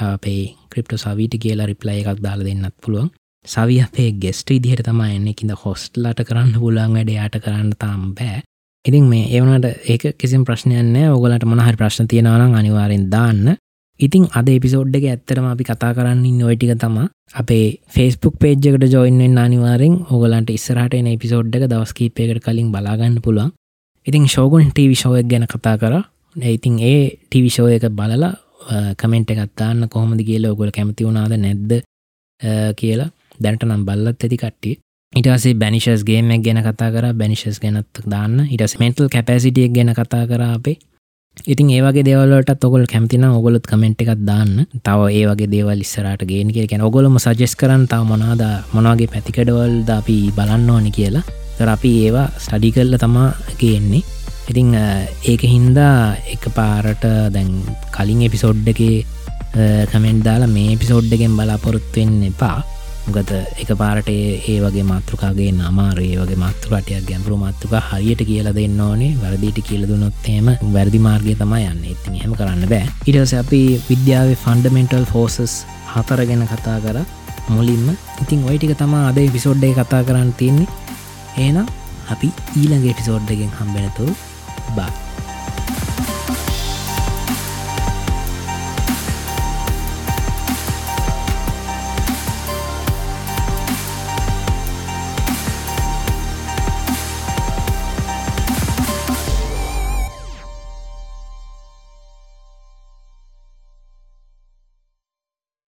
අපේ 0.07 0.55
ක්‍රිප්ට 0.71 0.97
සවිට 0.97 1.39
කියලා 1.43 1.67
රිප්ලයි 1.67 2.03
එකක් 2.03 2.23
දාලා 2.23 2.45
දෙන්නත් 2.45 2.75
පුළුවන්. 2.83 3.11
සවි 3.45 3.81
අපේ 3.83 4.11
ගෙස්ට 4.13 4.51
ඉදිහට 4.51 4.83
තමයි 4.83 5.17
එන්න. 5.17 5.35
කිද 5.35 5.51
හොස්ට්ලට 5.65 6.25
කරන්න 6.29 6.59
පුලන් 6.59 6.93
වැඩ 6.97 7.11
යාට 7.11 7.39
කරන්න 7.39 7.73
තාම් 7.79 8.15
බෑ. 8.15 8.43
ඉතින් 8.85 9.05
මේ 9.09 9.31
ඒවනට 9.31 9.89
ඒක 9.89 10.19
කිසිම් 10.19 10.45
ප්‍රශ්නයන්න 10.45 10.97
ඔගලට 11.13 11.45
මොනහරි 11.47 11.77
ප්‍රශ්න 11.77 12.09
තියෙනවනම් 12.09 12.59
අනිවාරෙන් 12.59 13.11
දාන්න. 13.11 13.57
ඉතින් 14.01 14.25
අද 14.31 14.49
එපිසෝඩ් 14.49 14.97
එක 14.97 15.05
ඇත්තරම 15.07 15.47
අපි 15.47 15.65
කතා 15.65 15.93
කරන්න 15.93 16.23
නොයිටික 16.37 16.73
තම 16.77 16.97
අපේ 17.35 17.67
ෆෙස්බුක් 17.89 18.35
පේජ්කට 18.37 18.87
ජොයින්ෙන් 18.89 19.39
අනිවාරෙන් 19.39 19.95
ඔගලන්ට 20.11 20.51
ඉස්සරහට 20.51 20.95
එන 20.95 21.07
එපිසෝඩ් 21.09 21.55
එක 21.55 21.67
දවස්කීපයකට 21.67 22.43
කලින් 22.43 22.73
බලාගන්න 22.73 23.21
පුළුවන්. 23.21 23.53
ඉතින් 24.07 24.27
ශෝගුන් 24.29 24.71
ටීවි 24.71 24.97
ශෝයක් 24.97 25.27
ගැන 25.27 25.47
කතා 25.47 25.77
කර. 25.77 25.95
ඉතින් 26.37 26.79
ඒ 26.83 27.03
ටිවිෂෝ 27.21 27.69
එක 27.69 27.87
බලලා 27.91 28.35
කමෙන්ට් 28.95 29.31
එකත්තාන්න 29.31 29.89
කොහොමද 29.89 30.21
කියලා 30.21 30.53
ඔගොල 30.53 30.71
කැමති 30.71 31.05
වුණාද 31.05 31.37
නැද්ද 31.37 31.73
කියලා 32.77 33.11
දැනට 33.41 33.63
නම් 33.65 33.85
බල්ලත් 33.85 34.19
ඇති 34.19 34.37
කට්ටිය. 34.37 34.75
ඉටසේ 35.13 35.55
බැනිශස් 35.55 36.03
ගේමක් 36.03 36.43
ගැන 36.43 36.61
කතා 36.61 36.91
කර. 36.91 37.07
බැනිශස් 37.15 37.61
ගැනත් 37.61 38.03
දාන්න. 38.07 38.49
ඉටස් 38.49 38.75
මෙන්ටල් 38.79 39.09
කැපසිටියක් 39.09 39.73
ගැන 39.73 39.95
කතා 39.95 40.27
කර 40.27 40.43
අපේ. 40.49 40.79
ඉතින් 41.43 41.71
ඒවගේ 41.77 42.05
දෙවලට 42.07 42.65
ඔගොල් 42.65 42.87
කැමතින 42.87 43.25
ඔගොලත් 43.27 43.67
කමෙන්ට් 43.67 44.01
එකක් 44.03 44.23
දාන්න. 44.25 44.67
තව 44.87 45.01
ඒවගේ 45.21 45.51
දේවල් 45.51 45.81
ඉස්සරට 45.85 46.23
ගෙන 46.31 46.53
කිය 46.55 46.67
කැන 46.71 46.87
ඔගොලම 46.89 47.19
සජෙස් 47.19 47.55
කරන්න 47.61 47.87
තාව 47.91 48.07
මොනාද 48.09 48.43
මොනගේ 48.73 49.11
පැතිකඩවල් 49.15 49.85
ද 49.85 49.91
අපි 50.01 50.19
බලන්න 50.37 50.71
ඕනි 50.71 50.91
කියලා. 50.91 51.25
තර 51.59 51.69
අපි 51.77 51.91
ඒවා 52.07 52.29
ස්ටඩි 52.39 52.71
කල්ල 52.77 52.97
තමා 52.97 53.35
ගේන්නේ. 53.61 54.03
ඉතිං 54.51 54.73
ඒක 55.31 55.43
හින්දා 55.55 56.17
එක 56.35 56.49
පාරට 56.57 57.05
දැන් 57.35 57.51
කලින් 57.97 58.23
එපිසෝඩ් 58.29 58.65
එක 58.73 58.81
කමෙන්ට් 59.93 60.25
දාලා 60.25 60.55
මේ 60.57 60.79
පිසෝඩ්ඩගෙන් 60.81 61.37
බලාපොරොත්තුවෙන් 61.37 62.15
එපා. 62.31 62.59
ගත 63.13 63.41
එක 63.63 63.71
පාරට 63.77 64.09
ඒ 64.09 64.57
වගේ 64.63 64.85
මාතෘකාගේ 64.85 65.51
නමාරේ 65.53 66.17
වගේ 66.21 66.39
මාතෘකටයක් 66.43 67.07
ගැඹරු 67.11 67.37
මාතෘක 67.37 67.73
හරියට 67.89 68.25
කියල 68.25 68.51
දෙන්න 68.55 68.81
ඕනේ. 68.81 69.13
වැරදිට 69.23 69.61
කියල 69.63 69.87
දුනොත්තේම 69.89 70.51
වැරදි 70.73 71.01
මාර්ගය 71.09 71.37
තමයි 71.37 71.65
යන්න. 71.71 71.85
ඉතින් 71.95 72.21
හෙම 72.23 72.35
කරන්න 72.35 72.69
බෑ. 72.69 72.91
ඉටස 73.07 73.35
අපි 73.35 73.63
විද්‍යාවේ 73.89 74.37
ෆන්ඩමෙන්ටල් 74.37 75.07
ෆෝසස් 75.07 75.57
හතර 75.95 76.27
ගැන 76.27 76.47
කතා 76.47 76.79
කර. 76.81 77.01
මුලින්ම 77.49 77.89
ඉතින් 78.23 78.45
ඔයිටික 78.45 78.77
තමා 78.77 79.09
අද 79.09 79.19
පිසෝඩ්ඩේ 79.33 79.75
කතා 79.75 80.05
කරන්න 80.05 80.33
තියන්නේ. 80.35 80.71
ඒනම් 81.39 81.67
අපි 82.09 82.33
ඊළඟ 82.55 82.89
එපිසෝඩ්ඩගෙන් 82.93 83.59
හම්බෙනතුරු 83.59 84.15
Bye. 84.71 84.91